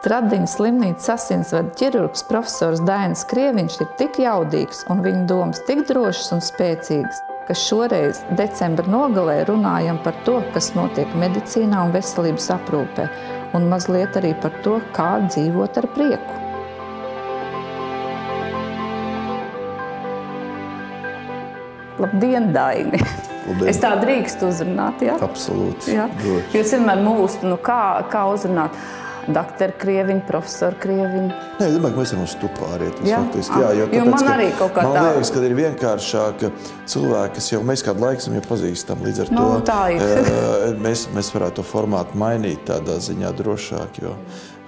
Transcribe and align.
Stradiņas 0.00 0.54
slimnīcas 0.56 1.10
asinsvadu 1.12 1.74
ķirurgs 1.76 2.22
profesors 2.24 2.80
Dainis 2.88 3.20
Krieviņš 3.28 3.74
ir 3.82 3.88
tik 3.98 4.16
jaudīgs 4.22 4.78
un 4.88 5.02
viņa 5.04 5.26
domas 5.28 5.58
tik 5.66 5.82
drošas 5.90 6.30
un 6.32 6.40
spēcīgas, 6.40 7.18
ka 7.44 7.52
šoreiz 7.52 8.22
decembra 8.38 8.88
nogalē 8.88 9.42
runājam 9.50 9.98
par 10.00 10.16
to, 10.24 10.38
kas 10.54 10.70
notiek 10.72 11.12
medicīnā 11.20 11.82
un 11.84 11.92
veselības 11.92 12.48
aprūpē, 12.54 13.04
un 13.58 13.68
mazliet 13.68 14.16
arī 14.16 14.30
par 14.40 14.56
to, 14.64 14.78
kā 14.96 15.10
dzīvot 15.26 15.76
ar 15.82 15.88
prieku. 15.92 16.38
Labdien, 22.00 22.48
Daini! 22.56 23.02
Labdien. 23.50 23.68
Es 23.68 23.82
tā 23.84 23.92
drīkstu 24.00 24.48
uzrunāt, 24.48 25.04
jā? 25.04 25.20
Absolūti. 25.28 25.92
Jā. 25.92 26.08
Jūs 26.56 26.72
vienmēr 26.72 27.04
mūžat, 27.04 27.44
nu 27.52 27.60
kā, 27.60 27.82
kā 28.08 28.24
uzrunāt 28.32 28.80
doktoru 29.28 29.72
Krieviņu, 29.80 30.22
profesoru 30.28 30.76
Krieviņu. 30.80 31.28
Nē, 31.60 31.66
es 31.66 31.74
domāju, 31.76 31.94
ka 31.94 32.00
mēs 32.00 32.12
varam 32.14 32.24
uz 32.24 32.34
arī. 32.76 32.88
Tas 32.98 33.08
Jā? 33.10 33.18
faktiski, 33.24 33.60
jā, 33.60 33.70
jo, 33.76 33.84
jo 33.84 33.90
tāpēc, 33.90 34.10
man 34.14 34.24
ka 34.24 34.34
arī 34.36 34.48
kaut 34.58 34.72
kā 34.76 34.84
man 34.86 34.96
tā. 34.96 35.02
liekas, 35.10 35.32
ka 35.34 35.42
ir 35.48 35.54
vienkāršāk 35.60 36.46
cilvēki, 36.94 37.34
kas 37.38 37.50
jau 37.52 37.60
mēs 37.70 37.84
kādu 37.86 38.04
laiku 38.06 38.26
jau 38.38 38.44
pazīstami. 38.48 39.06
Līdz 39.10 39.20
ar 39.26 39.32
Nu, 39.36 39.44
to 39.44 39.60
tā 39.70 39.80
ir. 39.96 40.02
eh, 40.02 40.72
mēs, 40.86 41.06
mēs 41.14 41.30
varētu 41.34 41.60
to 41.60 41.66
formātu 41.66 42.18
mainīt 42.20 42.64
tādā 42.70 42.96
ziņā 43.02 43.30
drošāk, 43.38 44.02
jo 44.02 44.16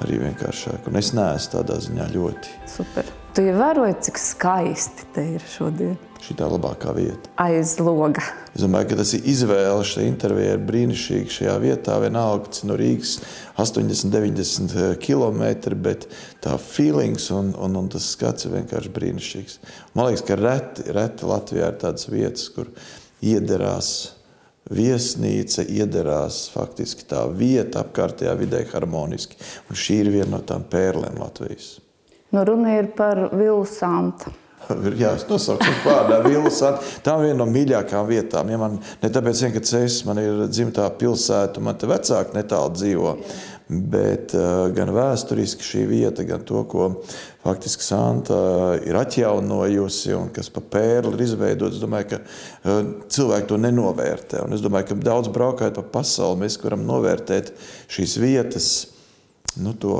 arī 0.04 0.20
vienkāršāk. 0.28 0.88
Un 0.90 0.96
es 1.00 1.12
neesmu 1.16 1.52
tādā 1.58 1.80
ziņā 1.82 2.08
ļoti. 2.14 2.56
Super. 2.76 3.04
Tu 3.32 3.46
ievēroji, 3.48 3.94
cik 4.08 4.18
skaisti 4.20 5.06
te 5.14 5.24
ir 5.38 5.44
šodien 5.48 5.96
Šī 6.22 6.36
tā 6.38 6.46
labākā 6.46 6.92
vieta. 6.94 7.30
aiz 7.42 7.74
loga. 7.82 8.22
Es 8.54 8.62
domāju, 8.62 8.92
ka 8.92 8.98
tas 9.00 9.10
ir 9.16 9.24
izvēle. 9.26 9.82
Šī 9.82 10.04
intervija 10.06 10.54
ir 10.54 10.62
brīnišķīga 10.68 11.34
šajā 11.34 11.54
vietā. 11.64 11.96
Vienalga, 11.98 12.52
tas 12.52 12.62
no 12.68 12.76
Rīgas 12.78 13.16
80, 13.58 14.12
90 14.14 15.00
km, 15.02 15.74
bet 15.82 16.06
tā 16.44 16.54
feelings 16.62 17.26
un, 17.34 17.50
un, 17.58 17.74
un 17.80 17.90
tas 17.90 18.06
skats 18.14 18.46
ir 18.46 18.54
vienkārši 18.54 18.92
brīnišķīgs. 18.94 19.58
Man 19.98 20.08
liekas, 20.08 20.22
ka 20.28 20.38
reti, 20.38 20.86
reti 20.94 21.26
Latvijā 21.26 21.72
ir 21.72 21.80
tādas 21.82 22.06
vietas, 22.12 22.46
kur 22.54 22.70
iederās 23.18 23.90
viesnīca, 24.70 25.64
iederās 25.66 26.44
faktiski 26.54 27.08
tā 27.10 27.24
vieta 27.34 27.82
apkārtējā 27.82 28.36
vidē 28.38 28.62
harmoniski. 28.70 29.40
Un 29.66 29.78
šī 29.78 29.98
ir 30.04 30.12
viena 30.14 30.36
no 30.36 30.42
tām 30.46 30.62
pērlēm 30.70 31.18
Latvijas. 31.18 31.80
Nu, 32.32 32.46
runa 32.46 32.78
ir 32.78 32.92
par 32.96 33.26
Vilsantu. 33.34 34.32
Ir 34.70 34.96
Jā, 35.02 35.14
es 35.18 35.24
nosaucu 35.28 35.66
viņu 35.66 35.82
vārdā 35.86 36.18
Vilsāna. 36.26 36.82
Tā 37.04 37.16
ir 37.18 37.28
viena 37.28 37.40
no 37.42 37.48
mīļākajām 37.50 38.08
vietām. 38.08 38.52
Ja 38.52 38.60
man, 38.60 38.78
ne 39.02 39.10
tāpēc, 39.12 39.42
vien, 39.46 39.54
ka 39.54 39.62
es 39.82 39.98
man 40.08 40.20
ir 40.22 40.44
dzimtā 40.50 40.86
pilsēta, 41.00 41.62
man 41.64 41.78
te 41.80 41.90
vecāki 41.90 42.36
netālu 42.36 42.72
dzīvo, 42.76 43.14
bet 43.92 44.34
uh, 44.36 44.68
gan 44.76 44.92
vēsturiski 44.92 45.66
šī 45.66 45.84
vieta, 45.88 46.26
gan 46.28 46.44
to, 46.46 46.64
ko 46.68 46.90
faktiski 47.42 47.86
Santa 47.86 48.38
ir 48.84 48.98
atjaunojusi 49.00 50.12
un 50.18 50.28
kas 50.34 50.50
pa 50.52 50.62
pērli 50.74 51.16
ir 51.16 51.24
izveidots. 51.26 51.80
Domāju, 51.82 52.10
ka 52.12 52.20
uh, 52.22 52.82
cilvēki 53.12 53.50
to 53.50 53.60
nenovērtē. 53.62 54.44
Un 54.46 54.56
es 54.56 54.64
domāju, 54.64 54.92
ka 54.92 55.00
daudz 55.10 55.32
braukājot 55.32 55.80
pa 55.80 55.88
pasauli, 56.00 56.44
mēs 56.44 56.60
varam 56.62 56.84
novērtēt 56.88 57.54
šīs 57.92 58.18
vietas, 58.22 58.68
nu, 59.60 59.74
to 59.76 59.96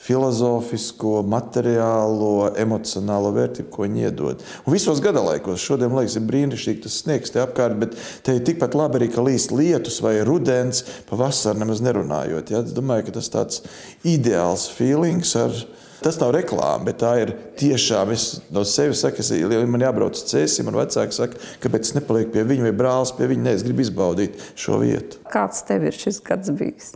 filozofisko, 0.00 1.20
materiālo, 1.28 2.50
emocionālo 2.60 3.34
vērtību, 3.36 3.68
ko 3.72 3.84
viņi 3.84 4.06
iedod. 4.08 4.44
Un 4.64 4.74
visos 4.74 5.02
gadalaikos 5.04 5.60
šodien, 5.60 5.92
liekas, 5.92 6.16
ir 6.16 6.24
brīnišķīgi 6.30 6.84
tas 6.86 6.96
sniegs 7.02 7.34
te 7.34 7.42
apkārt, 7.42 7.76
bet 7.82 7.98
te 8.24 8.38
ir 8.38 8.46
tikpat 8.46 8.76
labi 8.78 9.00
arī, 9.00 9.10
ka 9.12 9.24
līst 9.26 9.52
lietus 9.52 10.00
vai 10.04 10.16
rudens, 10.26 10.82
pavasarī 11.10 11.60
nemaz 11.60 11.84
nerunājot. 11.84 12.54
Ja? 12.54 12.64
Es 12.64 12.72
domāju, 12.76 13.10
ka 13.10 13.18
tas 13.18 13.28
tāds 13.32 13.62
ideāls 14.08 14.70
feelings 14.72 15.36
ar 15.38 15.54
Tas 16.00 16.16
nav 16.16 16.30
reklāma, 16.32 16.86
bet 16.86 17.02
tā 17.02 17.10
ir 17.20 17.34
tiešām. 17.60 18.08
Es 18.14 18.38
no 18.54 18.62
sevis 18.64 19.02
saku, 19.04 19.20
ja 19.36 19.58
man 19.68 19.82
jābrauc 19.84 20.16
uz 20.16 20.22
ceļu, 20.30 20.64
man 20.64 20.78
vecāki 20.78 21.12
saka, 21.12 21.42
kāpēc 21.60 21.90
es 21.90 21.96
nepalieku 21.98 22.32
pie 22.38 22.44
viņa 22.48 22.64
vai 22.70 22.72
brālis 22.78 23.12
pie 23.18 23.28
viņa. 23.28 23.44
Nē, 23.44 23.52
es 23.58 23.66
gribu 23.66 23.84
izbaudīt 23.84 24.40
šo 24.56 24.80
vietu. 24.80 25.20
Kāds 25.28 25.60
tev 25.68 25.84
ir 25.90 26.00
šis 26.00 26.22
gads 26.24 26.54
bijis? 26.56 26.94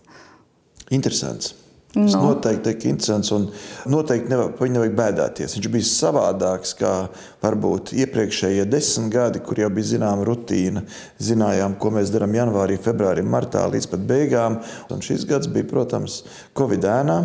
Interesants. 0.89 1.53
Tas 1.95 2.15
No. 2.17 2.35
noteikti 2.35 2.73
ir 2.73 2.89
interesants 2.91 3.31
un 3.31 3.45
noteikti 3.87 4.29
nevajag, 4.33 4.57
viņu 4.59 4.75
nevajag 4.75 4.95
bēdāties. 4.99 5.55
Viņš 5.55 5.69
bija 5.71 5.87
savādāks 5.87 6.75
kā 6.75 7.09
varbūt 7.43 7.93
iepriekšējie 7.95 8.65
desmit 8.67 9.13
gadi, 9.15 9.39
kur 9.39 9.61
jau 9.63 9.71
bija 9.71 9.93
zināma 9.93 10.27
rutīna. 10.27 10.83
Zinājām, 11.23 11.79
ko 11.79 11.93
mēs 11.95 12.11
darām 12.11 12.35
janvārī, 12.35 12.81
februārī, 12.83 13.23
martā 13.23 13.63
līdz 13.71 13.87
pat 13.93 14.01
beigām. 14.11 14.59
Un 14.91 15.01
šis 15.07 15.25
gads 15.25 15.47
bija, 15.47 15.69
protams, 15.71 16.25
Covid 16.59 16.83
ēnā. 16.83 17.21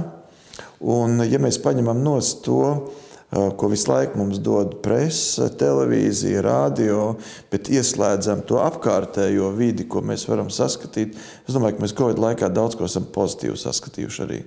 Un, 0.80 1.18
ja 1.26 1.40
mēs 1.42 1.58
paņemam 1.64 2.04
no 2.04 2.20
to, 2.46 2.92
ko 3.30 3.70
visu 3.70 3.92
laiku 3.92 4.18
mums 4.18 4.40
dod 4.42 4.80
presa, 4.82 5.52
televīzija, 5.54 6.42
radio, 6.46 7.04
bet 7.52 7.70
ieslēdzam 7.70 8.42
to 8.50 8.58
apkārtējo 8.64 9.52
vidi, 9.58 9.86
ko 9.86 10.02
mēs 10.06 10.26
varam 10.30 10.50
saskatīt, 10.54 11.14
es 11.46 11.54
domāju, 11.54 11.78
ka 11.78 11.86
mēs 11.86 11.96
Covid 12.00 12.22
laikā 12.24 12.50
daudz 12.54 12.80
ko 12.80 12.90
esam 12.90 13.06
pozitīvi 13.14 13.60
saskatījuši 13.62 14.26
arī. 14.26 14.42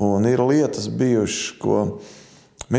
Un 0.00 0.26
ir 0.30 0.40
lietas 0.48 0.88
bijušas, 0.88 1.54
ko 1.60 1.78
mēs 1.98 2.20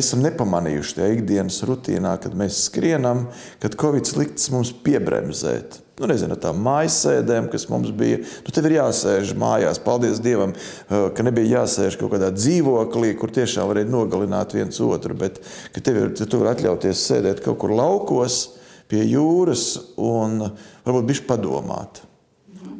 esam 0.01 0.23
nepamanījuši 0.25 0.95
tajā 0.97 1.09
ikdienas 1.13 1.59
rutīnā, 1.69 2.15
kad 2.23 2.33
mēs 2.37 2.63
skrienam, 2.65 3.27
kad 3.61 3.75
Covid 3.77 4.09
likts 4.17 4.49
mums 4.53 4.71
piebremzēt. 4.85 5.83
Nu, 6.01 6.07
nezinu, 6.09 6.33
tām 6.41 6.57
mājas 6.65 6.95
sēdēm, 7.03 7.51
kas 7.53 7.67
mums 7.69 7.91
bija. 7.93 8.23
Nu, 8.41 8.53
tev 8.55 8.65
ir 8.65 8.79
jāsēž 8.79 9.35
mājās. 9.37 9.77
Paldies 9.83 10.17
Dievam, 10.23 10.55
eh, 10.55 11.03
ka 11.13 11.25
nebija 11.27 11.59
jāsēž 11.59 11.99
kaut 11.99 12.15
kādā 12.15 12.31
dzīvoklī, 12.33 13.13
kur 13.19 13.29
tiešām 13.29 13.69
varēja 13.69 13.91
nogalināt 13.93 14.57
viens 14.57 14.81
otru. 14.81 15.13
Bet 15.13 15.37
tev 15.77 15.99
ir, 16.01 16.09
tu 16.17 16.41
vari 16.41 16.55
atļauties 16.55 17.05
sēdēt 17.11 17.43
kaut 17.45 17.59
kur 17.61 17.69
laukos, 17.69 18.57
pie 18.89 19.05
jūras 19.05 19.77
un 20.01 20.49
varbūt 20.85 21.07
bišķi 21.11 21.29
padomāt. 21.29 22.01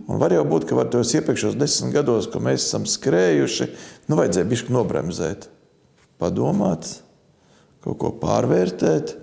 Un 0.10 0.20
var 0.20 0.34
jau 0.36 0.44
būt, 0.44 0.66
ka 0.68 0.76
var 0.76 0.90
tos 0.92 1.14
iepriekšējos 1.14 1.56
desmit 1.56 1.94
gados, 1.94 2.28
ko 2.28 2.42
mēs 2.44 2.66
esam 2.66 2.90
skrējuši, 2.90 3.70
nu, 4.10 4.18
vajadzēja 4.20 4.50
bišķi 4.50 4.74
nobremzēt, 4.76 5.48
padomāt, 6.20 7.03
kaut 7.84 8.00
ko 8.00 8.14
pārvērtēt. 8.22 9.18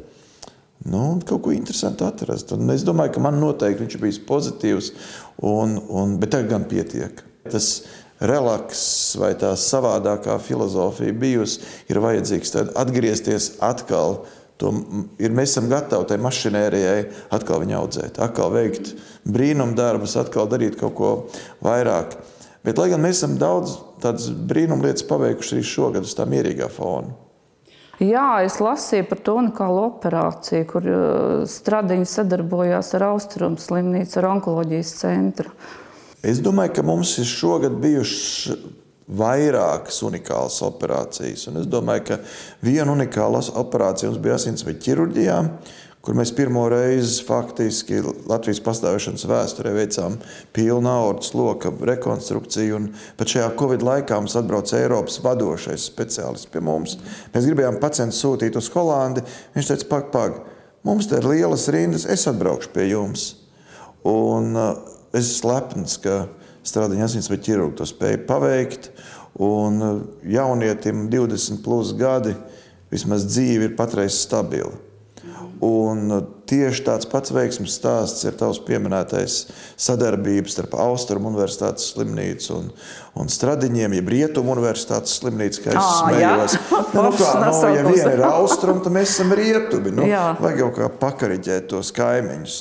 Nu, 0.89 1.19
kaut 1.29 1.43
ko 1.45 1.53
interesantu 1.53 2.07
atrast. 2.07 2.55
Un 2.57 2.73
es 2.73 2.85
domāju, 2.89 3.17
ka 3.17 3.25
man 3.25 3.37
noteikti 3.41 3.85
viņš 3.85 3.99
bijis 4.01 4.21
pozitīvs, 4.25 4.93
un, 5.45 5.77
un, 5.93 6.17
bet 6.21 6.33
tagad 6.33 6.55
gan 6.55 6.65
pietiek. 6.71 7.21
Tas 7.53 7.69
relaks 8.21 8.81
vai 9.21 9.35
tā 9.41 9.53
savādākā 9.61 10.37
filozofija 10.45 11.17
bijusi, 11.17 11.61
ir 11.93 12.01
vajadzīgs 12.01 12.55
tad 12.57 12.75
atgriezties 12.81 13.55
atkal. 13.65 14.23
To 14.61 14.75
ir, 15.21 15.33
mēs 15.33 15.55
esam 15.55 15.71
gatavi 15.71 16.09
tai 16.09 16.19
mašinērijai 16.21 16.99
atkal 17.33 17.63
viņu 17.63 17.79
audzēt, 17.79 18.19
atkal 18.21 18.53
veikt 18.53 18.93
brīnumu 19.25 19.73
darbus, 19.77 20.19
atkal 20.21 20.51
darīt 20.53 20.77
kaut 20.81 20.97
ko 20.99 21.13
vairāk. 21.65 22.19
Bet, 22.65 22.77
lai 22.77 22.91
gan 22.93 23.01
mēs 23.01 23.23
esam 23.23 23.39
daudz 23.41 23.79
tādas 24.05 24.29
brīnumu 24.29 24.85
lietas 24.85 25.07
paveikuši 25.09 25.57
arī 25.57 25.65
šogad 25.65 26.05
uz 26.05 26.13
tā 26.17 26.29
mierīgā 26.29 26.69
fona. 26.73 27.17
Jā, 28.01 28.41
es 28.47 28.57
lasīju 28.65 29.05
par 29.11 29.19
to 29.21 29.35
unikālu 29.43 29.83
operāciju, 29.91 30.67
kur 30.71 30.87
uh, 30.89 31.43
Stradiņa 31.45 32.09
sadarbojās 32.09 32.95
ar 32.97 33.11
Austrumu 33.11 33.61
slimnīcu, 33.61 34.17
ar 34.17 34.29
onkoloģijas 34.31 34.93
centru. 35.03 35.53
Es 36.25 36.41
domāju, 36.41 36.79
ka 36.79 36.85
mums 36.85 37.13
ir 37.21 37.29
šogad 37.29 37.77
bijušas 37.81 38.57
vairākas 39.21 40.01
unikālas 40.07 40.61
operācijas. 40.65 41.45
Un 41.51 41.61
es 41.61 41.69
domāju, 41.69 42.07
ka 42.09 42.19
viena 42.65 42.95
unikāla 42.95 43.43
operācija 43.61 44.09
mums 44.09 44.23
bija 44.23 44.39
asinsvadu 44.39 44.81
ķirurģijā, 44.85 45.39
kur 46.01 46.17
mēs 46.17 46.33
pirmo 46.33 46.63
reizi 46.73 47.21
faktiski 47.27 47.99
Latvijas 48.29 48.63
pastāvēšanas 48.65 49.27
vēsturē 49.29 49.75
veicām 49.77 50.17
pilnu 50.57 50.89
aortas 50.89 51.35
loka 51.37 51.73
rekonstrukciju. 51.91 52.81
Pat 53.21 53.35
šajā 53.35 53.51
Covid 53.61 53.85
laikā 53.85 54.21
mums 54.21 54.37
atbrauca 54.41 54.79
Eiropas 54.81 55.21
vadošais 55.25 55.85
speciālists 55.91 56.49
pie 56.53 56.65
mums. 56.65 56.97
Mēs 57.35 57.51
gribējām 57.51 57.79
pacientu 57.83 58.17
sūtīt 58.17 58.57
uz 58.57 58.73
Holandi. 58.73 59.27
Viņš 59.57 59.73
teica, 59.75 59.91
pak, 59.93 60.11
pak, 60.15 60.43
mums 60.89 61.11
te 61.11 61.21
ir 61.21 61.29
lielas 61.29 61.69
rindas, 61.73 62.09
es 62.09 62.25
atbraukšu 62.31 62.73
pie 62.73 62.89
jums. 62.95 63.31
Un, 64.09 64.55
uh, 64.57 64.75
es 65.13 65.35
esmu 65.37 65.53
lepns, 65.53 66.01
ka 66.01 66.23
strādājot 66.65 67.11
asinsvadu 67.11 67.45
ķirurgu 67.45 67.77
to 67.77 67.89
spēju 67.89 68.25
paveikt. 68.29 68.95
Un 69.41 69.83
uh, 69.85 69.99
jaunietim 70.25 71.11
20 71.13 71.61
plus 71.65 71.93
gadi 71.99 72.33
vismaz 72.91 73.29
dzīve 73.29 73.69
ir 73.69 73.77
patreiz 73.77 74.17
stabila. 74.25 74.73
Un 75.61 76.09
tieši 76.49 76.85
tāds 76.87 77.09
pats 77.11 77.33
veiksmes 77.37 77.75
stāsts 77.77 78.25
ir 78.25 78.37
tavs 78.41 78.63
pieminētais 78.65 79.35
sadarbības 79.77 80.55
starp 80.57 80.73
Austrumu 80.81 81.29
universitātes 81.29 81.91
slimnīcu 81.93 82.55
un, 82.57 82.71
un 83.21 83.29
Stradiņiem, 83.29 83.93
jeb 83.99 84.09
Rietumu 84.15 84.55
universitātes 84.55 85.19
slimnīcu, 85.21 85.67
kā 85.67 85.75
es 85.77 85.91
smējos. 86.01 86.57
Nu, 86.91 87.05
nu, 87.05 87.11
kā, 87.15 87.27
nu, 87.39 87.45
ja 87.45 87.51
Nosaukums. 87.53 87.95
viena 87.95 88.13
ir 88.17 88.23
Austruma, 88.27 88.81
tad 88.83 88.95
mēs 88.97 89.13
esam 89.13 89.31
Rietumi. 89.37 89.93
Nu, 89.95 90.07
Jā. 90.09 90.33
vajag 90.41 90.63
jau 90.65 90.69
kā 90.75 90.89
pakariģēt 91.03 91.69
tos 91.71 91.93
kaimiņus. 91.95 92.57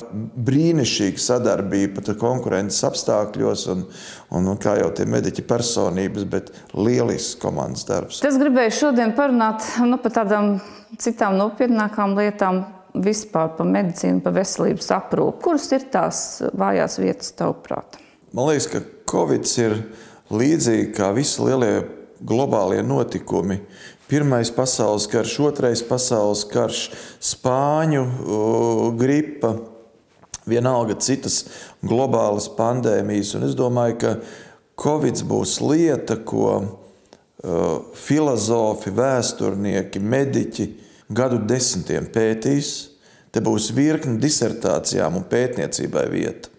Brīnišķīga 0.46 1.22
sadarbība 1.24 1.96
pat 1.98 2.12
konkurences 2.20 2.84
apstākļos 2.86 3.64
un, 3.74 3.82
un, 4.30 4.50
un 4.52 4.60
kā 4.60 4.76
jau 4.78 4.92
tie 4.94 5.08
mediķi 5.10 5.46
personības, 5.50 6.28
bet 6.30 6.52
lielisks 6.78 7.40
komandas 7.42 7.88
darbs. 7.88 8.20
Es 8.28 8.38
gribēju 8.38 8.76
šodien 8.84 9.16
parunāt 9.18 9.66
nu, 9.82 9.98
par 10.04 10.14
tādām 10.20 10.60
citām 11.00 11.40
nopietnākām 11.40 12.14
lietām, 12.18 12.62
vispār 12.94 13.54
par 13.56 13.68
medicīnu, 13.68 14.22
par 14.24 14.34
veselības 14.36 14.90
aprūpi. 14.96 15.42
Kuras 15.44 15.68
ir 15.76 15.86
tās 15.92 16.20
vājās 16.56 16.98
vietas, 17.02 17.32
tavuprāt? 17.38 18.00
Man 18.34 18.50
liekas, 18.50 18.68
ka 18.70 18.82
Covid 19.10 19.46
ir 19.62 19.76
līdzīgi 20.30 20.92
kā 20.94 21.10
visi 21.16 21.42
lielie 21.42 21.72
globālie 22.20 22.82
notikumi. 22.86 23.60
Pirmais 24.10 24.50
pasaules 24.50 25.06
karš, 25.10 25.36
otrais 25.46 25.82
pasaules 25.86 26.42
karš, 26.50 26.84
spāņu 27.22 28.04
gripa, 28.98 29.54
vienalga 30.50 30.96
citas 30.98 31.44
globālas 31.82 32.48
pandēmijas. 32.56 33.36
Un 33.38 33.46
es 33.46 33.56
domāju, 33.58 33.98
ka 34.02 34.14
Covid 34.80 35.22
būs 35.30 35.60
lieta, 35.62 36.18
ko 36.26 36.58
filozofi, 37.96 38.92
vēsturnieki, 38.92 40.02
mediķi 40.02 40.66
gadu 41.10 41.40
desmitiem 41.50 42.06
pētīs. 42.14 42.88
Te 43.30 43.42
būs 43.44 43.70
virkni 43.76 44.18
disertācijām 44.22 45.20
un 45.20 45.26
pētniecībai 45.30 46.06
vieta 46.10 46.50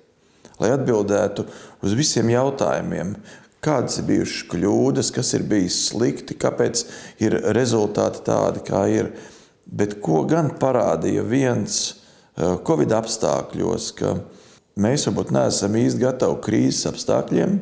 lai 0.61 0.71
atbildētu 0.75 1.45
uz 1.85 1.95
visiem 1.97 2.29
jautājumiem, 2.31 3.15
kādas 3.65 3.99
ir 4.01 4.07
bijušas 4.09 4.43
kļūdas, 4.51 5.09
kas 5.15 5.33
ir 5.37 5.45
bijis 5.49 5.79
slikti, 5.89 6.37
kāpēc 6.41 6.83
ir 7.25 7.37
rezultāti 7.57 8.23
tādi, 8.27 8.63
kā 8.67 8.85
ir. 8.93 9.11
Bet 9.65 9.99
ko 10.03 10.23
gan 10.29 10.51
parādīja 10.59 11.23
viens 11.25 11.77
eh, 11.87 12.57
Covid 12.67 12.93
apstākļos, 12.97 13.91
ka 13.97 14.15
mēs 14.81 15.05
varbūt 15.07 15.31
neesam 15.35 15.77
īsti 15.79 16.01
gatavi 16.01 16.41
krīzes 16.45 16.89
apstākļiem. 16.91 17.59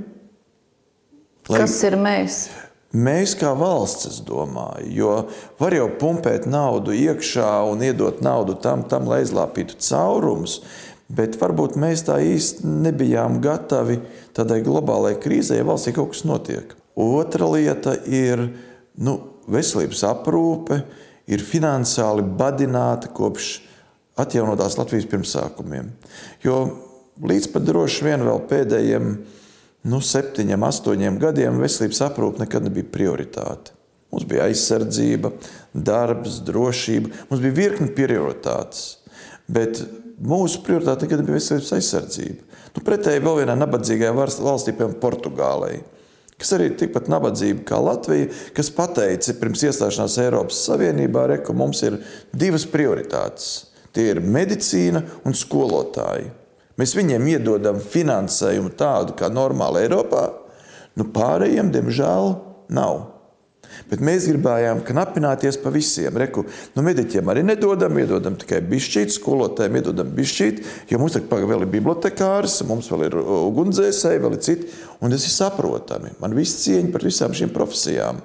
Lai- 1.49 1.61
Kas 1.63 1.77
ir 1.85 1.97
mēs? 1.99 2.47
Mēs 2.89 3.35
kā 3.37 3.51
valsts, 3.53 4.07
es 4.09 4.21
domāju, 4.25 4.87
jo 4.89 5.09
var 5.59 5.75
jau 5.77 5.85
pumpēt 6.01 6.47
naudu 6.49 6.95
iekšā 6.97 7.51
un 7.69 7.83
iedot 7.85 8.23
naudu 8.25 8.55
tam, 8.57 8.81
tam 8.89 9.05
lai 9.05 9.19
izlāpītu 9.21 9.77
caurumus, 9.85 10.63
bet 11.05 11.37
varbūt 11.37 11.77
mēs 11.77 12.07
tā 12.07 12.17
īsti 12.25 12.65
nebijām 12.65 13.37
gatavi 13.45 13.99
tādai 14.33 14.63
globālai 14.65 15.13
krīzē, 15.21 15.59
ja 15.59 15.67
valstī 15.69 15.93
kaut 15.93 16.15
kas 16.15 16.25
notiek. 16.25 16.73
Otra 16.97 17.45
lieta 17.53 17.93
ir 18.09 18.47
nu, 18.97 19.19
veselības 19.45 20.01
aprūpe, 20.09 20.81
ir 21.29 21.45
finansiāli 21.45 22.25
badināta 22.41 23.13
kopš 23.13 23.59
atjaunotās 24.19 24.79
Latvijas 24.81 25.05
pirmsākumiem. 25.09 25.91
Jo 26.41 26.63
līdz 27.21 27.51
pat 27.53 27.69
droši 27.69 28.07
vien 28.07 28.25
vēl 28.25 28.41
pēdējiem 28.49 29.13
nu, 29.89 29.99
septiņiem, 30.03 30.63
astoņiem 30.69 31.19
gadiem 31.21 31.59
veselības 31.61 32.01
aprūpe 32.09 32.43
nekad 32.43 32.65
nebija 32.67 32.87
prioritāte. 32.93 33.75
Mums 34.09 34.25
bija 34.29 34.47
aizsardzība, 34.49 35.31
darbs, 35.73 36.39
drošība, 36.45 37.11
mums 37.29 37.43
bija 37.43 37.57
virkni 37.59 37.91
prioritātes. 37.93 38.97
Bet 39.49 39.83
mūsu 40.17 40.63
prioritāte 40.65 41.05
nekad 41.05 41.21
nebija 41.21 41.37
veselības 41.37 41.75
aizsardzība. 41.77 42.49
Nu, 42.75 42.83
pretēji 42.85 43.21
vēl 43.25 43.41
vienai 43.43 43.57
nabadzīgai 43.59 44.11
vars- 44.17 44.39
valstī, 44.41 44.73
piemēram, 44.73 44.97
Portugālei, 45.01 45.81
kas 46.39 46.53
arī 46.55 46.69
ir 46.69 46.77
tikpat 46.79 47.09
nabadzīga 47.11 47.65
kā 47.67 47.79
Latvija, 47.81 48.29
kas 48.55 48.69
pateica 48.73 49.35
pirms 49.41 49.65
iestāšanās 49.69 50.17
Eiropas 50.23 50.61
Savienībā, 50.69 51.27
re, 51.27 51.37
ka 51.43 51.53
mums 51.53 51.83
ir 51.83 51.99
divas 52.33 52.65
prioritātes. 52.69 53.65
Tie 53.93 54.11
ir 54.13 54.21
medicīna 54.21 55.01
un 55.25 55.33
skolotāji. 55.33 56.29
Mēs 56.79 56.95
viņiem 56.95 57.25
iedodam 57.35 57.79
finansējumu 57.83 58.71
tādu 58.79 59.17
kā 59.19 59.27
normāli 59.31 59.83
Eiropā, 59.83 60.29
nu 60.99 61.09
pārējiem, 61.15 61.73
diemžēl, 61.75 62.35
nav. 62.75 63.01
Bet 63.89 64.01
mēs 64.03 64.27
gribējām 64.29 64.81
knapināties 64.85 65.59
pa 65.61 65.71
visiem. 65.73 66.15
Reku, 66.19 66.43
nu, 66.75 66.83
mediķiem 66.85 67.29
arī 67.31 67.43
nedodam, 67.45 67.97
iedodam 68.01 68.37
tikai 68.39 68.61
bišķīt, 68.69 69.13
skolotājiem 69.15 69.79
iedodam 69.79 70.11
bišķīt, 70.17 70.61
jo 70.89 70.99
mums 71.01 71.15
tagad 71.15 71.45
vēl 71.49 71.65
ir 71.65 71.71
bibliotekārs, 71.73 72.59
mums 72.69 72.89
vēl 72.91 73.07
ir 73.07 73.17
ugunsdzēsēji, 73.19 74.23
vēl 74.25 74.37
ir 74.37 74.43
citi. 74.45 74.69
Un 74.99 75.13
tas 75.13 75.25
ir 75.25 75.35
saprotami. 75.35 76.13
Man 76.21 76.35
viss 76.37 76.63
cieņa 76.65 76.93
par 76.93 77.05
visām 77.05 77.35
šīm 77.37 77.53
profesijām. 77.55 78.23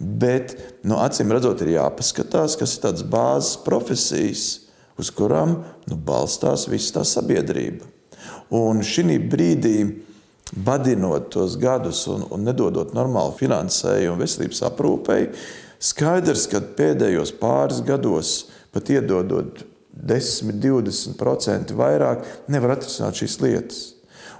Bet, 0.00 0.54
nu, 0.88 0.96
acīm 1.00 1.32
redzot, 1.32 1.60
ir 1.64 1.74
jāpaskatās, 1.76 2.56
kas 2.60 2.76
ir 2.76 2.84
tādas 2.86 3.04
bāzes 3.04 3.58
profesijas, 3.66 4.44
uz 5.00 5.10
kurām 5.14 5.56
nu, 5.88 5.96
balstās 5.96 6.68
visa 6.70 6.98
tā 6.98 7.06
sabiedrība. 7.08 7.88
Un 8.54 8.82
šī 8.84 9.18
brīdī, 9.30 9.76
badinot 10.50 11.30
tos 11.30 11.56
gadus 11.60 12.04
un, 12.10 12.24
un 12.34 12.42
nedodot 12.46 12.94
normālu 12.96 13.36
finansējumu 13.38 14.18
veselības 14.18 14.64
aprūpei, 14.66 15.28
skaidrs, 15.80 16.48
ka 16.50 16.62
pēdējos 16.76 17.32
pāris 17.38 17.80
gados, 17.86 18.50
pat 18.74 18.90
iedodot 18.90 19.62
10, 19.94 20.52
20% 20.62 21.74
vairāk, 21.78 22.26
nevar 22.50 22.76
atrisināt 22.76 23.22
šīs 23.22 23.38
lietas. 23.44 23.80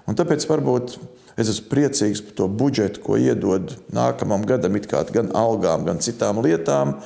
Un 0.08 0.18
tāpēc 0.18 0.46
varbūt 0.50 0.96
es 1.40 1.50
esmu 1.52 1.70
priecīgs 1.70 2.22
par 2.26 2.36
to 2.40 2.48
budžetu, 2.60 3.02
ko 3.04 3.18
iedod 3.20 3.76
nākamam 3.94 4.44
gadam, 4.48 4.76
gan 5.14 5.30
algām, 5.36 5.86
gan 5.86 6.02
citām 6.02 6.42
lietām. 6.44 6.98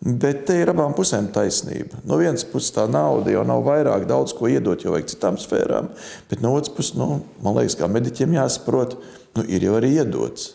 Bet 0.00 0.46
te 0.48 0.54
ir 0.62 0.70
abām 0.72 0.94
pusēm 0.96 1.26
taisnība. 1.34 1.98
No 2.08 2.16
vienas 2.16 2.46
puses, 2.48 2.72
tā 2.72 2.86
nauda 2.88 3.34
jau 3.34 3.42
nav 3.44 3.66
vairāk 3.66 4.06
daudz 4.08 4.32
ko 4.36 4.48
iedot, 4.48 4.80
jo 4.80 4.94
vajag 4.94 5.10
citām 5.12 5.36
sfērām. 5.36 5.90
Bet 6.30 6.40
no 6.40 6.54
otras 6.56 6.72
puses, 6.72 6.94
nu, 6.96 7.18
man 7.44 7.58
liekas, 7.58 7.76
kā 7.76 7.88
mediķiem 7.90 8.38
jāsaprot, 8.38 8.96
nu, 9.36 9.44
ir 9.44 9.68
jau 9.68 9.76
arī 9.76 9.92
iedots. 9.98 10.54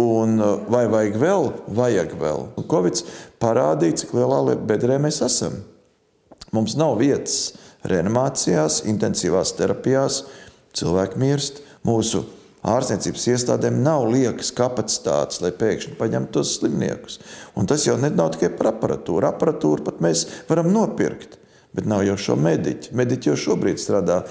Un 0.00 0.40
vai 0.72 0.86
vajag 0.88 1.18
vēl? 1.20 1.50
Vajag 1.76 2.16
vēl. 2.16 2.46
Covid 2.72 3.02
parādīja, 3.44 3.98
cik 4.02 4.16
lielā 4.16 4.56
bedrē 4.64 4.96
mēs 5.04 5.20
esam. 5.26 5.58
Mums 6.56 6.78
nav 6.80 6.96
vietas 7.00 7.52
reanimācijās, 7.88 8.86
intensīvās 8.88 9.52
terapijās, 9.58 10.22
cilvēki 10.76 11.20
mirst. 11.20 11.60
Mūsu 11.84 12.24
ārstniecības 12.68 13.26
iestādēm 13.34 13.80
nav 13.82 14.06
liekas 14.12 14.52
kapacitātes, 14.54 15.40
lai 15.42 15.50
pēkšņi 15.58 15.96
paņemtu 15.98 16.36
tos 16.38 16.56
slimniekus. 16.58 17.18
Un 17.58 17.66
tas 17.70 17.86
jau 17.88 17.96
nav 18.02 18.34
tikai 18.36 18.52
par 18.58 18.72
aparatūru. 18.74 19.26
Aparatūru 19.28 19.86
pat 19.88 20.02
mēs 20.04 20.28
varam 20.50 20.70
nopirkt, 20.74 21.40
bet 21.74 21.88
nav 21.90 22.06
jau 22.06 22.18
šo 22.20 22.38
mediķu. 22.38 22.94
Mediķi 22.98 23.32
jau 23.32 23.38
šobrīd 23.48 23.82
strādā 23.82 24.22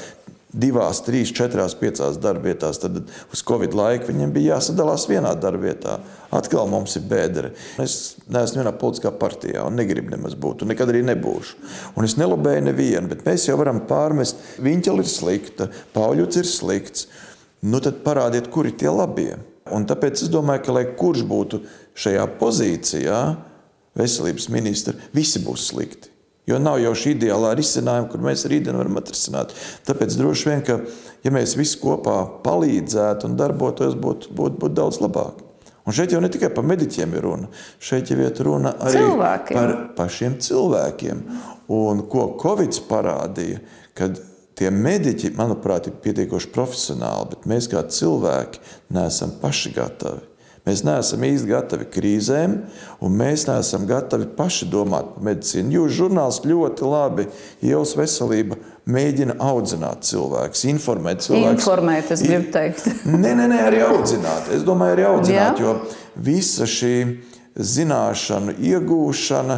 divās, 0.51 1.00
trīs, 1.06 1.32
četrās, 1.36 1.75
piecās 1.79 2.20
darbvietās. 2.22 2.79
Tad 2.84 3.01
uz 3.03 3.44
Covid 3.48 3.75
laiku 3.77 4.12
viņiem 4.12 4.34
bija 4.36 4.58
jāsadalās 4.58 5.08
vienā 5.10 5.32
darbvietā. 5.39 5.98
Atkal 6.36 6.70
mums 6.72 6.96
ir 7.00 7.08
bēdere. 7.12 7.53
Es 7.82 8.17
neesmu 8.32 8.62
vienā 8.62 8.74
politiskā 8.79 9.13
partijā 9.15 9.65
un 9.67 9.79
negribu 9.79 10.13
nemaz 10.13 10.36
būt, 10.39 10.63
un 10.63 10.72
nekad 10.72 10.91
arī 10.91 11.03
nebūšu. 11.08 11.60
Un 11.96 12.08
es 12.08 12.17
nelabēju 12.20 12.67
nevienu, 12.67 13.12
bet 13.12 13.25
mēs 13.27 13.48
jau 13.50 13.58
varam 13.60 13.84
pārmest, 13.89 14.39
viņa 14.63 14.96
ir 14.96 15.12
slikta, 15.12 15.72
Pauļuts 15.96 16.39
ir 16.39 16.48
slikts. 16.48 17.10
Nu, 17.62 17.80
tad 17.84 18.01
parādiet, 18.06 18.50
kur 18.50 18.65
ir 18.70 18.77
tie 18.77 18.89
labie. 18.89 19.36
Un 19.72 19.86
tāpēc 19.88 20.24
es 20.25 20.32
domāju, 20.34 20.63
ka 20.65 20.74
lai 20.75 20.86
kurš 20.98 21.22
būtu 21.30 21.62
šajā 22.01 22.24
pozīcijā, 22.39 23.20
veselības 23.98 24.48
ministra, 24.53 24.96
visi 25.13 25.41
būs 25.44 25.68
slikti. 25.70 26.10
Jo 26.50 26.58
nav 26.58 26.80
jau 26.82 26.91
šī 26.98 27.13
ideālā 27.13 27.53
risinājuma, 27.56 28.10
kur 28.10 28.24
mēs 28.25 28.48
rītdien 28.50 28.75
varam 28.75 28.98
atrisināt. 28.98 29.53
Tāpēc 29.86 30.18
droši 30.18 30.50
vien, 30.50 30.63
ka 30.65 30.80
ja 31.22 31.34
mēs 31.34 31.53
visi 31.60 31.77
kopā 31.80 32.18
palīdzētu 32.44 33.30
un 33.30 33.38
darbotos, 33.39 33.94
būtu 33.94 34.34
būt, 34.36 34.58
būt 34.60 34.75
daudz 34.80 34.98
labāk. 35.03 35.44
Un 35.86 35.96
šeit 35.98 36.13
jau 36.13 36.22
ne 36.22 36.30
tikai 36.34 36.51
par 36.53 36.65
mediķiem 36.68 37.13
ir 37.18 37.25
runa, 37.25 37.48
šeit 37.82 38.10
jau 38.12 38.18
ir 38.22 38.41
runa 38.46 38.74
arī 38.86 39.00
Cilvēkiem. 39.00 39.58
par 39.58 39.72
pašiem 39.98 40.38
cilvēkiem. 40.41 41.24
Un 41.74 42.03
ko 42.10 42.25
Covid 42.41 42.82
parādīja, 42.89 43.62
kad 43.98 44.20
tie 44.62 44.72
mediķi, 44.74 45.34
manuprāt, 45.38 45.89
ir 45.89 45.98
pietiekoši 46.03 46.51
profesionāli, 46.53 47.32
bet 47.34 47.48
mēs 47.50 47.70
kā 47.72 47.82
cilvēki 47.89 48.62
neesam 48.94 49.34
paši 49.41 49.74
gatavi. 49.77 50.27
Mēs 50.62 50.84
neesam 50.86 51.24
īsti 51.25 51.50
gatavi 51.50 51.88
krīzēm, 51.89 52.51
un 53.01 53.15
mēs 53.18 53.48
neesam 53.48 53.88
gatavi 53.89 54.27
paši 54.38 54.68
domāt 54.70 55.15
par 55.15 55.25
medicīnu. 55.25 55.74
Jūs, 55.80 55.96
žurnālisti, 55.98 56.51
ļoti 56.51 56.86
labi, 56.86 57.25
Ievas 57.65 57.96
veselība 57.98 58.60
mēģina 58.86 59.39
audzināt 59.41 60.06
cilvēkus, 60.06 60.62
informēt 60.70 61.25
cilvēkus. 61.25 61.58
Informēt, 61.58 62.13
es 62.13 62.22
gribu 62.27 62.53
teikt. 62.53 62.86
Nē, 63.24 63.34
nē, 63.39 63.50
nē, 63.50 63.60
arī 63.72 63.82
audzināt. 63.88 64.53
Es 64.53 64.62
domāju, 64.68 65.00
arī 65.00 65.10
audzināt, 65.10 65.62
Jā. 65.62 65.65
jo 65.65 66.22
visa 66.30 66.70
šī 66.70 66.96
zināšanu 67.58 68.53
iegūšana 68.62 69.58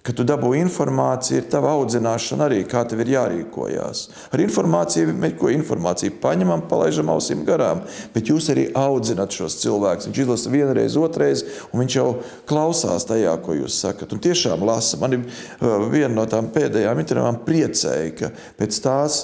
Kad 0.00 0.16
tu 0.16 0.24
dabū 0.24 0.54
informāciju, 0.56 1.42
ir 1.42 1.48
tava 1.52 1.74
audzināšana 1.76 2.46
arī, 2.46 2.62
kā 2.68 2.80
tev 2.88 3.02
ir 3.02 3.10
jārīkojas. 3.12 4.06
Ar 4.32 4.40
informāciju 4.40 5.12
mēs 5.12 5.34
ko 5.36 5.50
informāciju 5.52 6.14
paņemam, 6.22 6.62
palaidām 6.70 7.12
ausīm 7.12 7.42
garām, 7.44 7.82
bet 8.14 8.30
jūs 8.32 8.48
arī 8.54 8.70
audzināt 8.80 9.36
šos 9.36 9.58
cilvēkus. 9.60 10.08
Viņš 10.08 10.22
izlasa 10.24 10.54
vienreiz, 10.54 10.96
otrreiz, 10.96 11.44
un 11.68 11.82
viņš 11.82 11.98
jau 11.98 12.06
klausās 12.48 13.04
tajā, 13.10 13.36
ko 13.44 13.58
jūs 13.58 13.76
sakat. 13.84 14.16
Un 14.16 14.24
tiešām 14.24 14.64
lasa. 14.64 14.96
Man 15.02 15.18
ir 15.18 15.26
uh, 15.26 15.84
viena 15.92 16.14
no 16.16 16.24
tām 16.24 16.48
pēdējām 16.54 17.04
intervijām 17.04 17.42
priecēja, 17.44 18.16
ka 18.16 18.32
pēc 18.56 18.80
tās 18.80 19.20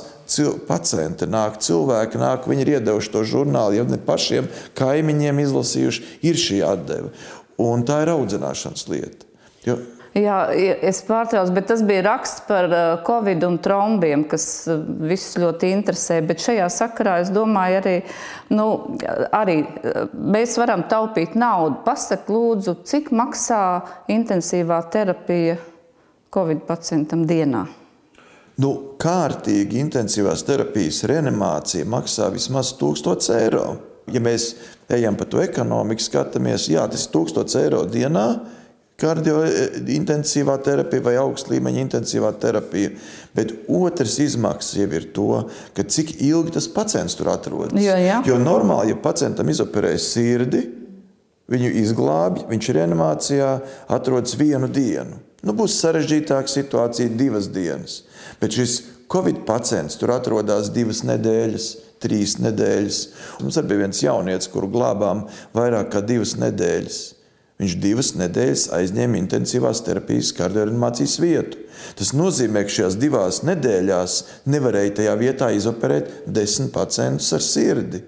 pacienti 0.68 1.24
nāk, 1.30 1.60
cilvēki 1.64 2.20
nāk, 2.20 2.50
viņi 2.50 2.66
ir 2.66 2.76
iedevuši 2.76 3.16
to 3.16 3.24
žurnālu, 3.24 3.80
jau 3.80 3.88
ne 3.88 4.02
pašiem 4.02 4.52
kaimiņiem 4.76 5.44
izlasījuši, 5.48 6.08
ir 6.26 6.40
šī 6.44 6.64
atdeve. 6.68 7.14
Un 7.62 7.88
tā 7.88 8.02
ir 8.04 8.12
audzināšanas 8.12 8.90
lieta. 8.92 9.24
Jo 9.64 9.80
Jā, 10.16 10.36
es 10.56 11.02
pārtraucu, 11.04 11.52
bet 11.52 11.66
tas 11.68 11.82
bija 11.84 12.06
raksts 12.06 12.46
par 12.48 12.70
uh, 12.70 12.84
covid 13.04 13.42
un 13.44 13.58
trombiem, 13.60 14.22
kas 14.30 14.46
uh, 14.70 14.78
visus 15.10 15.36
ļoti 15.42 15.74
interesē. 15.74 16.22
Bet 16.24 16.40
šajā 16.40 16.70
sakarā 16.72 17.18
es 17.20 17.32
domāju, 17.34 17.82
arī, 17.82 17.94
nu, 18.56 18.66
arī 19.36 19.58
uh, 19.66 20.06
mēs 20.16 20.56
varam 20.56 20.86
taupīt 20.88 21.36
naudu. 21.36 21.82
Pasak, 21.84 22.30
lūdzu, 22.32 22.78
cik 22.88 23.12
maksā 23.12 23.60
intensīvā 24.16 24.80
terapija 24.94 25.58
covid 26.32 26.64
pacientam 26.64 27.28
dienā? 27.28 27.66
Nu, 28.56 28.72
kārtīgi 28.96 29.82
intensīvās 29.84 30.46
terapijas 30.48 31.04
reanimācija 31.12 31.84
maksā 31.92 32.32
vismaz 32.32 32.72
1000 32.80 33.34
eiro. 33.42 33.66
Ja 34.08 34.22
mēs 34.24 34.54
ejam 34.88 35.18
pa 35.18 35.28
to 35.28 35.44
ekonomiku, 35.44 36.08
skatāmies, 36.08 36.70
jā, 36.72 36.88
tas 36.88 37.04
ir 37.04 37.18
1000 37.18 37.64
eiro 37.66 37.84
dienā 37.84 38.30
kardiointensīvā 39.00 40.56
terapija 40.64 41.04
vai 41.04 41.14
augsta 41.20 41.52
līmeņa 41.52 41.82
intensīvā 41.84 42.30
terapija. 42.40 42.94
Bet 43.36 43.52
otrs 43.68 44.16
izmaksas 44.24 44.78
jau 44.80 44.88
ir 44.96 45.10
to, 45.16 45.28
cik 45.76 46.16
ilgi 46.24 46.56
tas 46.56 46.68
pacients 46.72 47.18
tur 47.18 47.30
atrodas. 47.34 47.76
Jo, 47.76 47.96
jā. 48.00 48.22
jo 48.24 48.40
normāli, 48.40 48.94
ja 48.94 49.00
pacientam 49.00 49.52
izoperē 49.52 49.92
sirdi, 50.00 50.64
viņu 51.52 51.70
izglābj, 51.82 52.46
viņš 52.50 52.72
reanimācijā 52.78 53.50
atrodas 53.92 54.34
vienu 54.38 54.70
dienu. 54.72 55.20
Nu, 55.46 55.54
būs 55.54 55.76
sarežģītāka 55.78 56.50
situācija 56.50 57.12
divas 57.14 57.50
dienas. 57.52 58.00
Bet 58.40 58.56
šis 58.56 58.80
Covid 59.12 59.44
pacients 59.46 59.98
tur 60.00 60.10
atrodas 60.16 60.72
divas 60.74 61.04
nedēļas, 61.06 61.66
trīs 62.02 62.38
nedēļas. 62.42 63.02
Mums 63.44 63.60
arī 63.60 63.70
bija 63.70 63.84
viens 63.84 64.02
jaunietis, 64.02 64.50
kuru 64.50 64.72
glābām 64.72 65.26
vairāk 65.54 65.92
kā 65.92 66.02
divas 66.02 66.34
nedēļas. 66.40 66.98
Viņš 67.56 67.76
divas 67.80 68.10
nedēļas 68.20 68.66
aizņēma 68.76 69.16
intensīvās 69.22 69.80
terapijas 69.86 70.34
kardioreanimācijas 70.36 71.14
vietu. 71.22 71.62
Tas 71.96 72.12
nozīmē, 72.16 72.66
ka 72.66 72.74
šajās 72.74 72.98
divās 73.00 73.40
nedēļās 73.48 74.16
nevarēja 74.52 74.98
tajā 74.98 75.14
vietā 75.20 75.48
izoperēt 75.56 76.28
desmit 76.28 76.74
pacientus 76.74 77.32
ar 77.32 77.44
sirdi. 77.44 78.02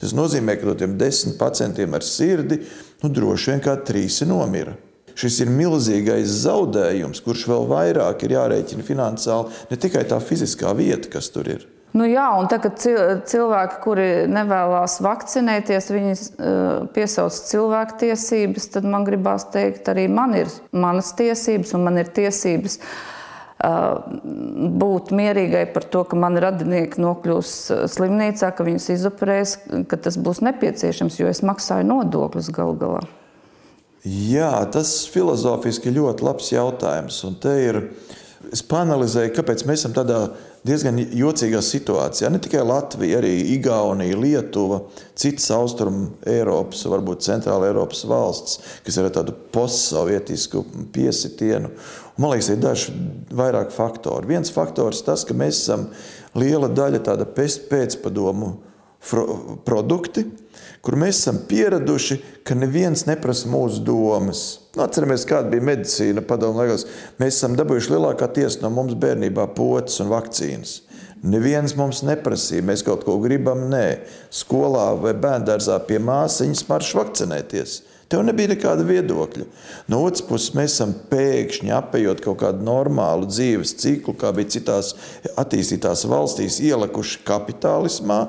Tas 0.00 0.12
nozīmē, 0.16 0.58
ka 0.60 0.68
no 0.68 0.76
tiem 0.76 0.98
desmit 1.00 1.38
pacientiem 1.40 1.96
ar 1.96 2.04
sirdi 2.04 2.60
nu, 3.00 3.08
droši 3.08 3.54
vien 3.54 3.64
kā 3.64 3.78
trīs 3.88 4.20
nomira. 4.28 4.76
Šis 5.16 5.40
ir 5.44 5.50
milzīgais 5.52 6.44
zaudējums, 6.44 7.20
kurš 7.24 7.48
vēl 7.50 7.66
vairāk 7.72 8.24
ir 8.24 8.36
jārēķina 8.36 8.84
finansiāli, 8.86 9.60
ne 9.72 9.80
tikai 9.80 10.06
tā 10.08 10.20
fiziskā 10.22 10.72
vieta, 10.76 11.10
kas 11.12 11.28
tur 11.32 11.48
ir. 11.56 11.66
Nu 11.90 12.06
jā, 12.06 12.28
un 12.38 12.46
tagad 12.46 12.78
cilvēki, 12.78 13.78
kuri 13.82 14.08
nevēlas 14.30 15.00
vakcinēties, 15.02 15.88
viņi 15.90 16.12
piesauc 16.94 17.34
cilvēku 17.48 17.96
tiesības, 18.04 18.68
tad 18.76 18.86
man 18.86 19.06
gribās 19.08 19.48
teikt, 19.50 19.90
arī 19.90 20.04
man 20.06 20.36
ir 20.38 20.52
manas 20.70 21.10
tiesības, 21.18 21.74
un 21.74 21.88
man 21.88 21.98
ir 21.98 22.12
tiesības 22.14 22.78
būt 24.80 25.10
mierīgai 25.12 25.64
par 25.74 25.84
to, 25.92 26.04
ka 26.08 26.16
mani 26.16 26.40
radinieki 26.40 27.02
nokļūs 27.02 27.54
slimnīcā, 27.92 28.52
ka 28.54 28.64
viņus 28.64 28.86
izoperēs, 28.94 29.56
ka 29.90 29.98
tas 30.00 30.16
būs 30.16 30.40
nepieciešams, 30.46 31.18
jo 31.18 31.28
es 31.28 31.42
maksāju 31.44 31.90
nodokļus 31.90 32.52
gal 32.54 32.72
galā. 32.78 33.02
Jā, 34.06 34.54
tas 34.72 34.94
filozofiski 35.12 35.92
ļoti 35.92 36.24
labs 36.24 36.54
jautājums. 36.54 37.18
Un 37.28 37.34
te 37.42 37.52
ir, 37.66 37.82
es 38.48 38.62
panalizēju, 38.64 39.34
kāpēc 39.36 39.66
mēs 39.68 39.82
esam 39.82 39.98
tādā 39.98 40.22
veidā 40.30 40.49
diezgan 40.66 40.98
jocīgā 40.98 41.60
situācijā. 41.64 42.28
Ne 42.32 42.40
tikai 42.42 42.62
Latvija, 42.66 43.20
arī 43.20 43.32
Igaunija, 43.54 44.18
Lietuva, 44.20 44.82
citas 45.18 45.48
austrumu 45.54 46.10
Eiropas, 46.28 46.84
varbūt 46.90 47.24
centrāla 47.24 47.70
Eiropas 47.70 48.04
valsts, 48.08 48.60
kas 48.84 48.98
ir 48.98 49.08
ar 49.08 49.14
tādu 49.16 49.34
postsovietisku 49.54 50.64
piesitienu. 50.94 51.72
Un, 51.72 52.24
man 52.24 52.34
liekas, 52.34 52.50
ir 52.52 52.60
daži 52.60 52.96
vairāk 53.36 53.72
faktori. 53.74 54.28
Viens 54.34 54.52
faktors 54.52 55.04
tas, 55.06 55.24
ka 55.24 55.36
mēs 55.36 55.62
esam 55.62 55.88
liela 56.36 56.68
daļa 56.68 57.00
tāda 57.08 57.28
pēcpadomu 57.28 58.58
produkti, 59.64 60.26
kur 60.84 60.96
mēs 61.00 61.20
esam 61.20 61.40
pieraduši, 61.48 62.18
ka 62.46 62.56
neviens 62.56 63.04
neprasa 63.08 63.48
mūsu 63.52 63.82
domas. 63.84 64.44
Nu, 64.76 64.84
atceramies, 64.86 65.26
kāda 65.28 65.52
bija 65.52 65.66
medicīna 65.72 66.24
padomu 66.26 66.62
laikos. 66.62 66.86
Mēs 67.20 67.36
esam 67.40 67.56
dabūjuši 67.58 67.92
lielākā 67.94 68.30
tiesa 68.36 68.64
no 68.64 68.72
mums 68.74 68.96
bērnībā 69.00 69.50
potes 69.56 70.00
un 70.00 70.12
vakcīnas. 70.12 70.80
Neviens 71.20 71.74
mums 71.76 72.00
neprasīja, 72.06 72.64
mēs 72.64 72.80
kaut 72.86 73.04
ko 73.04 73.18
gribam. 73.20 73.66
Nē, 73.68 74.00
skolā 74.32 74.94
vai 75.02 75.12
bērngārzā 75.20 75.76
pie 75.84 76.00
māsīņas 76.00 76.64
marš 76.70 76.94
vakcinēties. 76.96 77.76
Tev 78.10 78.24
nebija 78.26 78.50
nekāda 78.50 78.82
viedokļa. 78.88 79.44
No 79.92 80.00
otras 80.02 80.24
puses, 80.26 80.54
mēs 80.56 80.72
esam 80.74 80.96
pēkšņi 81.12 81.70
apējot 81.76 82.24
kaut 82.24 82.40
kādu 82.40 82.64
normālu 82.66 83.28
dzīves 83.30 83.76
ciklu, 83.78 84.16
kā 84.18 84.32
bija 84.34 84.56
citās 84.56 84.96
attīstītās 85.38 86.08
valstīs, 86.10 86.58
ielikuši 86.64 87.20
kapitālismā, 87.28 88.24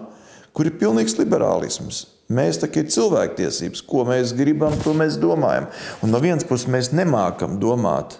kur 0.53 0.69
ir 0.69 0.77
pilnīgs 0.77 1.17
liberālisms. 1.17 2.10
Mēs 2.31 2.61
kā 2.61 2.83
ir 2.83 2.91
cilvēktiesības, 2.93 3.83
ko 3.87 4.05
mēs 4.07 4.35
gribam, 4.37 4.75
to 4.83 4.93
mēs 4.97 5.17
domājam. 5.21 5.67
Un 6.03 6.13
no 6.13 6.21
vienas 6.23 6.47
puses 6.47 6.69
mēs 6.71 6.91
nemākam 6.95 7.57
domāt 7.61 8.19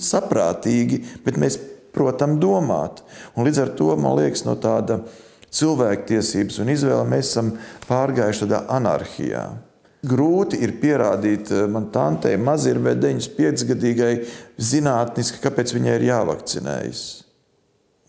saprātīgi, 0.00 1.02
bet 1.24 1.38
mēs, 1.40 1.58
protams, 1.96 2.40
domāt. 2.42 3.02
Un 3.36 3.48
līdz 3.48 3.62
ar 3.64 3.72
to 3.78 3.94
man 4.00 4.16
liekas, 4.18 4.44
no 4.48 4.56
tāda 4.60 5.00
cilvēktiesības 5.56 6.60
un 6.62 6.72
izvēle 6.72 7.04
mēs 7.08 7.30
esam 7.32 7.54
pārgājuši 7.88 8.44
tādā 8.44 8.64
anarhijā. 8.76 9.46
Grūti 10.06 10.60
ir 10.62 10.76
pierādīt 10.80 11.50
eh, 11.50 11.64
man 11.70 11.88
tantei, 11.94 12.36
mazirvē 12.38 12.94
95 13.00 13.64
gadīgai 13.72 14.10
zinātniski, 14.60 15.40
kāpēc 15.42 15.72
viņai 15.74 15.94
ir 15.96 16.08
jāvakcinējas. 16.10 17.04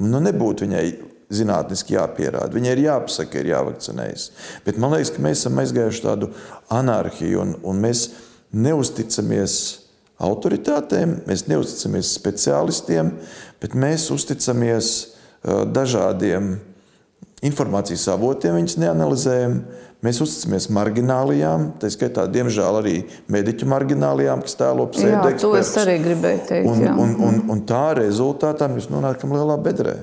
Nu, 0.05 0.19
nebūtu 0.21 0.67
viņai 0.67 0.85
zinātniski 1.33 1.97
jāpierāda. 1.97 2.53
Viņai 2.55 2.75
ir 2.75 2.83
jāpasaka, 2.85 3.41
ir 3.41 3.51
jāvakcinējas. 3.51 4.29
Bet 4.65 4.79
man 4.79 4.95
liekas, 4.95 5.11
ka 5.15 5.23
mēs 5.25 5.41
esam 5.41 5.59
aizgājuši 5.63 6.05
tādu 6.05 6.31
anarhiju 6.73 7.43
un, 7.43 7.57
un 7.67 7.83
mēs 7.83 8.05
neusticamies 8.55 9.57
autoritātēm, 10.23 11.19
mēs 11.27 11.45
neusticamies 11.51 12.13
speciālistiem, 12.17 13.11
bet 13.61 13.75
mēs 13.77 14.07
uzticamies 14.13 14.93
dažādiem 15.45 16.55
informācijas 17.45 18.07
avotiem, 18.15 18.57
viņus 18.57 18.79
neanalizējam. 18.81 19.59
Mēs 20.05 20.19
uzticamies 20.21 20.67
marginālijām, 20.73 21.71
tā 21.81 21.89
skaitā, 21.89 22.27
diemžēl, 22.29 22.75
arī 22.79 22.97
mediķu 23.33 23.65
marginālijām, 23.69 24.43
kas 24.45 24.53
tēlo 24.59 24.85
pseidoekspertus. 24.93 25.41
To 25.41 25.55
es 25.57 25.71
arī 25.81 25.95
gribēju 26.03 26.43
teikt. 26.45 26.69
Un, 26.69 26.83
un, 27.01 27.15
un, 27.25 27.39
un 27.55 27.63
tā 27.67 27.95
rezultātā 27.97 28.69
mēs 28.69 28.91
nonākam 28.93 29.33
lielā 29.33 29.57
bedrē. 29.65 29.95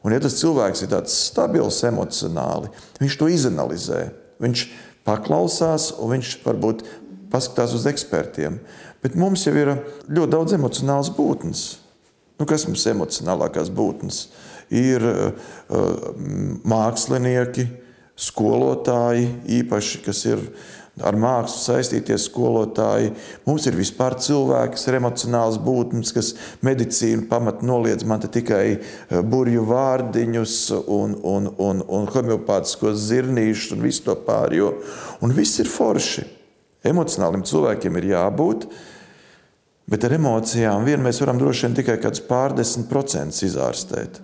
Un, 0.00 0.14
ja 0.14 0.20
tas 0.22 0.38
cilvēks 0.40 0.84
ir 0.84 0.92
tāds 0.94 1.16
stabils 1.28 1.82
emocionāli, 1.84 2.70
viņš 3.00 3.18
to 3.20 3.28
izanalizē. 3.28 4.06
Viņš 4.40 4.64
paklausās, 5.04 5.90
un 6.00 6.14
viņš 6.14 6.32
varbūt 6.46 6.86
paskatās 7.32 7.74
uz 7.76 7.84
ekspertiem. 7.90 8.58
Bet 9.04 9.16
mums 9.16 9.44
jau 9.46 9.54
ir 9.56 9.74
ļoti 10.08 10.32
daudz 10.32 10.56
emocionālas 10.56 11.12
būtnes. 11.16 11.64
Nu, 12.40 12.46
kas 12.48 12.64
mums 12.68 12.86
ir 12.86 12.94
emocionālākās 12.94 13.68
būtnes? 13.76 14.24
Ir 14.72 15.04
uh, 15.04 15.52
mākslinieki, 16.68 17.66
skolotāji, 18.20 19.26
īpaši, 19.60 20.02
kas 20.04 20.24
ir 20.28 20.42
ar 20.98 21.16
mākslu 21.18 21.60
saistīties 21.62 22.26
skolotāji. 22.28 23.12
Mums 23.46 23.66
ir 23.68 23.78
vispār 23.78 24.16
cilvēki, 24.20 24.74
kas 24.76 24.86
ir 24.88 24.98
emocionāls 24.98 25.58
būtnes, 25.62 26.12
kas 26.16 26.32
medicīnu 26.66 27.28
pamat 27.30 27.64
noliedz 27.66 28.06
man 28.08 28.22
tikai 28.24 28.64
eh, 28.76 29.20
burju 29.22 29.64
vārdiņus 29.70 30.56
un, 30.84 31.16
un, 31.22 31.50
un, 31.58 31.82
un 31.86 32.08
homeopātiskos 32.10 33.00
zirnīšus 33.08 33.76
un 33.76 33.84
visu 33.86 34.06
to 34.08 34.16
pārējo. 34.26 34.74
Un 35.24 35.36
viss 35.36 35.62
ir 35.62 35.70
forši. 35.70 36.26
Emocionāliem 36.90 37.44
cilvēkiem 37.44 37.98
ir 38.00 38.08
jābūt, 38.14 38.64
bet 39.90 40.06
ar 40.06 40.16
emocijām 40.16 40.86
vien 40.88 41.02
mēs 41.04 41.20
varam 41.20 41.40
droši 41.40 41.66
vien 41.66 41.76
tikai 41.76 41.98
kādus 42.00 42.24
pārdesmit 42.24 42.88
procentus 42.88 43.44
izārstēt. 43.50 44.22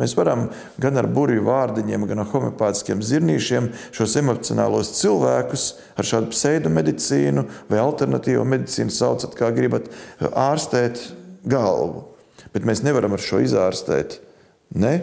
Mēs 0.00 0.14
varam 0.16 0.46
gan 0.80 0.96
ar 0.96 1.06
burbuļu 1.06 1.44
vārdiņiem, 1.44 2.06
gan 2.08 2.22
ar 2.22 2.30
homeopātiskiem 2.32 3.02
zirnīšiem 3.04 3.68
šos 3.92 4.14
emocionālos 4.22 4.94
cilvēkus 4.98 5.66
ar 6.00 6.08
šādu 6.08 6.32
pseidomedicīnu 6.32 7.44
vai 7.68 7.82
alternatīvo 7.82 8.46
medicīnu 8.48 8.94
saucat, 8.94 9.36
kā 9.36 9.50
gribat, 9.54 9.90
ārstēt 10.18 11.02
galvu. 11.44 12.06
Bet 12.56 12.64
mēs 12.68 12.82
nevaram 12.86 13.12
ar 13.12 13.22
šo 13.22 13.42
izārstēt 13.44 14.16
ne 14.80 14.94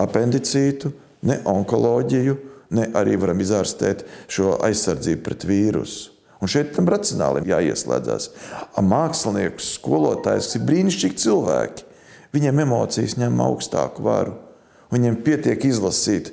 apendicītu, 0.00 0.94
ne 1.28 1.38
onkoloģiju, 1.52 2.38
ne 2.72 2.88
arī 2.96 3.18
varam 3.20 3.40
izārstēt 3.44 4.06
šo 4.32 4.56
aizsardzību 4.64 5.22
pret 5.28 5.46
vīrusu. 5.48 6.08
Un 6.42 6.50
šeit 6.50 6.72
tam 6.74 6.88
racionāli 6.90 7.44
jāieslēdzas. 7.46 8.32
Mākslinieks, 8.82 9.76
skolotājs, 9.76 10.48
ir 10.56 10.64
brīnišķīgi 10.66 11.20
cilvēki, 11.22 11.84
viņiem 12.32 12.64
emocijas 12.64 13.18
ņem 13.20 13.40
augstāku 13.44 14.04
varu. 14.06 14.38
Viņiem 14.92 15.20
pietiek 15.24 15.64
izlasīt 15.64 16.32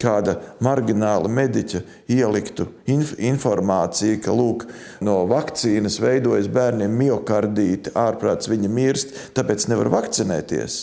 kāda 0.00 0.36
margināla 0.62 1.30
mediķa 1.32 1.80
ieliktu 2.12 2.68
inf 2.92 3.14
informāciju, 3.16 4.20
ka 4.22 4.34
lūk, 4.36 4.66
no 5.00 5.22
vakcīnas 5.30 5.98
veidojas 6.02 6.50
bērniem 6.52 6.92
miocardīti, 7.00 7.94
ārprāts 7.96 8.50
viņa 8.52 8.72
mirst, 8.72 9.16
tāpēc 9.36 9.68
nevar 9.72 9.90
vakcinēties. 9.94 10.78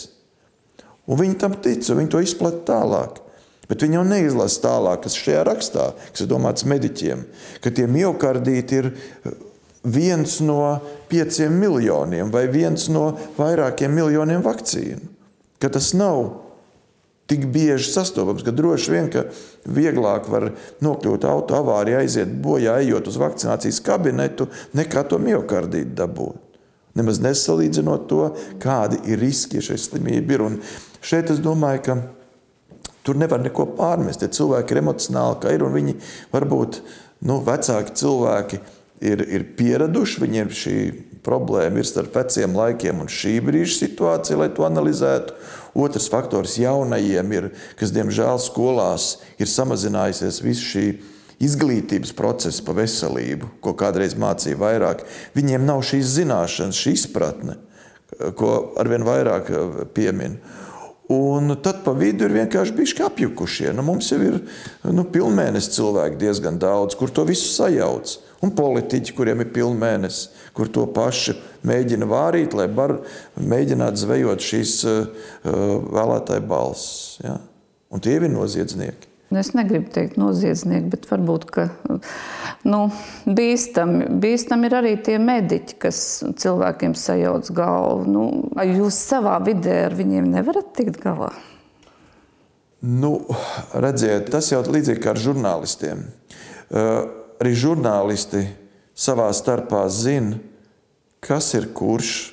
Un 1.04 1.20
viņi 1.20 1.38
tam 1.40 1.54
tic, 1.62 1.84
un 1.92 2.00
viņi 2.00 2.12
to 2.12 2.24
izplatīja 2.24 2.66
tālāk. 2.72 3.20
Bet 3.68 3.80
viņi 3.80 3.96
jau 3.96 4.04
neizlasa 4.04 4.60
tālāk, 4.66 5.04
kas 5.06 5.16
šajā 5.16 5.42
rakstā, 5.48 5.88
kas 6.10 6.24
ir 6.24 6.28
domāts 6.28 6.66
mediķiem, 6.68 7.24
ka 7.64 7.72
tie 7.72 7.86
miocardīti 7.88 8.80
ir 8.82 8.90
viens 9.84 10.38
no 10.40 10.80
pieciem 11.08 11.52
miljoniem 11.60 12.30
vai 12.32 12.46
viens 12.48 12.88
no 12.92 13.10
vairākiem 13.36 13.92
miljoniem 13.92 14.42
vakcīnu. 14.44 15.12
Ka 15.60 15.70
tas 15.72 15.92
nav 15.96 16.44
tik 17.30 17.46
bieži 17.52 17.88
sastopams, 17.92 18.44
ka 18.44 18.52
droši 18.52 18.92
vien 18.92 19.10
ka 19.12 19.26
vieglāk 19.64 20.28
var 20.28 20.50
nokļūt 20.84 21.24
auto 21.28 21.56
avārijā, 21.56 22.02
aiziet 22.04 22.32
bojā, 22.44 22.78
ejot 22.84 23.08
uz 23.08 23.20
vakcinācijas 23.20 23.80
kabinetu, 23.84 24.48
nekā 24.76 25.06
to 25.08 25.20
miocardītu 25.22 25.94
dabūt. 25.96 26.40
Nemaz 26.94 27.18
nesalīdzinot 27.24 28.04
to, 28.10 28.28
kādi 28.62 29.00
ir 29.10 29.18
riski, 29.18 29.58
ja 29.58 29.66
šī 29.66 29.78
slimība 29.82 30.36
ir. 30.36 30.44
Un 30.44 30.60
šeit 31.02 31.32
es 31.32 31.40
domāju, 31.42 31.80
ka 31.88 31.96
tur 33.04 33.18
nevar 33.18 33.42
neko 33.42 33.66
pārmest. 33.74 34.22
Ja 34.22 34.30
cilvēki 34.30 34.76
ir 34.76 34.82
emocionāli, 34.84 35.40
kā 35.42 35.56
ir, 35.56 35.64
un 35.66 35.74
viņi 35.74 35.96
varbūt 36.30 36.78
nu, 37.26 37.40
vecāki 37.42 37.96
cilvēki 37.98 38.60
ir, 39.04 39.24
ir 39.28 39.44
pieraduši, 39.58 40.22
viņiem 40.24 40.52
šī 40.54 40.76
problēma 41.24 41.80
ir 41.80 41.88
starp 41.88 42.16
veciem 42.18 42.56
laikiem 42.56 43.02
un 43.04 43.10
šī 43.10 43.38
brīža 43.44 43.78
situācija, 43.84 44.38
lai 44.40 44.50
to 44.54 44.66
analizētu. 44.66 45.36
Otrs 45.74 46.06
faktors 46.12 46.58
jaunajiem 46.60 47.32
ir, 47.34 47.50
kas 47.80 47.92
diemžēl 47.94 48.38
skolās 48.42 49.16
ir 49.42 49.50
samazinājusies 49.50 50.42
visu 50.44 50.68
šī 50.68 50.86
izglītības 51.42 52.14
procesa 52.16 52.62
par 52.66 52.78
veselību, 52.78 53.56
ko 53.64 53.74
kādreiz 53.78 54.14
mācīja 54.18 54.60
vairāk. 54.60 55.02
Viņiem 55.34 55.64
nav 55.66 55.82
šīs 55.86 56.12
zināšanas, 56.20 56.78
šī 56.78 56.94
izpratne, 56.98 57.56
ko 58.38 58.52
arvien 58.80 59.06
vairāk 59.06 59.50
eh, 59.50 59.80
piemin. 59.96 60.38
Un 61.14 61.52
tad 61.60 61.82
pa 61.84 61.92
vidu 61.92 62.24
ir 62.24 62.32
vienkārši 62.32 62.72
bijuši 62.78 63.02
apjukušie. 63.04 63.72
Nu, 63.76 63.82
mums 63.84 64.08
jau 64.08 64.22
ir 64.24 64.38
nu, 64.88 65.04
pilnmēnesis 65.04 65.74
cilvēki 65.76 66.16
diezgan 66.22 66.56
daudz, 66.62 66.96
kur 66.96 67.12
to 67.12 67.26
visu 67.28 67.50
sajauc. 67.50 68.14
Un 68.44 68.52
politiķi, 68.52 69.14
kuriem 69.16 69.40
ir 69.40 69.52
pilnmēnesis, 69.54 70.28
kur 70.56 70.68
to 70.72 70.84
pašu 70.92 71.36
mēģina 71.64 72.08
vārīt, 72.10 72.52
lai 72.56 72.68
var 72.68 72.98
mēģināt 73.40 73.96
zvejot 74.00 74.44
šīs 74.44 74.76
uh, 74.90 75.24
vēlētāju 75.94 76.44
balsis. 76.50 77.18
Ja? 77.24 77.38
Un 77.94 78.04
tie 78.04 78.18
ir 78.18 78.28
noziedznieki. 78.28 79.14
Nu, 79.32 79.40
es 79.40 79.50
negribu 79.56 79.88
teikt 79.90 80.18
noziedznieki, 80.20 80.90
bet 80.92 81.06
varbūt 81.08 81.46
ka, 81.50 81.64
nu, 82.68 82.80
bīstami, 83.24 84.06
bīstami 84.22 84.68
ir 84.68 84.76
arī 84.78 84.92
tie 85.02 85.16
mediķi, 85.18 85.78
kas 85.82 85.98
cilvēkiem 86.38 86.94
sajauc 86.98 87.48
galvu. 87.56 88.04
Nu, 88.14 88.26
jūs 88.68 89.00
savā 89.08 89.40
vidē 89.42 89.80
ar 89.88 89.96
viņiem 89.98 90.28
nevarat 90.36 90.70
tikt 90.76 91.00
galā? 91.02 91.32
Nu, 92.84 93.16
redziet, 93.80 94.28
tas 94.30 94.52
jau 94.52 94.60
līdzīgi 94.68 95.02
kā 95.02 95.14
ar 95.16 95.22
žurnālistiem. 95.24 96.04
Uh, 96.68 97.23
arī 97.44 97.54
žurnālisti 97.60 98.46
savā 98.96 99.28
starpā 99.36 99.84
zina, 99.92 100.38
kas 101.24 101.52
ir 101.58 101.68
kurš, 101.76 102.32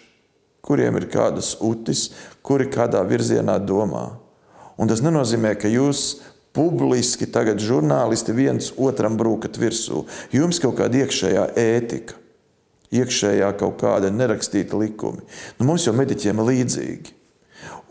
kuriem 0.63 0.97
ir 0.99 1.09
kādas 1.11 1.55
utis, 1.59 2.09
kuri 2.45 2.69
kādā 2.71 3.01
virzienā 3.07 3.57
domā. 3.59 4.07
Un 4.79 4.89
tas 4.89 5.03
nenozīmē, 5.03 5.53
ka 5.59 5.69
jūs 5.69 6.21
publiski 6.55 7.27
tagad 7.31 7.61
žurnālisti 7.63 8.35
viens 8.35 8.71
otram 8.79 9.17
brūkat 9.19 9.59
virsū. 9.59 10.05
Jums 10.33 10.59
kaut 10.63 10.77
kāda 10.79 11.03
iekšējā 11.03 11.47
ētika, 11.59 12.17
iekšējā 12.91 13.51
kaut 13.59 13.79
kāda 13.83 14.11
nerakstīta 14.13 14.79
likumi. 14.79 15.23
Nu, 15.59 15.67
mums 15.69 15.87
jau 15.87 15.95
mediķiem 15.95 16.39
ir 16.41 16.49
līdzīgi. 16.51 17.17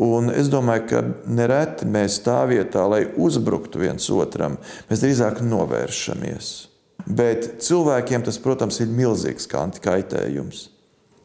Un 0.00 0.32
es 0.32 0.48
domāju, 0.48 0.86
ka 0.88 1.02
nereti 1.28 1.86
mēs 1.88 2.22
tā 2.24 2.40
vietā, 2.48 2.86
lai 2.88 3.04
uzbruktu 3.20 3.82
viens 3.82 4.08
otram, 4.12 4.56
mēs 4.88 5.04
drīzāk 5.04 5.44
novēršamies. 5.44 6.69
Bet 7.06 7.62
cilvēkiem 7.64 8.26
tas, 8.26 8.38
protams, 8.42 8.80
ir 8.82 8.92
milzīgs 8.92 9.48
kaitējums. 9.50 10.68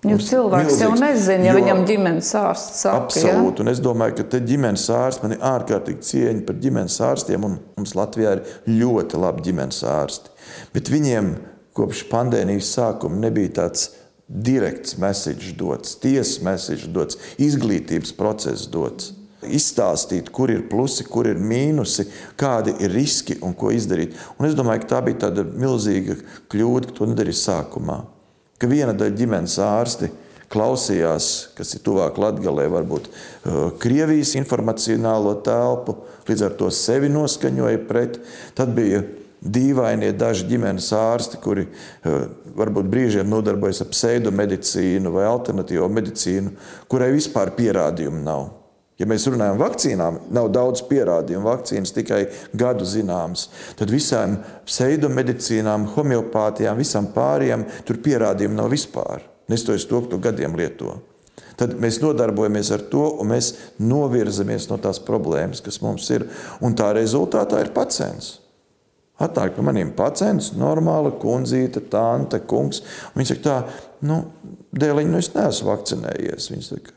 Jo 0.05 0.19
cilvēks 0.21 0.79
jau 0.83 0.91
nezina, 0.99 1.47
ja 1.47 1.53
viņam 1.55 1.81
ģimenes 1.89 2.29
ārsts 2.37 2.83
saka. 2.83 3.07
Absolūti, 3.07 3.61
ja? 3.61 3.63
un 3.63 3.71
es 3.71 3.81
domāju, 3.81 4.19
ka 4.19 4.27
te 4.35 4.41
ģimenes 4.45 4.85
ārsts 4.93 5.23
man 5.23 5.33
ir 5.33 5.41
ārkārtīgi 5.49 6.05
cieņa 6.11 6.45
par 6.45 6.59
ģimenes 6.61 6.97
ārstiem, 7.07 7.47
un 7.47 7.57
mums 7.79 7.95
Latvijā 7.97 8.35
ir 8.37 8.43
ļoti 8.69 9.21
labi 9.23 9.47
ģimenes 9.47 9.81
ārsti. 9.89 10.33
Bet 10.75 10.91
viņiem 10.93 11.31
kopš 11.75 12.05
pandēmijas 12.11 12.69
sākuma 12.77 13.17
nebija 13.25 13.55
tāds 13.63 13.89
direkts 14.29 14.99
message 15.01 15.55
dots, 15.57 15.97
tiesas 16.01 16.37
message 16.45 16.89
dots, 16.93 17.17
izglītības 17.41 18.13
process 18.17 18.69
dots. 18.69 19.13
Izstāstīt, 19.45 20.31
kur 20.33 20.51
ir 20.53 20.65
plusi, 20.71 21.05
kur 21.09 21.29
ir 21.29 21.37
mīnusi, 21.41 22.07
kādi 22.39 22.73
ir 22.81 22.93
riski 22.95 23.37
un 23.45 23.53
ko 23.57 23.71
izdarīt. 23.75 24.17
Un 24.39 24.49
es 24.49 24.57
domāju, 24.57 24.85
ka 24.85 24.95
tā 24.95 25.05
bija 25.05 25.27
tāda 25.27 25.45
milzīga 25.45 26.17
kļūda, 26.51 26.89
ka 26.89 26.99
to 26.99 27.13
nedarīja 27.13 27.41
sākumā 27.43 28.01
ka 28.59 28.69
viena 28.69 28.95
daļa 28.95 29.17
ģimenes 29.19 29.57
ārsti 29.61 30.09
klausījās, 30.51 31.27
kas 31.57 31.75
ir 31.75 31.83
tuvāk 31.83 32.19
Latvijai, 32.21 32.67
varbūt 32.71 33.09
uh, 33.09 33.59
Krievijas 33.81 34.35
informacionālo 34.39 35.35
telpu, 35.45 35.97
līdz 36.29 36.45
ar 36.47 36.57
to 36.59 36.69
sevi 36.73 37.09
noskaņoja 37.11 37.81
pret. 37.89 38.19
Tad 38.55 38.71
bija 38.77 39.01
dīvainie 39.41 40.13
daži 40.15 40.47
ģimenes 40.49 40.91
ārsti, 40.95 41.41
kuri 41.43 41.65
uh, 41.67 42.27
varbūt 42.55 42.91
brīžiem 42.93 43.29
nodarbojas 43.29 43.83
ar 43.83 43.91
pseidomedicīnu 43.91 45.11
vai 45.17 45.25
alternatīvo 45.27 45.89
medicīnu, 45.91 46.53
kurai 46.91 47.11
vispār 47.17 47.51
pierādījumu 47.57 48.23
nav. 48.23 48.47
Ja 48.95 49.07
mēs 49.09 49.25
runājam 49.27 49.57
par 49.59 49.73
vakcīnām, 49.73 50.19
nav 50.31 50.49
daudz 50.55 50.85
pierādījumu, 50.87 51.49
vakcīnas 51.49 51.91
tikai 51.97 52.21
gadu 52.55 52.87
zināmas. 52.87 53.49
Tad 53.75 53.91
visām 53.91 54.37
pseidomedicīnām, 54.67 55.89
homeopātijām, 55.97 56.79
visam 56.79 57.09
pārējiem 57.15 57.65
tur 57.87 57.99
pierādījumu 58.05 58.55
nav 58.61 58.71
vispār. 58.71 59.25
Nestojas 59.51 59.85
to, 59.89 59.99
ka 60.05 60.13
to 60.13 60.21
gadiem 60.23 60.55
lieto. 60.55 60.95
Tad 61.59 61.75
mēs 61.79 61.99
nodarbojamies 62.03 62.71
ar 62.75 62.87
to, 62.91 63.03
un 63.19 63.31
mēs 63.31 63.51
novirzamies 63.83 64.69
no 64.71 64.79
tās 64.81 64.99
problēmas, 65.03 65.63
kas 65.63 65.81
mums 65.83 66.07
ir. 66.15 66.27
Un 66.63 66.75
tā 66.79 66.89
rezultātā 66.95 67.61
ir 67.63 67.75
pacients. 67.75 68.37
Atnāk 69.19 69.53
pie 69.55 69.63
maniem 69.63 69.93
pacients, 69.95 70.51
normāla 70.59 71.13
kundzīte, 71.19 71.85
tante, 71.91 72.41
kungs. 72.47 72.81
Viņa 73.15 73.29
saka, 73.29 73.43
tā, 73.45 73.85
nu, 74.07 74.19
dēliņ, 74.75 75.11
nu 75.11 75.21
es 75.21 75.31
neesmu 75.35 75.71
vakcinējies. 75.71 76.49
Viņa 76.51 76.67
saka, 76.67 76.95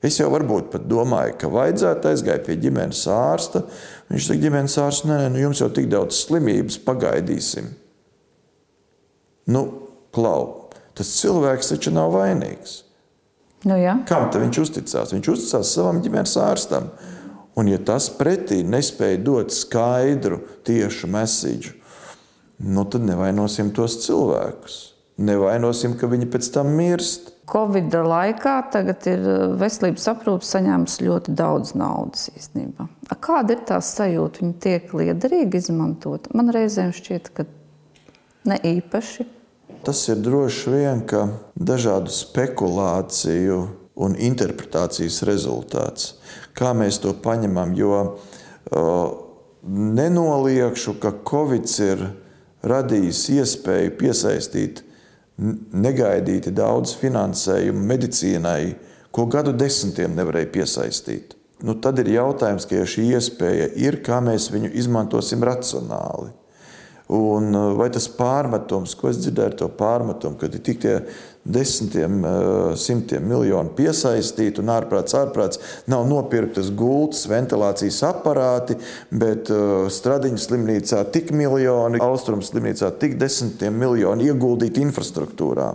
Es 0.00 0.16
jau 0.16 0.30
varbūt 0.32 0.70
pat 0.72 0.86
domāju, 0.88 1.34
ka 1.42 1.50
vajadzētu 1.52 2.08
aizgāt 2.08 2.46
pie 2.46 2.56
ģimenes 2.60 3.02
ārsta. 3.12 3.66
Viņš 4.08 4.28
saka, 4.30 4.40
ģimenes 4.46 4.76
ārsts, 4.80 5.04
nē, 5.04 5.18
nē, 5.20 5.26
nu 5.34 5.42
jums 5.42 5.60
jau 5.60 5.68
tik 5.76 5.90
daudz 5.92 6.22
slimības, 6.24 6.78
pagaidīsim. 6.86 7.68
Nu, 9.52 9.64
klau, 10.16 10.70
tas 10.96 11.10
cilvēks 11.18 11.74
taču 11.74 11.92
nav 11.92 12.14
vainīgs. 12.16 12.78
Nu, 13.68 13.76
jā. 13.76 13.98
Kam 14.08 14.30
viņš 14.32 14.60
uzticās? 14.62 15.12
Viņš 15.12 15.28
uzticās 15.34 15.74
savam 15.76 16.00
ģimenes 16.00 16.32
ārstam. 16.40 16.88
Un, 17.58 17.68
ja 17.68 17.80
tas 17.82 18.06
pretī 18.16 18.62
nespēja 18.64 19.18
dot 19.20 19.52
skaidru, 19.52 20.38
tiešu 20.64 21.10
mēsīju, 21.12 21.74
nu, 22.72 22.86
tad 22.88 23.04
nevainosim 23.04 23.72
tos 23.76 23.98
cilvēkus. 24.06 24.78
Nevainosim, 25.20 25.98
ka 26.00 26.08
viņi 26.08 26.30
pēc 26.32 26.48
tam 26.54 26.72
mirst. 26.78 27.34
Covid 27.50 27.94
laikā 28.06 28.54
tagad 28.72 29.06
ir 29.10 29.24
eh, 29.26 29.46
veselības 29.60 30.06
aprūpe 30.12 30.46
saņēmusi 30.46 31.06
ļoti 31.06 31.34
daudz 31.38 31.74
naudas 31.78 32.28
īstenībā. 32.34 32.86
Kāda 33.22 33.56
ir 33.56 33.64
tā 33.68 33.80
sajūta? 33.84 34.44
Viņa 34.44 34.56
tiek 34.62 34.94
liederīgi 34.94 35.60
izmantot. 35.64 36.30
Man 36.36 36.52
reizēm 36.54 36.94
šķiet, 36.94 37.32
ka 37.34 37.46
ne 38.48 38.60
īpaši. 38.76 39.26
Tas 39.84 40.02
ir 40.12 40.20
droši 40.20 40.74
vien 40.74 41.02
dažādu 41.56 42.12
spekulāciju 42.12 43.60
un 44.00 44.16
interpretācijas 44.16 45.22
rezultāts. 45.28 46.14
Kā 46.56 46.74
mēs 46.76 47.00
to 47.00 47.14
paņemam? 47.16 47.72
Jo 47.78 47.94
uh, 48.04 49.30
nenoliekšu, 49.64 50.96
ka 51.00 51.14
Covid 51.26 51.68
ir 51.84 52.04
radījis 52.66 53.22
iespēju 53.38 53.96
piesaistīt 54.00 54.84
negaidīti 55.40 56.52
daudz 56.54 56.94
finansējumu 57.00 57.84
medicīnai, 57.92 58.74
ko 59.10 59.26
gadu 59.30 59.54
desmitiem 59.56 60.14
nevarēja 60.16 60.50
piesaistīt. 60.54 61.36
Nu, 61.66 61.74
tad 61.76 61.98
ir 62.00 62.12
jautājums, 62.14 62.64
ka 62.68 62.78
ja 62.78 62.86
šī 62.88 63.10
iespēja 63.16 63.72
ir, 63.76 64.00
kā 64.04 64.20
mēs 64.24 64.48
viņu 64.52 64.70
izmantosim 64.80 65.42
racionāli. 65.44 66.30
Un 67.10 67.50
vai 67.74 67.88
tas 67.90 68.06
pārmetums, 68.14 68.94
ko 68.94 69.10
es 69.10 69.18
dzirdēju, 69.18 69.56
to 69.58 69.68
pārmetumu, 69.74 70.38
ir 70.46 70.60
tik 70.62 70.78
tie 70.84 70.94
desmitiem, 71.52 72.16
uh, 72.22 72.72
simtiem 72.78 73.26
miljonu 73.28 73.74
piesaistīti 73.76 74.62
un 74.62 74.72
ārprāts, 74.74 75.16
ārprāts, 75.18 75.60
nav 75.90 76.06
nopirktas 76.08 76.70
gultas, 76.76 77.26
ventilācijas 77.30 78.00
aparāti, 78.08 78.78
bet 79.10 79.52
uh, 79.54 79.86
Stradiņas 79.90 80.48
slimnīcā 80.48 81.04
tik 81.14 81.34
miljoni, 81.36 82.00
Austrums 82.04 82.52
slimnīcā 82.52 82.92
tik 83.02 83.18
desmitiem 83.20 83.76
miljoni 83.82 84.30
ieguldīti 84.30 84.84
infrastruktūrā. 84.86 85.70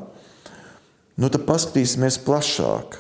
Nu, 1.16 1.32
tad 1.32 1.46
paskatīsimies 1.48 2.20
plašāk. 2.26 3.00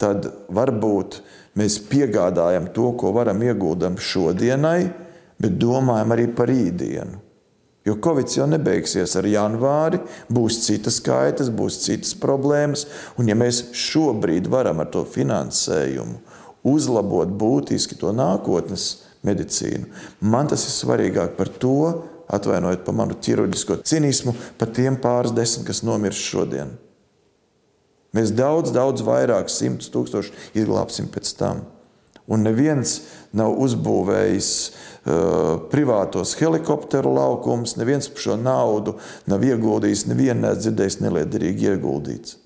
Tad 0.00 0.28
varbūt 0.52 1.20
mēs 1.56 1.78
piegādājam 1.88 2.68
to, 2.76 2.90
ko 3.00 3.12
varam 3.16 3.40
ieguldam 3.44 3.96
šodienai, 4.00 4.80
bet 5.40 5.56
domājam 5.60 6.12
arī 6.16 6.26
par 6.36 6.52
rītdienu. 6.52 7.25
Jo 7.86 7.94
Covid 8.02 8.32
jau 8.34 8.48
nebeigsies 8.50 9.12
ar 9.18 9.28
janvāri, 9.30 10.00
būs 10.32 10.58
citas 10.64 10.98
kaitas, 11.04 11.52
būs 11.54 11.78
citas 11.84 12.16
problēmas. 12.18 12.82
Un, 13.14 13.30
ja 13.30 13.36
mēs 13.38 13.68
šobrīd 13.78 14.50
varam 14.50 14.82
ar 14.82 14.90
to 14.90 15.04
finansējumu 15.06 16.18
uzlabot 16.66 17.30
būtiski 17.30 17.98
to 18.00 18.10
nākotnes 18.14 19.04
medicīnu, 19.26 19.86
man 20.20 20.50
tas 20.50 20.66
ir 20.66 20.74
svarīgāk 20.74 21.36
par 21.38 21.50
to, 21.62 21.76
atvainojiet 22.26 22.82
par 22.86 22.96
manu 22.98 23.14
ķirurģisko 23.22 23.80
cinismu, 23.86 24.34
par 24.58 24.72
tiem 24.74 24.98
pāris 25.02 25.34
desmit, 25.34 25.68
kas 25.68 25.84
nomirst 25.86 26.26
šodien. 26.26 26.74
Mēs 28.16 28.32
daudz, 28.34 28.72
daudz 28.74 29.04
vairāk, 29.06 29.50
simtus 29.52 29.92
tūkstoši 29.94 30.58
izglābsim 30.58 31.10
pēc 31.12 31.34
tam. 31.38 31.66
Un 32.26 32.42
neviens 32.42 32.96
nav 33.36 33.54
uzbūvējis 33.62 34.50
uh, 34.66 34.95
privātos 35.70 36.34
helikopteru 36.40 37.12
laukumus, 37.14 37.76
neviens 37.78 38.08
par 38.10 38.24
šo 38.24 38.36
naudu 38.40 38.96
nav 39.30 39.44
ieguldījis, 39.46 40.08
neviens 40.10 40.42
nav 40.42 40.58
dzirdējis 40.58 41.00
neliederīgi 41.04 41.70
ieguldīts. 41.70 42.40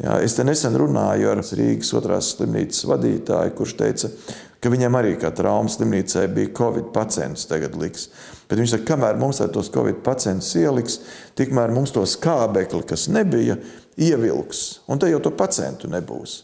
Jā, 0.00 0.16
es 0.24 0.32
te 0.32 0.44
nesen 0.48 0.78
runāju 0.80 1.28
ar 1.28 1.42
Rīgas 1.44 1.92
otrās 1.98 2.32
slimnīcas 2.32 2.86
vadītāju, 2.88 3.52
kurš 3.58 3.74
teica, 3.76 4.08
ka 4.60 4.72
viņam 4.72 4.96
arī 4.96 5.12
kā 5.20 5.28
traumas 5.36 5.76
slimnīcai 5.76 6.24
bija 6.32 6.54
covid 6.56 6.88
pacients 6.94 7.44
tagad 7.48 7.76
liks. 7.76 8.08
Bet 8.48 8.58
viņš 8.58 8.74
saka, 8.74 8.86
kamēr 8.94 9.20
mums 9.20 9.42
tos 9.52 9.68
covid 9.72 10.00
pacientus 10.06 10.54
ieliks, 10.56 10.98
tikmēr 11.36 11.74
mums 11.76 11.92
to 11.94 12.06
skābekli, 12.08 12.80
kas 12.88 13.10
nebija, 13.12 13.58
ievilks. 14.00 14.80
Un 14.88 14.98
te 14.98 15.10
jau 15.12 15.20
to 15.20 15.34
pacientu 15.36 15.90
nebūs. 15.92 16.40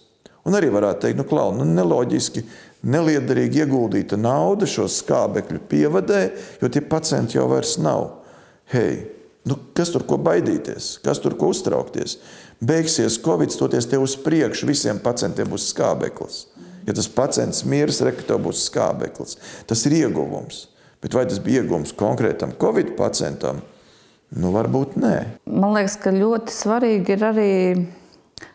Un 0.46 0.54
arī 0.54 0.68
varētu 0.70 1.02
teikt, 1.02 1.18
nu, 1.18 1.24
klau, 1.26 1.48
nu, 1.56 1.64
neloģiski, 1.66 2.44
neliederīgi 2.86 3.64
ieguldīta 3.64 4.18
nauda 4.20 4.68
šo 4.70 4.86
skābekļu 4.90 5.60
pievadē, 5.70 6.22
jo 6.62 6.70
tie 6.70 6.82
pacienti 6.86 7.38
jau 7.38 7.48
vairs 7.50 7.76
nav. 7.82 8.08
Hei, 8.72 9.02
nu, 9.46 9.58
kas 9.76 9.92
tur 9.94 10.06
ko 10.08 10.18
baidīties, 10.22 10.96
kas 11.04 11.22
tur 11.22 11.36
ko 11.38 11.50
uztraukties? 11.54 12.18
Beigsies 12.62 13.18
Covid, 13.22 13.52
stoties 13.52 13.88
te 13.90 13.98
uz 14.00 14.16
priekšu, 14.22 14.68
visiem 14.70 15.00
pacientiem 15.02 15.50
būs 15.50 15.68
skābeklis. 15.74 16.46
Ja 16.86 16.94
tas 16.94 17.08
pacients 17.10 17.64
mirs, 17.66 18.00
rekrutē 18.06 18.38
būs 18.40 18.68
skābeklis. 18.70 19.36
Tas 19.66 19.82
ir 19.88 19.98
ieguvums. 20.04 20.68
Bet 21.02 21.14
vai 21.14 21.26
tas 21.28 21.40
bija 21.42 21.60
ieguvums 21.60 21.92
konkrētam 21.98 22.54
Covid 22.60 22.94
pacientam? 22.98 23.60
Nu, 24.34 24.50
varbūt 24.54 24.96
nē. 24.98 25.16
Man 25.50 25.74
liekas, 25.76 25.98
ka 26.02 26.14
ļoti 26.14 26.54
svarīgi 26.54 27.14
ir 27.14 27.26
arī 27.28 27.50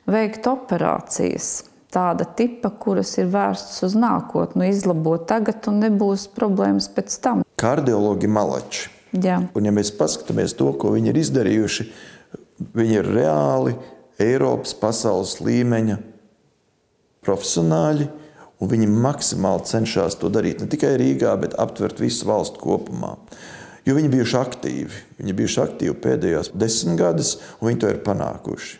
veikt 0.09 0.47
operācijas 0.49 1.51
tāda 1.91 2.25
tipa, 2.37 2.71
kuras 2.81 3.13
ir 3.19 3.29
vērstas 3.33 3.83
uz 3.89 3.97
nākotni, 3.99 4.63
nu, 4.63 4.69
izlabot 4.71 5.27
tagad, 5.29 5.63
un 5.71 5.81
nebūs 5.83 6.29
problēmas 6.35 6.89
pēc 6.95 7.17
tam. 7.23 7.43
Kardiologi 7.61 8.29
malači. 8.31 8.89
Jā. 9.11 9.41
Un, 9.57 9.67
ja 9.67 9.73
mēs 9.75 9.91
paskatāmies 9.97 10.55
to, 10.55 10.69
ko 10.79 10.93
viņi 10.95 11.11
ir 11.11 11.19
izdarījuši, 11.19 11.87
viņi 12.77 12.97
ir 13.01 13.11
reāli 13.11 13.75
Eiropas, 14.21 14.73
pasaules 14.77 15.39
līmeņa 15.43 15.97
profesionāļi, 17.25 18.07
un 18.61 18.69
viņi 18.71 18.87
maksimāli 18.91 19.67
cenšas 19.67 20.19
to 20.21 20.29
darīt 20.33 20.61
ne 20.61 20.69
tikai 20.71 20.93
Rīgā, 21.01 21.33
bet 21.41 21.57
aptvert 21.59 21.99
visu 22.01 22.29
valstu 22.29 22.61
kopumā. 22.61 23.15
Jo 23.85 23.95
viņi 23.97 24.11
bijuši 24.13 24.37
aktīvi. 24.37 24.99
Viņi 25.17 25.35
bijuši 25.39 25.61
aktīvi 25.63 25.95
pēdējos 26.03 26.51
desmit 26.53 26.99
gadus, 27.01 27.39
un 27.59 27.71
viņi 27.71 27.81
to 27.81 27.89
ir 27.89 28.03
panākuši. 28.05 28.77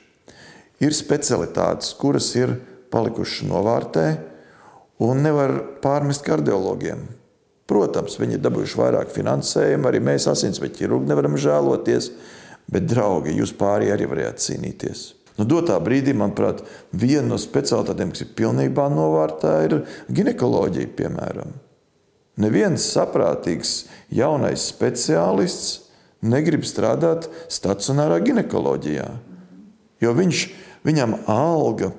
Ir 0.82 0.94
specialitātes, 0.98 1.96
kuras 1.98 2.30
ir 2.38 2.54
palikuši 2.92 3.48
novārtē 3.50 4.06
un 5.02 5.24
nevar 5.26 5.56
pārmest 5.84 6.26
kardiologiem. 6.26 7.08
Protams, 7.72 8.18
viņi 8.20 8.36
ir 8.36 8.44
dabūjuši 8.44 8.80
vairāk 8.82 9.14
finansējumu, 9.16 9.88
arī 9.88 10.02
mēs, 10.04 10.28
asinsveida 10.28 10.76
ķirurgi, 10.82 11.08
nevaram 11.12 11.38
žēloties, 11.40 12.12
bet, 12.72 12.88
draugi, 12.92 13.38
jūs 13.38 13.56
pārējie 13.58 13.96
arī 13.96 14.10
varētu 14.12 14.46
cīnīties. 14.46 15.04
Nu, 15.40 15.46
dotā 15.48 15.78
brīdī, 15.82 16.14
manuprāt, 16.18 16.60
viena 16.92 17.32
no 17.32 17.40
specialitātēm, 17.40 18.12
kas 18.12 18.26
ir 18.26 18.34
pilnībā 18.38 18.90
novārtā, 18.92 19.56
ir 19.66 19.78
ginekoloģija, 20.12 20.92
piemēram. 21.00 21.56
Neviens 22.42 22.84
saprātīgs 22.92 23.86
jaunais 24.14 24.68
speciālists 24.72 25.88
negrib 26.22 26.68
strādāt 26.68 27.30
stacionārā 27.52 28.20
ginekoloģijā, 28.24 29.08
jo 30.04 30.14
viņš, 30.18 30.44
viņam 30.86 31.18
alga 31.32 31.92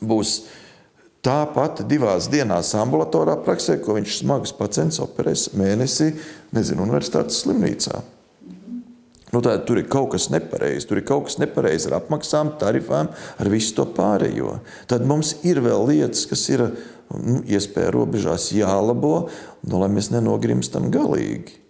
būs 0.00 0.36
tā 1.24 1.42
pati 1.52 1.84
divās 1.88 2.30
dienās 2.32 2.72
ambulatorā 2.78 3.36
praksē, 3.44 3.78
ko 3.84 3.98
viņš 3.98 4.22
smags 4.22 4.54
pacients 4.56 5.00
operēs 5.02 5.50
mēnesī, 5.58 6.14
nezinu, 6.56 6.86
universitātes 6.86 7.42
slimnīcā. 7.44 8.00
Nu, 9.30 9.38
tā, 9.44 9.54
tur 9.62 9.78
ir 9.78 9.86
kaut 9.86 10.10
kas 10.16 10.26
nepareizs, 10.32 10.88
tur 10.90 10.98
ir 10.98 11.06
kaut 11.06 11.28
kas 11.28 11.38
nepareizs 11.38 11.86
ar 11.86 12.00
apmaksām, 12.00 12.56
tarifām, 12.58 13.12
ar 13.38 13.50
visu 13.52 13.76
to 13.76 13.86
pārējo. 13.94 14.56
Tad 14.90 15.06
mums 15.06 15.36
ir 15.46 15.60
vēl 15.62 15.86
lietas, 15.92 16.24
kas 16.26 16.42
ir 16.50 16.64
nu, 16.66 17.38
iespēja 17.46 17.92
robežās 17.94 18.48
jālabo, 18.56 19.28
nu, 19.62 19.78
lai 19.78 19.90
mēs 19.92 20.10
nenogrimstam 20.10 20.90
galīgi. 20.90 21.60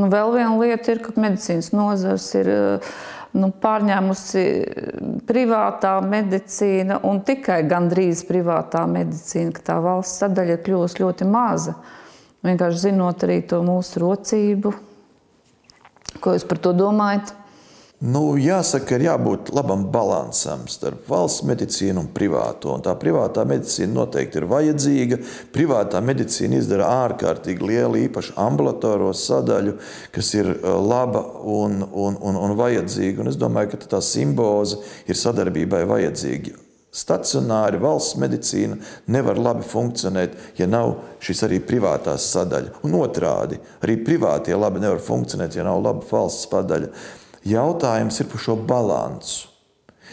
Nu, 0.00 0.08
vēl 0.10 0.34
viena 0.34 0.56
lieta 0.58 0.96
ir, 0.96 1.02
ka 1.04 1.14
medicīnas 1.14 1.70
nozars 1.76 2.26
ir. 2.40 2.50
Uh, 2.50 2.92
nu, 3.38 3.50
pārņēmusi 3.62 4.44
privātā 5.28 5.94
medicīna 6.02 7.00
un 7.06 7.22
tikai 7.26 7.62
gandrīz 7.70 8.24
privātā 8.28 8.84
medicīna, 8.90 9.54
ka 9.54 9.66
tā 9.72 9.78
valsts 9.84 10.22
sadaļa 10.24 10.56
ir 10.56 10.62
kļuvusi 10.66 11.02
ļoti 11.02 11.28
maza. 11.30 11.76
Vienkārši 12.46 12.86
zinot 12.88 13.26
arī 13.26 13.42
to 13.46 13.60
mūsu 13.64 14.00
rocību, 14.02 14.72
ko 16.24 16.34
jūs 16.34 16.46
par 16.48 16.62
to 16.64 16.72
domājat? 16.76 17.34
Nu, 18.00 18.38
jāsaka, 18.40 18.96
ir 18.96 19.02
jābūt 19.04 19.50
labam 19.52 19.82
līdzsvaram 19.92 20.62
starp 20.72 21.02
valsts 21.10 21.42
medicīnu 21.44 22.00
un 22.00 22.06
privāto. 22.16 22.70
Un 22.72 22.80
tā 22.80 22.94
privātā 22.96 23.44
medicīna 23.44 23.92
noteikti 23.92 24.40
ir 24.40 24.46
vajadzīga. 24.48 25.18
Privātā 25.52 26.00
medicīna 26.00 26.62
izdara 26.62 26.86
ārkārtīgi 27.02 27.60
lielu, 27.60 28.00
īpaši 28.06 28.32
ambulatorā 28.40 29.12
sadaļu, 29.12 29.76
kas 30.16 30.32
ir 30.32 30.48
uh, 30.48 30.78
laba 30.80 31.26
un, 31.44 31.82
un, 31.84 32.16
un, 32.16 32.40
un 32.40 32.56
vajadzīga. 32.56 33.20
Un 33.20 33.34
es 33.34 33.36
domāju, 33.36 33.74
ka 33.74 33.92
tā 33.98 34.00
simboze 34.00 34.80
ir 35.04 35.20
sadarbībai 35.20 35.84
vajadzīga. 35.92 36.56
Stacionāri 36.90 37.78
valsts 37.78 38.16
medicīna 38.18 38.80
nevar 39.12 39.36
labi 39.38 39.62
funkcionēt, 39.62 40.32
ja 40.58 40.66
nav 40.66 40.96
šis 41.22 41.44
arī 41.46 41.60
privātās 41.62 42.32
sadaļa. 42.32 42.80
Un 42.88 42.96
otrādi, 42.98 43.60
arī 43.84 44.00
privātie 44.08 44.56
labi 44.56 44.80
nevar 44.82 45.04
funkcionēt, 45.04 45.60
ja 45.60 45.68
nav 45.68 45.84
laba 45.84 46.08
valsts 46.08 46.48
sadaļa. 46.48 46.94
Jautājums 47.46 48.20
ir 48.20 48.28
par 48.28 48.42
šo 48.44 48.56
balansu. 48.68 49.48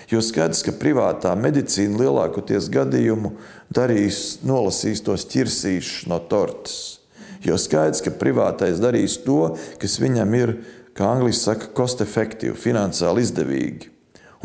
Jo 0.08 0.22
skaidrs, 0.24 0.62
ka 0.63 0.72
privātā 0.80 1.34
medicīna 1.36 2.00
lielākoties 2.00 2.70
gadījumu 2.72 3.34
darīs, 3.74 4.38
nolasīs 4.48 5.04
tos 5.04 5.26
ķirsīšus 5.28 6.08
no 6.08 6.22
tortes. 6.32 7.02
Jo 7.44 7.58
skaidrs, 7.60 8.00
ka 8.06 8.13
privātais 8.16 8.80
darīs 8.80 9.18
to, 9.26 9.58
kas 9.82 9.98
viņam 10.00 10.38
ir, 10.40 10.54
kā 10.96 11.12
angļuiski 11.12 11.44
saka, 11.44 11.70
cost-effektīvi, 11.76 12.56
finansiāli 12.58 13.26
izdevīgi. 13.26 13.92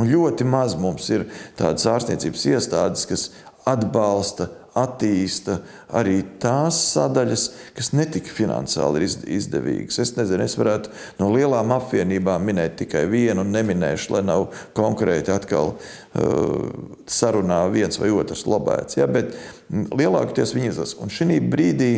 Un 0.01 0.11
ļoti 0.11 0.47
maz 0.49 0.75
mums 0.81 1.07
ir 1.13 1.29
tādas 1.59 1.87
ārstniecības 1.89 2.49
iestādes, 2.51 3.07
kas 3.07 3.29
atbalsta 3.69 4.49
attīsta 4.79 5.59
arī 5.93 6.23
tās 6.41 6.79
sadaļas, 6.95 7.45
kas 7.77 7.93
netika 7.93 8.33
finansiāli 8.33 9.05
izdevīgas. 9.37 9.99
Es 10.01 10.15
nezinu, 10.17 10.47
es 10.47 10.57
varētu 10.57 10.93
no 11.21 11.29
lielām 11.35 11.75
apvienībām 11.77 12.45
minēt 12.49 12.79
tikai 12.81 13.05
vienu, 13.13 13.45
un 13.45 13.53
neminēšu, 13.53 14.15
lai 14.17 14.23
nav 14.27 14.49
konkrēti 14.77 15.35
atkal 15.35 15.75
uh, 15.75 16.69
sarunā 17.05 17.65
viens 17.73 18.01
vai 18.01 18.13
otrs 18.17 18.47
lobēts. 18.49 18.97
Ja? 19.01 19.09
Bet 19.11 19.35
lielākoties 19.73 20.55
viņi 20.57 20.73
izlasa. 20.73 21.01
Un 21.05 21.13
šī 21.13 21.41
brīdī 21.53 21.93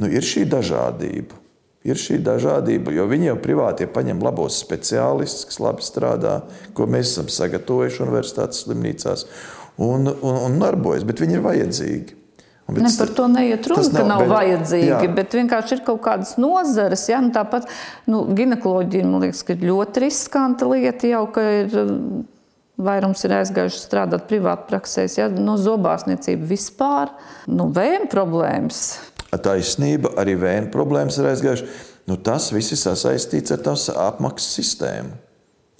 nu, 0.00 0.08
ir 0.08 0.24
šī 0.24 0.46
dažādība. 0.52 1.42
Ir 1.86 1.98
šī 2.00 2.16
dažādība, 2.26 2.90
jo 2.90 3.04
viņi 3.06 3.28
jau 3.28 3.36
privāti 3.38 3.86
paņem 3.86 4.18
labos 4.24 4.56
speciālistus, 4.58 5.44
kas 5.46 5.60
labi 5.62 5.84
strādā, 5.86 6.40
ko 6.74 6.88
mēs 6.90 7.12
esam 7.12 7.28
sagatavojuši 7.30 8.02
universitātes 8.02 8.64
slimnīcās. 8.64 9.22
Un, 9.76 10.08
un, 10.14 10.38
un 10.48 10.60
darbojas, 10.60 11.04
bet 11.06 11.20
viņi 11.22 11.38
ir 11.38 11.44
vajadzīgi. 11.44 12.22
Un, 12.66 12.80
ne, 12.82 12.90
par 12.98 13.10
to 13.14 13.28
neiet 13.30 13.66
runa, 13.70 13.86
ka 13.94 14.02
nav 14.02 14.24
bet, 14.24 14.30
vajadzīgi, 14.32 14.88
jā. 14.88 15.10
bet 15.14 15.34
vienkārši 15.38 15.76
ir 15.76 15.82
kaut 15.86 16.00
kādas 16.02 16.32
nozares. 16.42 17.04
Ja? 17.06 17.20
Nu, 17.22 17.30
tāpat 17.34 17.68
nu, 18.10 18.24
ginekoloģija 18.34 19.06
man 19.06 19.22
liekas, 19.22 19.44
ir 19.54 19.62
ļoti 19.68 20.02
riskanta 20.02 20.70
lieta 20.70 21.12
jau, 21.12 21.26
ka 21.34 21.50
ir. 21.60 21.76
Vairums 22.76 23.22
ir 23.24 23.32
aizgājuši 23.32 23.78
strādāt 23.80 24.26
privāti 24.28 24.66
praksēs, 24.68 25.14
ja 25.16 25.30
no 25.32 25.40
nu, 25.46 25.52
zobārstniecība 25.56 26.44
vispār, 26.44 27.08
nu, 27.48 27.70
vēja 27.72 28.02
problēmas. 28.12 28.82
Taisnība, 29.32 30.10
arī 30.20 30.34
vēja 30.42 30.66
problēmas 30.74 31.16
ir 31.16 31.30
aizgājušas. 31.30 31.78
Nu, 32.04 32.18
tas 32.20 32.50
viss 32.52 32.76
ir 32.76 32.82
sasaistīts 32.82 33.54
ar 33.56 33.64
tās 33.64 33.86
apmaksas 33.88 34.58
sistēmu. 34.58 35.16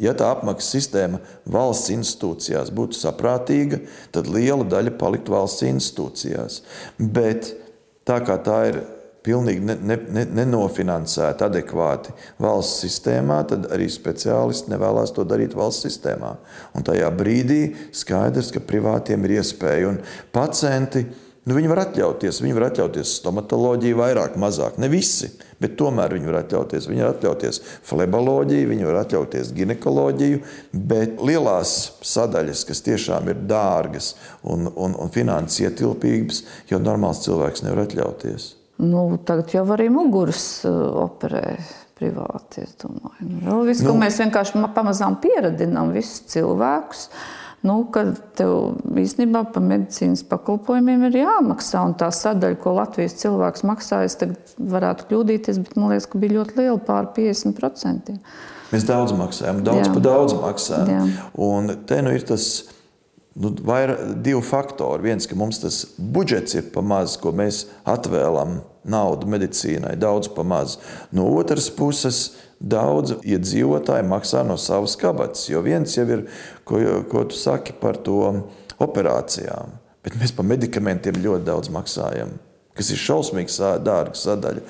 Ja 0.03 0.13
tā 0.13 0.29
apmaksas 0.35 0.75
sistēma 0.75 1.23
valsts 1.49 1.93
institūcijās 1.95 2.73
būtu 2.77 2.99
saprātīga, 2.99 3.81
tad 4.13 4.29
liela 4.29 4.67
daļa 4.69 4.93
paliktu 5.01 5.33
valsts 5.33 5.65
institūcijās. 5.65 6.61
Bet 7.01 7.55
tā 8.09 8.21
kā 8.27 8.37
tā 8.45 8.59
ir 8.73 8.83
pilnīgi 9.27 9.65
ne, 9.67 9.75
ne, 9.83 9.97
ne, 10.15 10.25
nenofinansēta 10.39 11.49
adekvāti 11.49 12.13
valsts 12.43 12.85
sistēmā, 12.85 13.41
tad 13.51 13.67
arī 13.75 13.89
speciālisti 13.91 14.71
nevēlas 14.71 15.15
to 15.17 15.25
darīt 15.27 15.57
valsts 15.57 15.89
sistēmā. 15.89 16.37
Un 16.77 16.87
tajā 16.87 17.09
brīdī 17.17 17.63
skaidrs, 17.97 18.53
ka 18.55 18.63
privātiem 18.63 19.25
ir 19.27 19.39
iespēja 19.41 19.91
un 19.91 20.03
pacienti 20.35 21.07
Nu, 21.47 21.55
viņi 21.55 21.69
var 21.71 21.79
atļauties, 21.85 22.41
viņi 22.43 22.57
var 22.57 22.65
atļauties 22.73 23.13
stomatoloģiju 23.21 23.99
vairāk, 24.01 24.35
mazāk. 24.43 24.81
Ne 24.83 24.89
visi, 24.91 25.29
bet 25.63 25.77
tomēr 25.79 26.17
viņi 26.17 26.27
var 26.27 26.41
atļauties. 26.41 26.89
Viņi 26.91 27.05
var 27.05 27.13
atļauties 27.15 27.61
fleboloģiju, 27.87 28.71
viņi 28.73 28.89
var 28.89 28.99
atļauties 29.05 29.53
ginekoloģiju, 29.55 30.41
bet 30.91 31.23
lielās 31.23 31.77
sadaļas, 32.03 32.65
kas 32.67 32.83
tiešām 32.89 33.31
ir 33.31 33.47
dārgas 33.47 34.17
un, 34.43 34.67
un, 34.75 34.99
un 34.99 35.15
finanses 35.15 35.63
ietilpīgas, 35.69 36.43
jau 36.73 36.83
normāls 36.83 37.23
cilvēks 37.29 37.63
nevar 37.63 37.85
atļauties. 37.87 38.51
Nu, 38.83 39.07
tagad 39.25 39.55
jau 39.55 39.63
arī 39.73 39.87
muguras 39.95 40.43
uh, 40.67 40.75
operē 41.07 41.55
privāti. 41.97 42.67
Nu, 43.23 43.63
visu, 43.65 43.87
nu, 43.87 43.95
mēs 44.03 44.19
vienkārši 44.21 44.67
pamazām 44.77 45.17
pieradinām 45.23 45.95
visus 45.95 46.27
cilvēkus. 46.35 47.07
Nu, 47.65 47.79
ka 47.91 48.05
tev 48.39 48.77
īstenībā 49.01 49.47
par 49.55 49.65
medicīnas 49.65 50.23
pakalpojumiem 50.29 51.07
ir 51.09 51.23
jāmaksā. 51.23 51.83
Un 51.89 51.97
tā 51.99 52.11
sadaļa, 52.15 52.59
ko 52.63 52.77
Latvijas 52.77 53.17
cilvēks 53.23 53.65
maksā, 53.67 54.03
es 54.07 54.19
varētu 54.59 55.09
kļūdīties, 55.09 55.63
bet 55.65 55.79
man 55.79 55.95
liekas, 55.95 56.07
ka 56.13 56.21
bija 56.23 56.37
ļoti 56.39 56.61
liela 56.61 56.79
pār 56.87 57.11
50%. 57.17 58.19
Mēs 58.73 58.87
daudz 58.87 59.15
maksājam, 59.17 59.65
daudz 59.67 59.91
par 59.95 60.05
daudz 60.05 60.37
maksājam. 60.39 61.11
Jā. 61.11 61.29
Un 61.47 61.75
te 61.89 62.01
nu 62.03 62.15
ir 62.15 62.25
tas 62.27 62.47
nu, 63.39 63.53
vairāk, 63.67 64.03
divi 64.27 64.43
faktori. 64.47 65.07
Viens, 65.07 65.29
ka 65.29 65.39
mums 65.39 65.61
tas 65.63 65.83
budžets 65.99 66.57
ir 66.59 66.71
pa 66.75 66.83
maz, 66.85 67.17
ko 67.21 67.33
mēs 67.37 67.65
atvēlam 67.89 68.61
naudu 68.87 69.29
medicīnai, 69.31 69.97
daudz 69.99 70.31
pa 70.35 70.45
maz. 70.47 70.79
No 71.15 71.29
otras 71.39 71.69
puses, 71.75 72.37
daudz 72.61 73.17
iedzīvotāji 73.21 74.07
maksā 74.09 74.43
no 74.47 74.57
savas 74.61 74.97
kabatas. 75.01 75.47
Jo 75.51 75.63
viens 75.65 75.97
jau 75.97 76.07
ir, 76.09 76.27
ko, 76.65 76.81
ko 77.11 77.27
tu 77.29 77.39
saki 77.39 77.77
par 77.81 78.01
to 78.05 78.23
operācijām, 78.83 79.77
bet 80.05 80.19
mēs 80.21 80.35
par 80.37 80.49
medikamentiem 80.49 81.21
ļoti 81.23 81.47
daudz 81.47 81.73
maksājam. 81.75 82.37
Kas 82.77 82.91
ir 82.93 83.01
šausmīgi 83.01 83.55
dārga 83.81 84.19
sadaļa. 84.21 84.63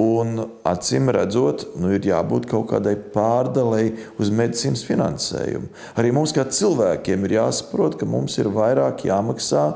Un, 0.00 0.46
acīm 0.64 1.10
redzot, 1.12 1.66
nu, 1.76 1.90
ir 1.92 2.06
jābūt 2.08 2.46
kaut 2.48 2.70
kādai 2.70 2.94
pārdalēji 3.12 3.92
uz 4.16 4.30
medicīnas 4.32 4.84
finansējumu. 4.88 5.68
Arī 6.00 6.12
mums, 6.16 6.32
kā 6.32 6.46
cilvēkiem, 6.48 7.26
ir 7.28 7.36
jāsaprot, 7.36 7.98
ka 8.00 8.08
mums 8.08 8.38
ir 8.40 8.48
vairāk 8.54 9.04
jāmaksā 9.10 9.66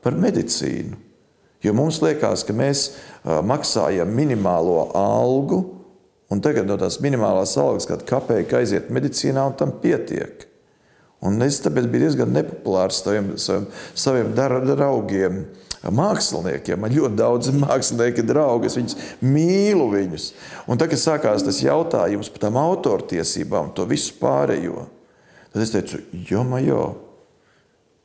par 0.00 0.16
medicīnu. 0.16 0.96
Jo 1.64 1.76
mums 1.76 2.00
liekas, 2.00 2.46
ka 2.48 2.56
mēs 2.56 2.86
maksājam 3.24 4.08
minimālo 4.12 4.90
algu, 4.96 5.62
Un 6.34 6.40
tagad 6.42 6.66
no 6.66 6.74
tās 6.80 6.98
minimālās 7.04 7.52
algas, 7.62 7.86
kad 7.86 8.02
kapēka 8.08 8.58
aiziet 8.58 8.88
medicīnā, 8.94 9.44
un 9.46 9.54
tam 9.58 9.70
pietiek. 9.82 10.48
Un 11.24 11.38
es 11.46 11.60
tāpēc 11.62 11.86
biju 11.92 12.08
diezgan 12.08 12.34
nepopulārs 12.34 12.98
saviem, 13.04 13.28
saviem, 13.40 13.68
saviem 13.94 14.32
draugiem, 14.34 15.38
māksliniekiem. 15.94 16.82
Man 16.82 16.92
ļoti 16.96 17.20
daudz 17.20 17.52
mākslinieki 17.54 18.26
draugi, 18.26 18.68
es 18.68 18.76
viņus 18.80 18.98
mīlu. 19.22 19.86
Viņus. 19.94 20.26
Un 20.66 20.80
tagad, 20.80 20.96
kad 20.96 21.04
sākās 21.04 21.46
tas 21.46 21.62
jautājums 21.62 22.32
par 22.34 22.48
tām 22.48 22.58
autortiesībām, 22.60 23.70
to 23.76 23.86
visu 23.88 24.18
pārējo, 24.18 24.88
tad 25.54 25.62
es 25.62 25.72
teicu, 25.76 26.02
jo, 26.32 26.44
jo, 26.66 26.82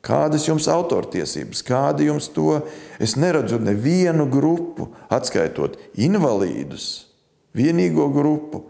kādas 0.06 0.46
jums 0.48 0.70
autortiesības, 0.70 1.66
kāda 1.66 2.06
jums 2.12 2.30
to? 2.36 2.62
Es 3.02 3.18
neredzu 3.18 3.58
nevienu 3.64 4.30
grupu, 4.30 4.92
atskaitot 5.10 5.82
invalīdus 5.98 7.09
vienīgo 7.58 8.10
grupu, 8.14 8.66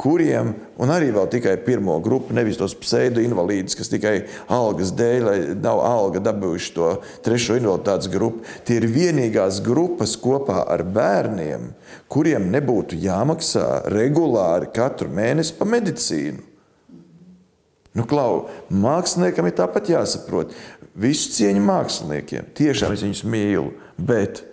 kuriem, 0.00 0.54
un 0.80 0.90
arī 0.92 1.10
vēl 1.12 1.26
tikai 1.28 1.58
pirmo 1.64 1.98
grupu, 2.00 2.32
nevis 2.36 2.56
tos 2.60 2.72
pseido-invalīdus, 2.78 3.76
kas 3.76 3.90
tikai 3.92 4.14
algas 4.52 4.94
dēļ, 4.96 5.24
lai 5.26 5.38
nav 5.60 5.82
alga 5.84 6.22
dabūjuši 6.30 6.70
to 6.76 6.90
trešo 7.26 7.58
invaliditātes 7.60 8.08
grupu. 8.12 8.44
Tie 8.64 8.78
ir 8.80 8.88
vienīgās 8.88 9.60
grupas 9.64 10.16
kopā 10.20 10.62
ar 10.72 10.86
bērniem, 10.88 11.72
kuriem 12.12 12.48
nebūtu 12.54 12.96
jāmaksā 13.00 13.66
regulāri 13.92 14.70
katru 14.76 15.10
mēnesi 15.12 15.58
pa 15.58 15.68
medicīnu. 15.68 16.46
Nu, 17.98 18.06
klau, 18.06 18.46
māksliniekam 18.70 19.48
ir 19.50 19.56
tāpat 19.58 19.90
jāsaprot. 19.90 20.54
Visu 21.00 21.32
cieņu 21.34 21.62
māksliniekiem. 21.66 22.52
Tiešām 22.56 22.94
es 22.94 23.02
viņus 23.02 23.24
mīlu, 23.26 23.72
bet 23.98 24.44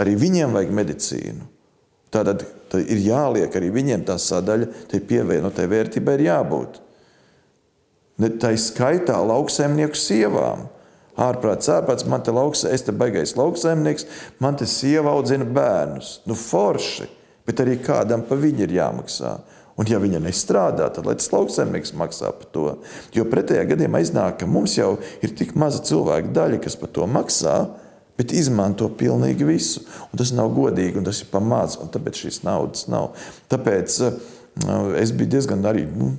arī 0.00 0.14
viņiem 0.18 0.54
vajag 0.54 0.72
medicīnu. 0.80 1.50
Tātad 2.14 2.44
ir 2.78 3.02
jāliek 3.02 3.54
arī 3.58 3.70
viņiem 3.74 4.06
tā 4.06 4.16
sadaļa, 4.20 4.68
tai 4.90 5.02
pievienotai 5.08 5.66
vērtībai 5.70 6.16
ir 6.18 6.26
jābūt. 6.28 6.80
Ne 8.22 8.30
tā 8.40 8.54
skaitā 8.60 9.18
lauksaimnieku 9.26 9.98
sievām. 9.98 10.68
Ārprāts, 11.16 11.68
ārprāts, 11.72 12.04
man 12.08 12.22
te 12.24 12.32
lauks, 12.32 12.66
es 12.68 12.84
te 12.84 12.92
baigais 12.92 13.34
lauksaimnieks, 13.38 14.04
man 14.40 14.56
te 14.60 14.68
sieva 14.68 15.14
audzina 15.16 15.46
bērnus. 15.48 16.18
Nu 16.28 16.36
forši, 16.36 17.08
bet 17.48 17.62
arī 17.64 17.78
kādam 17.80 18.24
pa 18.28 18.36
viņu 18.36 18.66
ir 18.66 18.74
jāmaksā. 18.76 19.36
Un 19.76 19.88
ja 19.88 19.98
viņa 20.00 20.22
nestrādā, 20.24 20.88
tad 20.92 21.08
lai 21.08 21.16
tas 21.20 21.28
lauksaimnieks 21.32 21.92
maksā 21.96 22.30
par 22.36 22.48
to. 22.52 22.66
Jo 23.16 23.26
pretējā 23.28 23.64
gadījumā 23.72 24.00
iznāk, 24.04 24.38
ka 24.40 24.48
mums 24.48 24.76
jau 24.78 24.94
ir 25.24 25.34
tik 25.36 25.52
maza 25.56 25.82
cilvēku 25.84 26.32
daļa, 26.36 26.60
kas 26.64 26.78
par 26.80 26.92
to 26.96 27.08
maksā, 27.08 27.56
bet 28.16 28.32
izmanto 28.36 28.88
pilnīgi 28.98 29.46
visu. 29.48 29.84
Un 30.10 30.20
tas 30.20 30.32
nav 30.36 30.52
godīgi, 30.56 31.00
un 31.00 31.06
tas 31.08 31.22
ir 31.22 31.30
pamāts, 31.32 31.78
un 31.80 31.92
tāpēc 31.92 32.24
šīs 32.24 32.42
naudas 32.46 32.86
nav. 32.92 33.12
Tāpēc 33.52 33.98
uh, 34.06 34.16
es 35.00 35.12
biju 35.16 35.36
diezgan 35.36 35.64
arī. 35.68 35.86
Nu, 35.92 36.14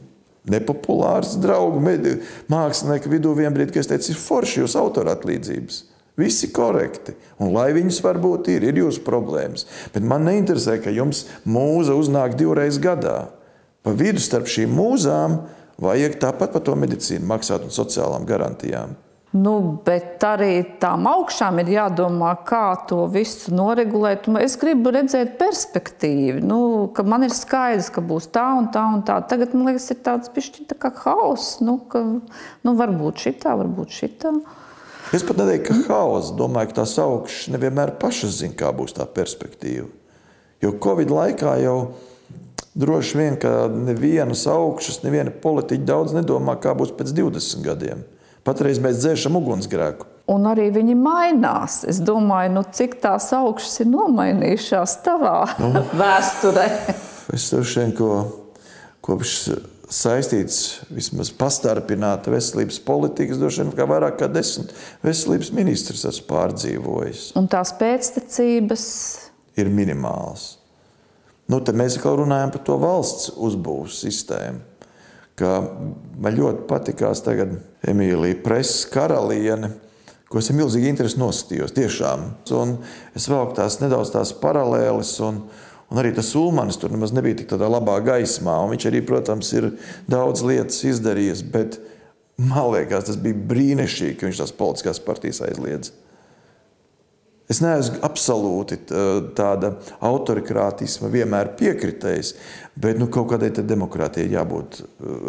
Nepopulārs 0.47 1.35
draugu 1.43 1.81
mākslinieku 2.47 3.11
vidū 3.11 3.33
vienbrīd, 3.35 3.73
kad 3.73 3.83
es 3.83 3.89
teicu, 3.91 4.13
ir 4.13 4.19
forši 4.21 4.61
jūsu 4.61 4.79
autora 4.79 5.17
atlīdzības. 5.17 5.81
Visi 6.17 6.49
korekti. 6.49 7.13
Un 7.43 7.51
lai 7.53 7.67
viņas 7.75 7.99
varbūt 8.01 8.47
ir, 8.55 8.63
ir 8.65 8.79
jūsu 8.79 9.03
problēmas. 9.05 9.67
Bet 9.93 10.05
man 10.07 10.25
neinteresē, 10.25 10.79
ka 10.81 10.93
jums 10.93 11.25
mūza 11.45 11.97
uznāk 11.99 12.37
divreiz 12.39 12.79
gadā. 12.81 13.27
Pa 13.85 13.93
vidu 13.93 14.23
starp 14.23 14.49
šīm 14.49 14.71
mūzām 14.73 15.37
vajag 15.83 16.17
tāpat 16.23 16.55
par 16.55 16.63
to 16.65 16.73
medicīnu 16.79 17.27
maksāt 17.27 17.67
un 17.67 17.75
sociālām 17.75 18.25
garantijām. 18.27 18.95
Nu, 19.35 19.53
bet 19.83 20.23
arī 20.23 20.61
tām 20.79 21.03
augšām 21.09 21.59
ir 21.59 21.71
jādomā, 21.73 22.29
kā 22.47 22.77
to 22.87 23.01
visu 23.11 23.51
noregulēt. 23.51 24.29
Es 24.39 24.55
gribu 24.59 24.93
redzēt 24.95 25.35
perspektīvu, 25.41 26.39
nu, 26.47 26.59
ka 26.95 27.03
man 27.03 27.27
ir 27.27 27.35
skaidrs, 27.35 27.89
ka 27.91 28.01
būs 28.01 28.29
tā 28.31 28.45
un 28.55 28.69
tā 28.71 28.85
un 28.87 29.03
tā. 29.07 29.19
Tagad 29.27 29.51
man 29.51 29.67
liekas, 29.67 29.89
ir 29.91 29.99
tāds 30.05 30.31
pišķi 30.31 30.69
tā 30.71 30.79
kā 30.79 30.93
hauss, 31.03 31.59
nu, 31.59 31.75
ka 31.91 32.05
nu, 32.07 32.75
varbūt 32.79 33.27
šitā, 33.27 33.57
varbūt 33.59 33.99
šitā. 33.99 34.33
Es 35.15 35.27
pat 35.27 35.43
neteiktu, 35.43 35.75
ka 35.83 35.99
hauss. 35.99 36.31
Domāju, 36.39 36.71
ka 36.71 36.81
tās 36.81 36.95
augšas 37.03 37.51
nevienmēr 37.51 37.97
pašas 37.99 38.39
zina, 38.39 38.55
kā 38.55 38.71
būs 38.75 38.95
tā 38.95 39.05
perspektīva. 39.11 39.91
Jo 40.63 40.71
Covid 40.81 41.11
laikā 41.11 41.59
jau 41.61 41.77
droši 42.79 43.19
vien, 43.19 43.35
ka 43.43 43.67
nevienas 43.71 44.47
augšas, 44.49 45.03
neviena 45.03 45.35
politiķa 45.35 45.87
daudz 45.87 46.15
nedomā, 46.15 46.55
kā 46.63 46.71
būs 46.79 46.95
pēc 46.95 47.11
20 47.17 47.67
gadiem. 47.67 48.07
Patreiz 48.47 48.79
mēs 48.79 49.01
dzēšam 49.01 49.35
ugunsgrēku. 49.41 50.07
Un 50.31 50.47
arī 50.47 50.69
viņi 50.75 50.95
mainās. 50.99 51.81
Es 51.87 51.99
domāju, 52.03 52.53
nu, 52.55 52.63
cik 52.75 52.97
tās 53.03 53.29
augšas 53.35 53.81
ir 53.83 53.89
nomainījušās 53.91 54.97
tavā 55.03 55.39
nu, 55.59 55.71
vēsturē. 56.01 56.67
es 57.35 57.49
tur 57.51 57.67
šodien 57.67 57.91
ko 57.95 58.11
kopš 59.03 59.33
saistīts 59.91 60.61
vismaz 60.91 61.31
pastarpināta 61.35 62.31
veselības 62.31 62.79
politikas, 62.83 63.39
droši 63.39 63.63
vien 63.63 63.73
kā 63.75 63.87
vairāk 63.87 64.17
kā 64.19 64.31
desmit 64.31 64.71
veselības 65.03 65.51
ministrs 65.55 66.05
esmu 66.07 66.27
pārdzīvojis. 66.31 67.29
Un 67.39 67.47
tās 67.51 67.71
pēctecības 67.79 68.87
ir 69.59 69.71
minimālas. 69.71 70.57
Nu, 71.47 71.61
tad 71.63 71.79
mēs 71.79 71.95
atkal 71.95 72.19
runājam 72.19 72.51
par 72.55 72.63
to 72.67 72.79
valsts 72.79 73.31
uzbūves 73.35 74.01
sistēmu 74.03 74.76
ka 75.37 75.57
man 76.17 76.37
ļoti 76.37 76.65
patīkās 76.69 77.21
tagad 77.25 77.59
Emīlija 77.87 78.39
Preses 78.43 78.87
karaliene 78.89 79.75
ko 80.27 80.41
es 80.41 80.49
ar 80.51 80.57
milzīgu 80.59 80.89
interesi 80.89 81.19
noskatījos. 81.21 81.73
Tiešām. 81.75 82.25
Un 82.57 82.77
es 83.15 83.27
vēl 83.31 83.53
tās 83.57 83.79
nedaudz 83.83 84.13
tās 84.15 84.35
paralēles. 84.41 85.15
Un, 85.27 85.47
Un 85.87 86.01
arī 86.01 86.09
tas 86.11 86.33
Ulmans 86.35 86.75
tur 86.75 86.91
nemaz 86.91 87.13
nebija 87.15 87.37
tik 87.39 87.47
tādā 87.47 87.69
labā 87.71 87.93
gaismā. 88.03 88.57
Viņš 88.67 88.85
arī, 88.89 88.99
protams, 89.07 89.53
ir 89.55 89.69
daudz 90.11 90.41
lietas 90.43 90.81
izdarījis, 90.83 91.45
bet 91.53 91.77
man 92.35 92.73
liekas, 92.73 93.05
tas 93.07 93.19
bija 93.23 93.39
brīnišķīgi, 93.53 94.17
ka 94.19 94.27
viņš 94.27 94.41
tās 94.41 94.51
politiskās 94.57 94.99
partijas 95.05 95.39
aizliedz. 95.47 95.93
Es 97.47 97.61
neesmu 97.63 98.01
absolūti 98.03 98.75
tāda 99.37 99.69
autorikrātisma, 100.03 101.07
vienmēr 101.11 101.53
piekritējis, 101.55 102.33
bet 102.75 102.99
nu, 102.99 103.07
kaut 103.07 103.29
kādai 103.31 103.53
demokrātijai 103.55 104.33
jābūt 104.33 104.81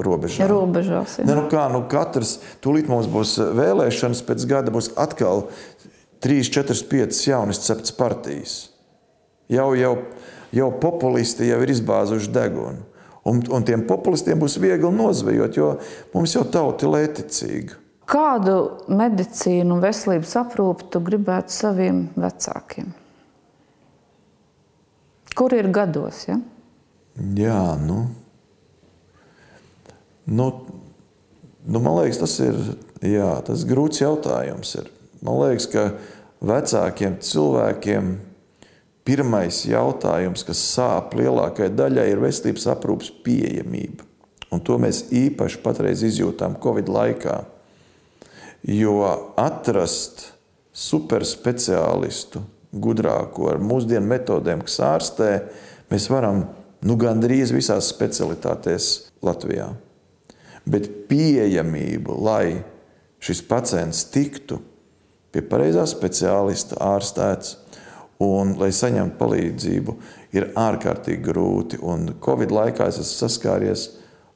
robežām. 0.02 0.50
Robežās, 0.50 1.20
jā. 1.20 1.28
ne, 1.28 1.36
nu 1.38 1.46
kā, 1.52 1.68
nu 1.70 1.84
katrs, 1.90 2.40
tūlīt 2.64 2.90
mums 2.90 3.06
būs 3.12 3.36
vēlēšanas, 3.60 4.24
pēc 4.26 4.48
gada 4.50 4.74
būs 4.74 4.90
atkal 4.98 5.46
3, 6.26 6.50
4, 6.58 6.82
5 6.90 7.22
jaunas 7.30 7.62
cepts 7.62 7.94
partijas. 7.94 8.58
Jau, 9.48 9.70
jau, 9.78 9.94
jau 10.50 10.72
populisti 10.82 11.46
jau 11.52 11.62
ir 11.62 11.70
izbāzuši 11.70 12.34
degunu. 12.34 12.82
Un, 13.28 13.44
un 13.52 13.64
tiem 13.66 13.86
populistiem 13.86 14.40
būs 14.40 14.58
viegli 14.58 14.90
nozvejot, 14.90 15.54
jo 15.54 15.76
mums 16.14 16.34
jau 16.34 16.42
tauta 16.50 16.86
ir 16.86 16.96
lēticīga. 16.96 17.78
Kādu 18.08 18.54
medicīnu 18.88 19.76
un 19.76 19.82
veselības 19.84 20.32
aprūpi 20.40 20.86
tu 20.92 21.02
gribētu 21.04 21.52
saviem 21.52 22.06
vecākiem? 22.16 22.94
Kur 25.36 25.52
ir 25.54 25.68
gados? 25.70 26.22
Ja? 26.26 26.38
Jā, 27.36 27.76
nu, 27.82 27.98
nu, 30.24 30.46
nu 31.66 31.82
man 31.84 31.98
liekas, 32.00 32.22
tas 32.22 32.38
ir 32.42 32.56
jā, 33.04 33.28
tas 33.46 33.66
grūts 33.68 34.00
jautājums. 34.00 34.72
Ir. 34.80 34.88
Man 35.20 35.38
liekas, 35.42 35.68
ka 35.70 35.84
vecākiem 36.40 37.20
cilvēkiem 37.22 38.16
pirmais 39.08 39.60
jautājums, 39.68 40.44
kas 40.48 40.64
sāp 40.72 41.14
lielākajai 41.18 41.74
daļai, 41.76 42.08
ir 42.12 42.24
veselības 42.24 42.66
aprūpas 42.72 43.12
pieejamība. 43.24 44.06
Un 44.54 44.64
to 44.64 44.78
mēs 44.80 45.04
īpaši 45.12 45.60
patreiz 45.64 46.02
izjūtām 46.08 46.56
Covid 46.62 46.88
laikā. 46.92 47.38
Jo 48.66 49.02
atrast 49.38 50.32
superspeciālistu, 50.74 52.42
gudrāko 52.74 53.48
ar 53.52 53.60
mūsdienu 53.62 54.06
metodēm, 54.10 54.62
kas 54.66 54.78
ārstē, 54.84 55.30
mēs 55.90 56.08
varam 56.10 56.44
nu, 56.84 56.96
gandrīz 57.00 57.52
visās 57.54 57.90
specialitātēs 57.92 58.88
Latvijā. 59.24 59.70
Bet 60.68 60.90
pieejamību, 61.08 62.18
lai 62.22 62.60
šis 63.24 63.40
pacients 63.48 64.04
tiktu 64.12 64.60
pie 65.32 65.42
pareizā 65.46 65.86
speciālista 65.88 66.78
ārstēts 66.82 67.56
un 68.22 68.54
lai 68.58 68.70
saņemtu 68.74 69.18
palīdzību, 69.20 69.94
ir 70.34 70.50
ārkārtīgi 70.58 71.22
grūti. 71.24 71.80
Un 71.82 72.12
Covid 72.24 72.52
laikā 72.54 72.88
es 72.90 73.00
esmu 73.00 73.22
saskāries 73.24 73.88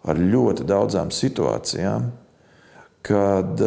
ar 0.08 0.18
ļoti 0.18 0.66
daudzām 0.66 1.10
situācijām, 1.14 2.10
kad 3.06 3.62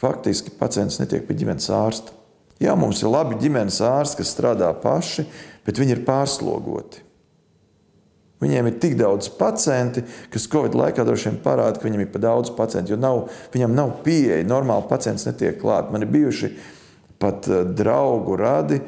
faktiski 0.00 0.52
pacients 0.58 1.00
netiek 1.00 1.24
pie 1.26 1.36
ģimenes 1.40 1.70
ārsta. 1.72 2.14
Jā, 2.62 2.72
mums 2.78 3.02
ir 3.02 3.12
labi 3.12 3.36
ģimenes 3.40 3.82
ārsti, 3.84 4.22
kas 4.22 4.32
strādā 4.32 4.70
paši, 4.80 5.26
bet 5.66 5.80
viņi 5.80 5.98
ir 5.98 6.06
pārslogoti. 6.06 7.02
Viņiem 8.40 8.68
ir 8.68 8.76
tik 8.80 8.98
daudz 9.00 9.30
pacienti, 9.32 10.02
kas 10.32 10.44
Covid 10.52 10.76
laikā 10.76 11.04
droši 11.08 11.30
vien 11.30 11.38
parāda, 11.44 11.80
ka 11.80 11.88
viņam 11.88 12.02
ir 12.04 12.10
par 12.12 12.22
daudz 12.24 12.52
pacientu, 12.56 12.92
jo 12.92 12.98
nav, 13.00 13.22
viņam 13.54 13.76
nav 13.76 13.94
pieeja. 14.04 14.42
Normāli 14.44 14.88
pacients 14.90 15.24
netiek 15.28 15.56
klāt. 15.60 15.88
Man 15.92 16.04
ir 16.04 16.12
bijuši 16.12 16.52
pat 17.20 17.48
eh, 17.48 17.64
draugu 17.76 18.36
radi, 18.40 18.82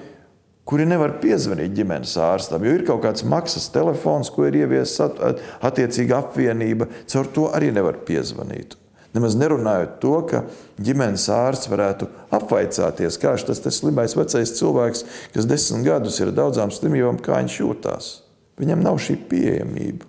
kuri 0.68 0.85
nevar 0.85 1.14
piezvanīt 1.23 1.73
ģimenes 1.77 2.12
ārstam, 2.21 2.64
jo 2.64 2.75
ir 2.77 2.85
kaut 2.88 3.01
kāds 3.07 3.25
maksas 3.25 3.71
telefons, 3.73 4.29
ko 4.29 4.44
ir 4.44 4.61
ieviesis 4.66 5.01
attiecīga 5.64 6.21
apvienība. 6.21 6.90
Caur 7.09 7.33
to 7.33 7.49
arī 7.57 7.73
nevar 7.73 8.03
piezvanīt. 8.05 8.77
Nemaz 9.16 9.38
nerunājot 9.40 9.94
to, 10.03 10.16
ka 10.29 10.42
ģimenes 10.85 11.25
ārsts 11.33 11.71
varētu 11.73 12.11
apvaicāties, 12.35 13.16
kā 13.21 13.33
tas 13.40 13.62
slimais 13.79 14.14
vecais 14.18 14.53
cilvēks, 14.59 15.05
kas 15.33 15.49
desmit 15.49 15.87
gadus 15.88 16.21
ir 16.21 16.35
daudzām 16.37 16.73
slimībām, 16.75 17.21
kā 17.25 17.40
viņš 17.40 17.57
jūtas. 17.62 18.11
Viņam 18.61 18.85
nav 18.85 19.01
šī 19.01 19.16
pieejamība. 19.31 20.05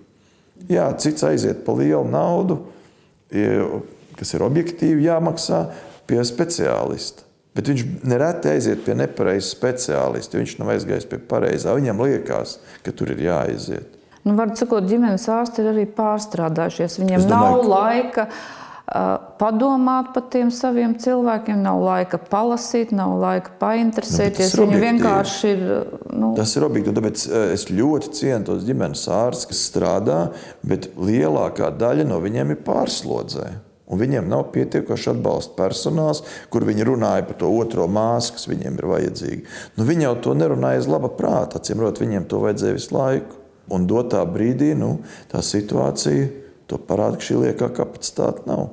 Jā, 0.70 0.90
cits 1.00 1.24
aiziet 1.24 1.64
par 1.64 1.80
lielu 1.80 2.04
naudu, 2.12 2.60
kas 4.18 4.34
ir 4.36 4.44
objektīvi 4.44 5.08
jāmaksā 5.08 5.64
pie 6.10 6.20
speciālista. 6.26 7.24
Bet 7.56 7.66
viņš 7.70 7.86
nereti 8.06 8.52
aiziet 8.52 8.84
pie 8.84 8.94
nepareizā 8.94 9.48
speciālista. 9.48 10.38
Viņš 10.38 10.58
nav 10.60 10.74
aizgājis 10.76 11.08
pie 11.10 11.18
pareizā. 11.30 11.74
Viņam 11.74 12.04
liekas, 12.04 12.58
ka 12.84 12.94
tur 12.94 13.10
ir 13.10 13.24
jāaiziet. 13.24 13.96
Nu, 14.22 14.36
var 14.38 14.52
sakot, 14.54 14.84
ģimenes 14.86 15.24
ārsti 15.32 15.64
ir 15.64 15.70
arī 15.72 15.86
pārstrādājušies. 15.96 16.98
Viņiem 17.00 17.24
domāju, 17.24 17.62
nav 17.64 17.70
laika. 17.72 18.28
Ka 18.28 18.59
padomāt 19.38 20.10
par 20.14 20.24
tiem 20.32 20.50
saviem 20.50 20.96
cilvēkiem, 20.98 21.60
nav 21.62 21.78
laika 21.84 22.18
palasīt, 22.18 22.90
nav 22.96 23.14
laika 23.22 23.54
painteresēties. 23.60 24.56
Nu, 24.58 24.66
Viņi 24.66 24.80
vienkārši 24.82 25.50
ir. 25.52 25.64
Nu... 26.10 26.32
Tas 26.38 26.56
ir 26.58 26.66
objektīvi. 26.66 26.96
Tāpēc 26.98 27.24
es 27.54 27.68
ļoti 27.70 28.12
cienu 28.18 28.48
tos 28.48 28.64
ģimenes 28.66 29.06
ārstus, 29.14 29.50
kas 29.52 29.62
strādā, 29.70 30.20
bet 30.66 30.90
lielākā 30.98 31.70
daļa 31.78 32.08
no 32.10 32.18
viņiem 32.24 32.56
ir 32.56 32.64
pārslodzē. 32.66 33.46
Un 33.90 33.98
viņiem 33.98 34.28
nav 34.30 34.52
pietiekoši 34.54 35.08
atbalsta 35.16 35.56
personāls, 35.58 36.22
kur 36.50 36.66
viņi 36.66 36.86
runāja 36.86 37.24
par 37.26 37.40
to 37.40 37.50
otro 37.50 37.88
māsu, 37.90 38.36
kas 38.36 38.46
viņiem 38.50 38.78
ir 38.78 38.86
vajadzīga. 38.90 39.56
Nu, 39.78 39.86
viņi 39.86 40.06
jau 40.06 40.12
to 40.26 40.34
nerunāja 40.38 40.82
uz 40.82 40.90
laba 40.90 41.10
prāta. 41.14 41.58
Acīm 41.58 41.82
redzot, 41.82 42.02
viņiem 42.02 42.28
to 42.30 42.42
vajadzēja 42.42 42.78
visu 42.78 42.94
laiku. 42.94 43.40
Un 43.70 43.86
dotā 43.90 44.22
brīdī 44.26 44.72
nu, 44.78 44.96
tā 45.30 45.42
situācija 45.46 46.78
parāda, 46.86 47.18
ka 47.18 47.26
šī 47.26 47.40
liekā 47.44 47.70
kapacitāte 47.74 48.46
nav 48.46 48.68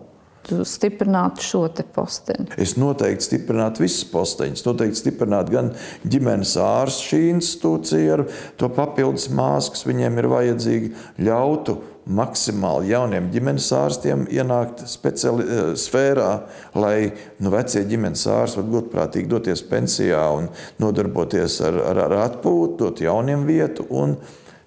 stiprinātu 0.67 1.43
šo 1.43 1.63
posteni? 1.95 2.47
Es 2.57 2.75
noteikti 2.79 3.25
stiprinātu 3.25 3.83
visas 3.83 4.05
posteņus. 4.12 4.65
Noteikti 4.67 5.01
stiprinātu 5.01 5.55
gan 5.55 5.73
ģimenes 6.07 6.55
ārstu 6.62 7.12
šī 7.12 7.21
institūcija 7.33 8.17
ar 8.17 8.25
to 8.60 8.71
papildus 8.73 9.29
māsu, 9.33 9.75
kas 9.75 9.86
viņiem 9.88 10.17
ir 10.21 10.29
vajadzīgi, 10.31 10.91
ļautu 11.27 11.77
maksimāli 12.07 12.93
jauniem 12.93 13.27
ģimenes 13.33 13.67
ārstiem 13.75 14.25
ienākt 14.31 14.86
speciāli, 14.88 15.43
eh, 15.43 15.73
sfērā, 15.75 16.31
lai 16.75 17.12
nu, 17.39 17.51
vecie 17.51 17.83
ģimenes 17.83 18.23
ārsti 18.31 18.62
varētu 18.62 18.75
godprātīgi 18.75 19.31
doties 19.31 19.63
pensijā 19.67 20.23
un 20.38 20.49
nodarboties 20.79 21.60
ar, 21.67 21.81
ar, 21.91 22.03
ar 22.07 22.17
atpūtu, 22.29 22.77
dot 22.77 23.03
jauniem 23.03 23.45
vietu 23.45 23.88
un 23.89 24.17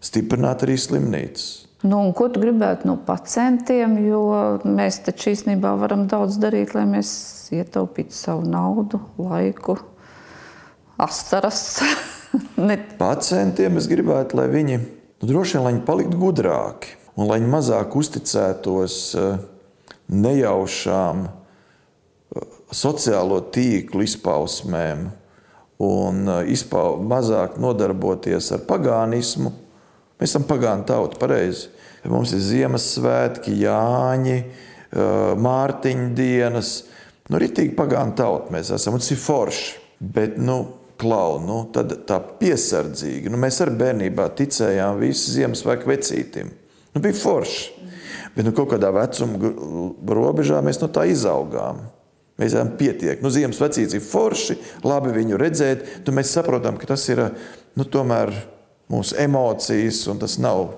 stiprināt 0.00 0.66
arī 0.66 0.76
slimnīcas. 0.80 1.69
Nu, 1.80 2.02
ko 2.12 2.26
tu 2.28 2.42
gribētu 2.42 2.90
no 2.90 2.98
pacientiem? 3.06 3.94
Jo 4.04 4.22
mēs 4.68 4.98
taču 5.06 5.30
īstenībā 5.32 5.72
varam 5.80 6.04
daudz 6.10 6.36
darīt, 6.40 6.74
lai 6.76 6.84
mēs 6.88 7.10
ietaupītu 7.56 8.12
savu 8.12 8.44
naudu, 8.44 9.00
laiku, 9.16 9.78
asaras. 11.00 11.80
pacientiem 13.00 13.80
es 13.80 13.88
gribētu, 13.90 14.36
lai 14.38 14.50
viņi 14.52 14.76
nu, 14.76 15.24
droši 15.24 15.56
vien 15.56 15.64
lai 15.64 15.72
viņi 15.72 15.86
paliktu 15.88 16.20
gudrāki 16.20 16.92
un 17.16 17.30
lai 17.30 17.40
viņi 17.40 17.50
mazāk 17.50 17.96
uzticētos 17.96 18.98
eh, 19.16 19.40
nejaušām 20.12 21.24
eh, 21.24 22.52
sociālo 22.76 23.40
tīklu 23.56 24.04
izpausmēm 24.04 25.08
un 25.80 26.22
eh, 26.28 26.52
izpau, 26.52 27.00
mazāk 27.00 27.56
nodarboties 27.56 28.52
ar 28.52 28.62
pagānismu 28.68 29.56
Mēs 30.20 30.34
esam 30.34 30.44
pagānu 30.48 30.84
tauta, 30.88 31.16
pareizi. 31.20 31.70
Mums 32.08 32.34
ir 32.36 32.42
Ziemassvētki, 32.44 33.54
Jāņi, 33.62 34.36
Mārtiņa 35.40 36.10
dienas. 36.16 36.74
Nu, 37.30 37.38
Ritīgi 37.40 37.72
pagānu 37.78 38.16
tauta 38.18 38.52
mēs 38.52 38.72
esam, 38.74 38.96
un 38.96 39.02
tas 39.02 39.12
ir 39.14 39.20
forši. 39.20 39.78
Bet, 40.00 40.36
nu, 40.40 40.58
klau, 41.00 41.38
nu, 41.44 41.62
tad 41.72 41.92
tā 42.08 42.18
piesardzīgi. 42.40 43.32
Nu, 43.32 43.40
mēs 43.40 43.60
arī 43.64 43.76
bērnībā 43.80 44.28
ticējām 44.36 45.00
visu 45.00 45.36
Ziemassvētku 45.36 45.88
vecītim. 45.88 46.52
Nu, 46.92 47.02
bija 47.04 47.16
forši. 47.16 47.88
Bet 48.36 48.46
nu, 48.46 48.52
kaut 48.56 48.74
kādā 48.74 48.92
vecuma 48.94 49.52
robežā 50.20 50.60
mēs 50.64 50.80
no 50.82 50.90
tā 50.92 51.06
izaugām. 51.10 51.82
Mēs 52.40 52.54
zinām, 52.54 52.74
pietiek. 52.80 53.20
Nu, 53.24 53.32
Ziemassvētku 53.32 53.88
ir 53.88 54.04
forši, 54.04 54.56
labi 54.84 55.12
viņu 55.16 55.40
redzēt. 55.40 55.84
Nu, 56.06 56.16
mēs 56.16 56.32
saprotam, 56.36 56.80
ka 56.80 56.92
tas 56.92 57.04
ir 57.12 57.26
nu, 57.76 57.84
tomēr 57.84 58.32
mūsu 58.90 59.16
emocijas, 59.22 60.02
un 60.10 60.20
tas 60.22 60.38
nav 60.42 60.68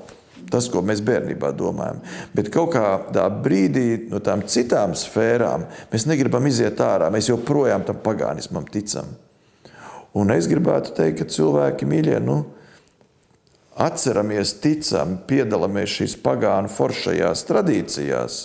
tas, 0.52 0.68
ko 0.68 0.82
mēs 0.84 1.00
bērnībā 1.04 1.52
domājam. 1.56 2.02
Bet 2.36 2.50
kaut 2.52 2.74
kādā 2.74 3.24
brīdī 3.42 4.08
no 4.10 4.20
tām 4.24 4.44
citām 4.48 4.96
sfērām 4.98 5.66
mēs 5.92 6.06
negribam 6.10 6.46
iziet 6.48 6.80
ārā. 6.84 7.08
Mēs 7.12 7.30
joprojām 7.30 7.86
tam 7.88 8.02
pagānismam 8.04 8.66
ticam. 8.72 9.08
Un 10.18 10.32
es 10.34 10.48
gribētu 10.50 10.92
teikt, 10.96 11.22
ka 11.22 11.32
cilvēki 11.32 11.88
mīļie, 11.88 12.18
nu, 12.20 12.42
atceramies, 13.80 14.58
ticam, 14.60 15.16
piedalāmies 15.28 15.94
šīs 15.96 16.18
pagānu 16.20 16.68
foršajās 16.72 17.46
tradīcijās, 17.48 18.42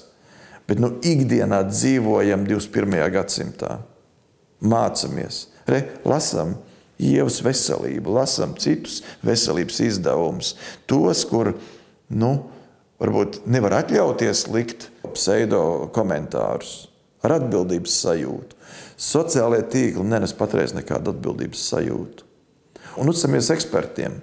bet 0.68 0.80
nu, 0.80 0.93
ikdienā 1.03 1.65
dzīvojam 1.68 2.47
21. 2.47 3.03
gadsimtā. 3.11 3.78
mācāmies, 4.57 5.47
Re, 5.68 5.84
lasām 6.07 6.55
ievas 6.98 7.39
veselību, 7.45 8.14
lasām 8.18 8.56
citus 8.60 9.02
veselības 9.26 9.80
izdevumus, 9.86 10.54
tos, 10.89 11.24
kur 11.30 11.54
nu, 12.10 12.32
varbūt 13.02 13.43
nevar 13.50 13.80
atļauties 13.84 14.48
likt 14.54 14.89
pseido 15.14 15.89
komentārus 15.93 16.88
ar 17.26 17.38
atbildības 17.38 18.00
sajūtu. 18.04 18.58
Sociālie 18.98 19.62
tīkli 19.70 20.06
nenes 20.06 20.34
patreiz 20.38 20.74
nekādu 20.74 21.14
atbildības 21.14 21.68
sajūtu. 21.72 22.26
Un 22.98 23.12
uzticamies 23.12 23.52
ekspertiem. 23.54 24.18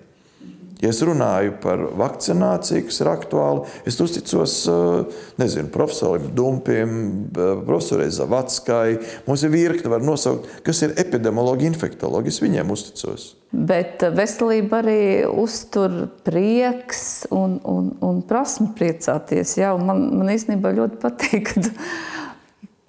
Ja 0.85 0.91
es 0.93 1.01
runāju 1.01 1.55
par 1.63 1.81
vakcināciju, 1.97 2.85
kas 2.91 2.99
ir 3.01 3.09
aktuāla, 3.09 3.63
es 3.89 3.97
uzticos 4.05 4.59
eh, 4.69 5.23
nezinu, 5.41 5.71
profesoram 5.73 6.27
Dumpim, 6.37 6.91
eh, 7.33 7.55
profesorai 7.65 8.11
Zavatskai. 8.13 8.99
Mums 9.25 9.47
ir 9.47 9.55
virkne, 9.55 9.89
var 9.95 10.05
nosaukt, 10.05 10.51
kas 10.67 10.83
ir 10.85 10.93
epidemiologi, 11.01 11.71
infektologi. 11.71 12.35
Es 12.35 12.43
viņiem 12.45 12.73
uzticos. 12.75 13.31
Bet 13.55 14.03
veselība 14.13 14.83
arī 14.83 15.01
uztur 15.31 16.11
prieks 16.27 17.25
un, 17.33 17.57
un, 17.65 17.95
un 18.05 18.21
prasme 18.29 18.75
priecāties. 18.77 19.57
Jā, 19.63 19.73
man, 19.81 20.11
man 20.19 20.35
īstenībā 20.35 20.75
ļoti 20.83 21.01
patīk, 21.01 21.55
kad 21.55 21.71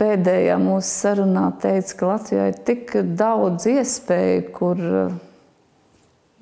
pēdējā 0.02 0.58
mūsu 0.60 0.90
sarunā 0.90 1.46
teica, 1.64 1.96
ka 1.96 2.12
Latvijā 2.12 2.50
ir 2.52 2.60
tik 2.68 2.92
daudz 3.16 3.70
iespēju, 3.72 4.44
kur 4.58 4.84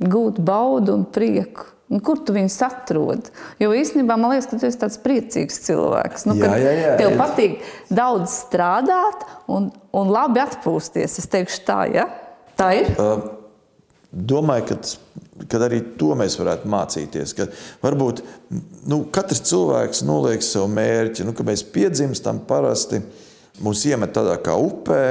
gūt 0.09 0.41
baudu 0.43 0.97
un 0.97 1.05
prieku. 1.09 1.69
Un 1.93 2.01
kur 2.01 2.17
tu 2.25 2.33
viņus 2.33 2.55
atrod? 2.65 3.27
Jo 3.61 3.69
īstenībā 3.75 4.15
man 4.17 4.31
liekas, 4.31 4.47
ka 4.49 4.57
tu 4.57 4.65
esi 4.65 4.79
tāds 4.81 4.97
priecīgs 5.03 5.59
cilvēks. 5.65 6.25
Nu, 6.25 6.33
jā, 6.39 6.55
jā, 6.57 6.71
jā, 6.79 6.93
tev 6.97 7.17
patīk 7.19 7.59
daudz 7.93 8.33
strādāt 8.47 9.27
un, 9.51 9.67
un 9.93 10.13
labi 10.13 10.41
atpūsties. 10.41 11.19
Es 11.21 11.29
teikšu, 11.29 11.59
tā, 11.67 11.79
ja? 11.93 12.07
tā 12.57 12.71
ir. 12.79 12.89
Uh, 12.97 13.27
domāju, 14.09 14.71
ka, 14.71 14.79
tas, 14.81 14.95
ka 15.51 15.61
arī 15.67 15.83
to 15.99 16.15
mēs 16.17 16.39
varētu 16.39 16.71
mācīties. 16.71 17.35
Ka 17.37 17.49
varbūt 17.83 18.23
nu, 18.89 19.03
katrs 19.13 19.43
cilvēks 19.51 20.01
noliek 20.07 20.41
sev 20.45 20.65
mērķi, 20.73 21.27
nu, 21.27 21.35
ka 21.37 21.45
mēs 21.45 21.65
piedzimstam 21.75 22.41
parasti, 22.49 23.03
mūs 23.61 23.85
iemet 23.91 24.15
tādā 24.15 24.39
kā 24.41 24.55
upē 24.57 25.03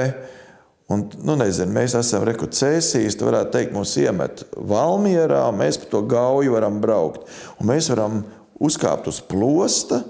Un, 0.91 1.05
nu, 1.23 1.37
nezinu, 1.39 1.71
mēs 1.71 1.95
esam 1.95 2.25
rekucēsīs, 2.27 3.15
tā 3.15 3.27
varētu 3.27 3.53
teikt, 3.55 3.75
mūs 3.75 3.93
iemet 4.01 4.43
Valmierā, 4.51 5.45
mēs 5.55 5.79
pa 5.79 5.87
to 5.93 6.01
gauju 6.11 6.57
varam 6.57 6.81
braukt. 6.83 7.23
Un 7.59 7.69
mēs 7.71 7.87
varam 7.93 8.19
uzkāpt 8.63 9.07
uz 9.11 9.21
plosta 9.23 10.01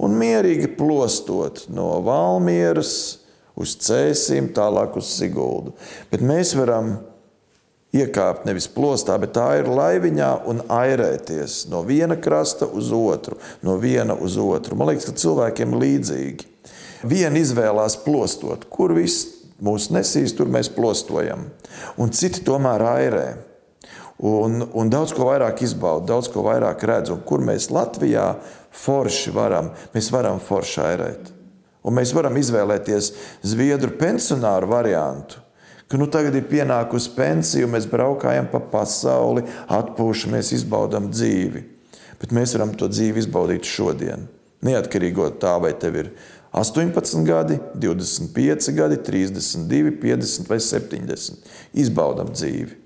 un 0.00 0.14
mierīgi 0.20 0.70
plostot 0.78 1.64
no 1.74 1.92
Valmieras 2.06 2.92
uz 3.58 3.74
Cēsīm, 3.82 4.52
tālāk 4.56 4.96
uz 5.00 5.10
Siguldu. 5.18 5.74
Bet 6.12 6.22
mēs 6.24 6.54
varam 6.56 6.94
iekāpt 7.90 8.46
nevis 8.46 8.68
plostā, 8.70 9.16
bet 9.20 9.34
tā 9.34 9.48
ir 9.58 9.68
laiviņā 9.68 10.30
un 10.48 10.62
airēties 10.70 11.64
no 11.72 11.82
viena 11.86 12.14
krasta 12.22 12.70
uz 12.70 12.92
otru, 12.94 13.40
no 13.66 13.74
viena 13.82 14.14
uz 14.14 14.38
otru. 14.40 14.78
Man 14.78 14.92
liekas, 14.92 15.10
ka 15.10 15.18
cilvēkiem 15.18 15.74
līdzīgi. 15.74 16.46
Viena 17.10 17.40
izvēlās 17.40 17.98
plostot, 18.04 18.68
kur 18.70 18.94
viss 18.94 19.39
mūs 19.64 19.90
nesīs, 19.94 20.34
tur 20.36 20.50
mēs 20.52 20.70
plostojam. 20.72 21.48
Un 22.00 22.12
citi 22.16 22.44
tomēr 22.46 22.84
airē. 22.94 23.26
Un, 24.20 24.66
un 24.76 24.90
daudz 24.92 25.14
ko 25.16 25.30
vairāk 25.30 25.62
izbauda, 25.64 26.10
daudz 26.12 26.28
ko 26.32 26.44
vairāk 26.44 26.82
redz. 26.88 27.12
Un 27.14 27.22
kur 27.24 27.40
mēs 27.44 27.70
Latvijā 27.72 28.34
forši 28.76 29.32
varam, 29.32 29.70
mēs 29.94 30.10
varam 30.12 30.40
forši 30.44 30.80
airēt. 30.84 31.30
Un 31.80 31.96
mēs 31.96 32.12
varam 32.12 32.36
izvēlēties 32.36 33.14
Zviedru 33.48 33.94
pensionāru 33.96 34.68
variantu, 34.68 35.40
ka 35.88 35.98
nu, 35.98 36.06
tagad 36.12 36.36
ir 36.36 36.44
pienākusi 36.50 37.14
pensija, 37.16 37.68
mēs 37.70 37.88
braukājam 37.90 38.50
pa 38.52 38.60
pasauli, 38.72 39.46
atpūšamies, 39.72 40.52
izbaudām 40.60 41.08
dzīvi. 41.10 41.64
Bet 42.20 42.34
mēs 42.36 42.52
varam 42.54 42.76
to 42.76 42.90
dzīvi 42.92 43.24
izbaudīt 43.24 43.64
šodien. 43.66 44.28
Neatkarīgi 44.60 45.16
no 45.16 45.30
tā, 45.40 45.54
vai 45.62 45.72
tev 45.80 45.96
ir 45.96 46.12
18 46.52 47.24
gadi, 47.26 47.58
25 47.74 48.72
gadi, 48.74 48.96
32, 49.06 49.92
50 50.02 50.48
vai 50.50 50.58
70. 50.58 51.50
Izbaudam 51.78 52.32
dzīvi. 52.34 52.78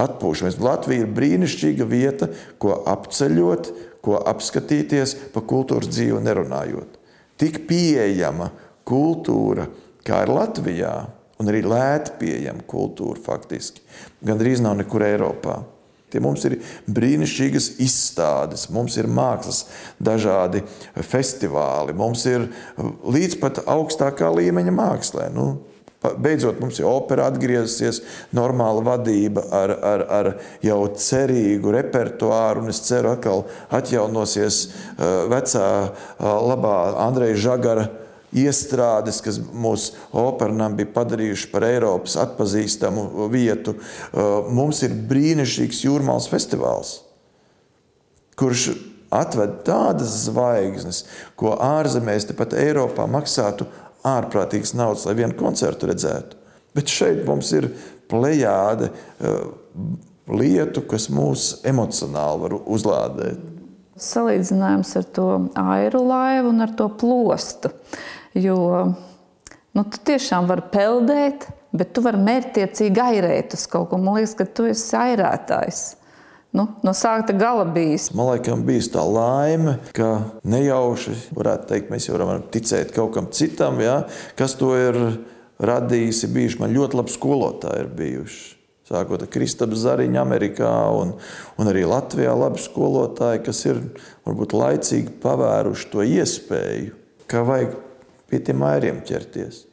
Atpūšamies. 0.00 0.58
Latvija 0.62 1.04
ir 1.04 1.12
brīnišķīga 1.14 1.86
vieta, 1.86 2.30
ko 2.62 2.80
apceļot, 2.88 3.70
ko 4.02 4.18
apskatīties, 4.30 5.16
pa 5.34 5.42
kultūras 5.44 5.90
dzīvi 5.92 6.22
nerunājot. 6.24 6.98
Tik 7.40 7.62
pieejama 7.68 8.50
kultūra, 8.88 9.68
kā 10.06 10.24
ir 10.24 10.32
Latvijā, 10.34 10.94
un 11.40 11.50
arī 11.52 11.62
lēti 11.64 12.16
pieejama 12.20 12.64
kultūra 12.68 13.20
faktiski. 13.22 13.84
Gan 14.24 14.40
drīz 14.40 14.62
nav 14.64 14.78
nekur 14.80 15.04
Eiropā. 15.06 15.60
Tie 16.10 16.22
mums 16.22 16.44
ir 16.48 16.58
brīnišķīgas 16.90 17.72
izstādes, 17.82 18.68
mums 18.74 18.98
ir 19.00 19.08
mākslas, 19.10 19.64
dažādi 20.02 20.64
festivāli, 21.06 21.96
mums 21.96 22.26
ir 22.30 22.48
līdz 22.78 23.40
pat 23.42 23.64
augstākā 23.70 24.30
līmeņa 24.34 24.74
mākslē. 24.74 25.28
Nu, 25.34 25.50
Beidzot, 26.00 26.56
mums 26.62 26.78
ir 26.80 26.86
opera 26.88 27.26
atgriezusies, 27.28 27.98
normāla 28.32 28.80
vadība 28.86 29.42
ar, 29.52 29.72
ar, 29.84 30.04
ar 30.08 30.28
jau 30.64 30.78
cerīgu 30.96 31.74
repertuāru, 31.76 32.64
es 32.72 32.80
ceru, 32.86 33.10
ka 33.12 33.18
atkal 33.18 33.42
atjaunosies 33.76 34.62
vecā, 35.28 35.66
labā 36.20 36.76
Andreja 37.04 37.36
Žagara 37.44 37.90
iestrādes, 38.36 39.20
kas 39.24 39.40
mūsu 39.40 39.96
operam 40.16 40.76
bija 40.78 40.92
padarījuši 40.94 41.50
par 41.52 41.66
Eiropas 41.66 42.16
atpazīstamu 42.20 43.28
vietu. 43.32 43.76
Mums 44.50 44.84
ir 44.86 44.94
brīnišķīgs 45.10 45.84
jūrmālas 45.86 46.28
festivāls, 46.30 46.94
kurš 48.38 48.70
atved 49.10 49.60
tādas 49.66 50.12
zvaigznes, 50.26 51.04
ko 51.38 51.56
ārzemēs, 51.58 52.28
tepat 52.30 52.54
Eiropā, 52.60 53.08
maksātu 53.10 53.66
ārprātīgas 54.06 54.76
naudas, 54.78 55.06
lai 55.08 55.16
vienu 55.18 55.36
koncertu 55.38 55.90
redzētu. 55.90 56.38
Bet 56.76 56.92
šeit 56.92 57.24
mums 57.26 57.50
ir 57.56 57.66
plējāde 58.10 58.92
uh, 58.92 59.50
lietu, 60.30 60.84
kas 60.86 61.08
mūs 61.12 61.56
emocionāli 61.66 62.44
var 62.46 62.54
uzlādēt. 62.60 63.42
Salīdzinājums 64.00 64.94
ar 64.96 65.08
to 65.16 65.26
airu 65.60 66.04
laivu 66.06 66.54
un 66.54 66.64
ar 66.64 66.72
to 66.78 66.86
plostu. 67.00 67.72
Jo 68.38 68.58
nu, 69.74 69.84
tu 69.84 70.02
tiešām 70.06 70.50
vari 70.50 70.66
peldēt, 70.72 71.48
bet 71.74 71.94
tu 71.94 72.02
vari 72.04 72.20
mērķtiecīgi 72.22 73.02
airēt 73.02 73.56
uz 73.56 73.64
kaut 73.70 73.90
ko. 73.90 73.98
Man 73.98 74.18
liekas, 74.18 74.36
ka 74.38 74.46
tu 74.46 74.68
esi 74.70 74.94
airētājs. 74.98 75.82
Nu, 76.50 76.64
no 76.82 76.90
sākta 76.98 77.34
gala 77.38 77.62
bijis. 77.70 78.08
Man 78.14 78.32
liekas, 78.32 78.62
bija 78.66 78.86
tā 78.96 79.02
laime, 79.06 79.76
ka 79.94 80.08
nejauši, 80.42 81.14
teikt, 81.68 81.92
mēs 81.92 82.08
jau 82.08 82.16
varam 82.18 82.42
ticēt 82.50 82.90
kaut 82.94 83.14
kam 83.14 83.28
citam, 83.34 83.78
ja, 83.82 84.00
kas 84.38 84.56
to 84.58 84.72
ir 84.74 84.98
radījis. 85.62 86.24
Bijuši 86.34 86.58
man 86.62 86.74
ļoti 86.74 86.98
labi 86.98 87.14
skolotāji, 87.14 87.84
ir 87.84 87.92
bijuši. 88.00 88.48
Sākot 88.90 89.22
ar 89.22 89.30
Kristapu 89.30 89.78
Zariņu, 89.78 90.18
Amerikā 90.18 90.72
un, 90.98 91.12
un 91.54 91.70
arī 91.70 91.84
Latvijā, 91.86 92.32
labi 92.34 92.58
skolotāji, 92.58 93.44
kas 93.46 93.62
ir 93.70 93.78
varbūt 94.26 94.56
laicīgi 94.58 95.14
pavēruši 95.22 95.86
to 95.92 96.02
iespēju, 96.02 96.96
ka 97.30 97.44
vajag 97.46 97.78
pie 98.30 98.40
tiem 98.46 98.62
airiem 98.66 99.02
ķerties. 99.06 99.66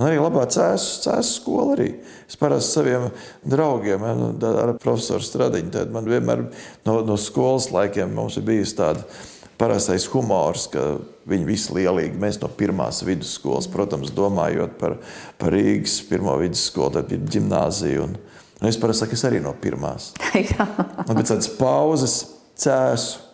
Un 0.00 0.06
arī 0.08 0.16
labā 0.16 0.46
cēlus 0.48 1.34
skola. 1.34 1.74
Arī. 1.74 1.90
Es 2.24 2.38
parasti 2.40 2.78
saviem 2.78 3.10
draugiem, 3.44 4.06
nu, 4.16 4.30
ar 4.48 4.72
profesoru 4.80 5.24
Stradiņu, 5.24 5.84
man 5.92 6.08
vienmēr 6.08 6.46
no, 6.88 7.02
no 7.04 7.18
skolas 7.20 7.68
laikiem 7.74 8.16
ir 8.16 8.46
bijis 8.46 8.72
tāds 8.78 9.28
parastais 9.60 10.06
humors, 10.08 10.64
ka 10.72 10.96
viņi 11.28 11.44
visi 11.44 11.74
lielīgi, 11.76 12.16
mēs 12.20 12.40
no 12.40 12.48
pirmās 12.48 13.02
vidusskolas, 13.04 13.68
protams, 13.68 14.12
domājot 14.16 14.78
par, 14.80 14.96
par 15.36 15.52
Rīgas 15.52 15.98
pirmo 16.08 16.38
vidusskolu, 16.40 16.94
tad 16.96 17.10
bija 17.10 17.36
ģimnāzija. 17.36 18.06
Un, 18.06 18.16
un 18.60 18.70
es 18.70 18.80
parasti 18.80 19.04
saku, 19.04 19.18
es 19.18 19.26
arī 19.28 19.42
no 19.44 19.52
pirmās. 19.60 20.14
un 21.08 21.12
pēc 21.12 21.34
tādas 21.34 21.50
pauzes 21.60 22.22
cēsu 22.60 23.29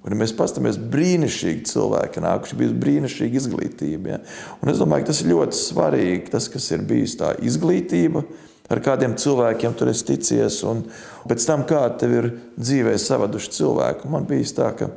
Un 0.00 0.16
mēs 0.16 0.32
paskatāmies, 0.32 0.78
brīnišķīgi 0.92 1.66
cilvēki 1.68 2.22
nākuši, 2.24 2.56
bija 2.56 2.76
brīnišķīga 2.84 3.36
izglītība. 3.36 4.14
Ja? 4.14 4.20
Un 4.64 4.72
es 4.72 4.78
domāju, 4.80 5.04
ka 5.04 5.10
tas 5.10 5.20
ir 5.20 5.32
ļoti 5.34 5.58
svarīgi, 5.58 6.30
tas, 6.32 6.46
kas 6.52 6.70
ir 6.72 6.86
bijis 6.88 7.18
tā 7.20 7.34
izglītība, 7.44 8.22
ar 8.72 8.80
kādiem 8.84 9.18
cilvēkiem 9.20 9.74
tur 9.76 9.90
esi 9.92 10.06
ticies, 10.08 10.62
un 10.64 10.86
pēc 11.28 11.44
tam, 11.44 11.66
kā 11.68 11.82
tev 12.00 12.16
ir 12.16 12.30
dzīvē 12.56 12.94
savaduši 13.02 13.52
cilvēki. 13.58 14.08
Man 14.08 14.24
bija 14.30 14.48
tā, 14.56 14.70
ka 14.78 14.88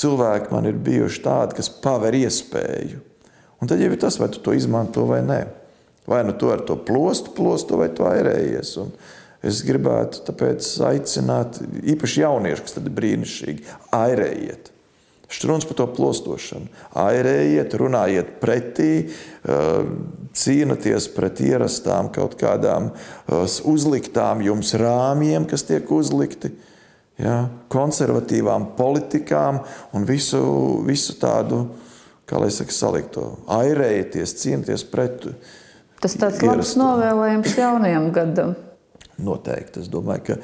cilvēki 0.00 0.50
man 0.54 0.66
ir 0.66 0.82
bijuši 0.82 1.22
tādi, 1.28 1.60
kas 1.60 1.70
paver 1.84 2.18
iespēju. 2.18 3.04
Un 3.60 3.70
tad 3.70 3.78
jau 3.78 3.92
ir 3.92 4.02
tas, 4.02 4.18
vai 4.18 4.30
tu 4.32 4.42
to 4.42 4.56
izmanto 4.56 5.04
vai 5.06 5.20
nē. 5.22 5.40
Vai 6.10 6.24
nu 6.26 6.34
to 6.34 6.50
ar 6.50 6.64
to 6.66 6.74
plostu, 6.74 7.30
plostu 7.36 7.78
vai 7.78 7.90
tu 7.94 8.06
airējies. 8.08 8.72
Un, 8.82 8.90
Es 9.46 9.62
gribētu 9.64 10.20
tāpēc 10.26 10.66
aicināt 10.84 11.62
īpaši 11.94 12.20
jauniešus, 12.26 12.66
kas 12.66 12.76
tad 12.76 12.90
ir 12.90 12.96
brīnišķīgi, 12.98 13.64
airējiet. 13.96 14.68
Strūns 15.30 15.64
par 15.68 15.76
to 15.78 15.86
plostošanu. 15.94 16.66
Airējiet, 16.98 17.74
runājiet 17.78 18.32
pretī, 18.42 19.12
cīnāties 20.36 21.06
pret 21.14 21.40
ierastām 21.46 22.10
kaut 22.12 22.34
kādām 22.40 22.90
uzliktām 23.70 24.42
jums 24.42 24.74
rāmjiem, 24.74 25.46
kas 25.48 25.64
tiek 25.68 25.86
uzlikti, 25.94 26.50
ja, 27.22 27.44
konservatīvām 27.70 28.72
politikām 28.76 29.62
un 29.94 30.08
visu, 30.08 30.42
visu 30.88 31.14
tādu, 31.22 31.62
kā 32.26 32.42
lai 32.42 32.50
saka, 32.54 32.74
salikto. 32.74 33.28
Airējieties, 33.54 34.34
cīnāties 34.42 34.84
pret. 34.90 35.30
Tas 36.02 36.18
tāds 36.18 36.42
labs 36.42 36.74
novēlējums 36.80 37.54
jaunajam 37.54 38.10
gadam. 38.16 38.58
Noteikti. 39.24 39.82
Es 39.84 39.90
domāju, 39.92 40.22
ka 40.30 40.38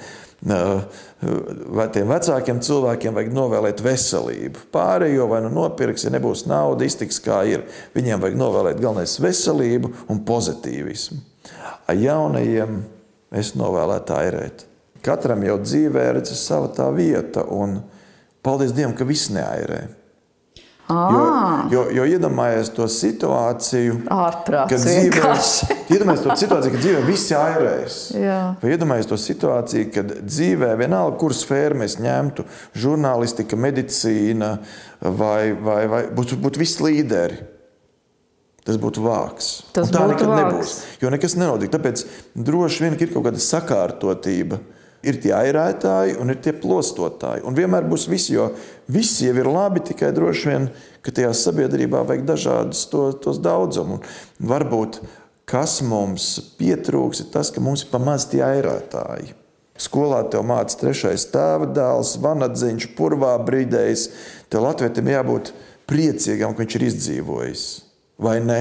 vai 1.76 1.86
tiem 1.94 2.10
vecākiem 2.10 2.60
cilvēkiem 2.62 3.16
vajag 3.16 3.32
novēlēt 3.34 3.82
veselību. 3.84 4.66
Pārējo 4.74 5.26
vai 5.30 5.40
nu 5.46 5.52
nopirks, 5.54 6.04
ja 6.06 6.12
nebūs 6.14 6.44
nauda, 6.50 6.86
iztiks 6.86 7.18
kā 7.24 7.40
ir. 7.48 7.64
Viņiem 7.96 8.22
vajag 8.22 8.38
novēlēt 8.40 8.82
galvenais 8.82 9.16
veselību 9.22 9.92
un 10.12 10.22
pozitīvismu. 10.28 11.20
Ar 11.86 11.98
jaunajiem 11.98 12.80
es 13.36 13.54
novēlētu 13.58 14.16
airēt. 14.16 14.66
Katram 15.06 15.44
jau 15.46 15.60
dzīvē 15.62 16.08
ir 16.10 16.24
sava 16.26 16.68
tā 16.74 16.88
vieta, 16.94 17.44
un 17.46 17.78
paldies 18.42 18.74
Dievam, 18.74 18.96
ka 18.98 19.06
viss 19.06 19.30
neairē. 19.30 19.84
Jo, 20.86 21.22
jo, 21.72 21.80
jo 21.96 22.04
iedomājieties 22.06 22.68
to 22.76 22.84
situāciju, 22.86 23.96
Ārprāts 24.14 24.70
kad 24.70 24.84
dzīvē, 24.84 25.32
iedomājieties 25.96 26.22
to 26.28 26.36
situāciju, 26.44 26.74
kad 26.76 26.84
dzīvē 26.84 27.00
viss. 27.08 28.04
Jā. 28.14 28.36
Vai 28.62 28.70
iedomājieties 28.76 29.10
to 29.10 29.18
situāciju, 29.18 29.88
kad 29.96 30.14
dzīvē 30.22 30.70
vienalga, 30.78 31.18
kuras 31.18 31.42
sfēru 31.42 31.80
mēs 31.82 31.98
ņemtu, 31.98 32.46
žurnālistika, 32.78 33.58
medicīna 33.58 34.52
vai, 35.02 35.50
vai, 35.58 35.82
vai 35.90 36.02
būtu, 36.14 36.38
būtu 36.46 36.62
visi 36.62 36.86
līderi. 36.86 37.40
Tas 38.66 38.78
būtu 38.82 39.02
vāks. 39.02 39.50
Tas 39.74 39.90
Un 39.90 39.94
tā 39.94 40.00
būtu 40.06 40.14
nekad 40.14 40.30
vāks. 40.30 40.40
nebūs. 40.42 40.78
Jo 41.02 41.10
nekas 41.14 41.36
nenotiek. 41.38 41.70
Tāpēc 41.70 42.06
droši 42.34 42.82
vien 42.86 42.96
ir 42.98 43.12
kaut 43.14 43.26
kāda 43.28 43.42
sakārtotība. 43.42 44.58
Ir 45.06 45.20
tie 45.22 45.30
airētāji 45.36 46.16
un 46.18 46.32
ir 46.32 46.40
tie 46.42 46.50
plostotāji. 46.56 47.44
Un 47.46 47.54
vienmēr 47.54 47.86
būs 47.86 48.08
visi, 48.10 48.34
jo 48.34 48.48
visi 48.90 49.28
jau 49.28 49.36
ir 49.38 49.46
labi, 49.46 49.84
tikai 49.86 50.10
droši 50.14 50.50
vien, 50.50 50.66
ka 51.06 51.14
tajā 51.14 51.30
sabiedrībā 51.38 52.02
vajag 52.08 52.24
dažādus 52.26 52.82
to, 52.90 53.04
tos 53.22 53.38
daudzumu. 53.42 54.00
Un 54.02 54.50
varbūt 54.50 54.98
kas 55.46 55.78
mums 55.86 56.32
pietrūks, 56.58 57.22
ir 57.22 57.30
tas, 57.34 57.52
ka 57.54 57.62
mums 57.62 57.84
ir 57.86 57.92
pamaz 57.92 58.26
tie 58.30 58.42
airētāji. 58.42 59.36
Skolā 59.80 60.22
tev 60.32 60.42
mācās 60.48 60.78
trešais 60.80 61.28
tēva 61.30 61.68
dēls, 61.76 62.16
vanadziņš, 62.24 62.88
purvā 62.96 63.34
brīdējis. 63.44 64.08
Tev 64.50 64.64
latvietim 64.64 65.10
jābūt 65.12 65.52
priecīgam, 65.86 66.54
ka 66.54 66.64
viņš 66.64 66.76
ir 66.78 66.86
izdzīvojis. 66.88 67.64
Vai 68.24 68.38
ne? 68.40 68.60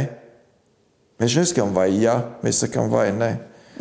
Mēs 1.22 1.38
nesakām, 1.40 1.72
vai 1.76 1.88
jā, 1.96 2.18
mēs 2.44 2.60
sakām, 2.66 2.92
vai 2.92 3.08
ne. 3.16 3.32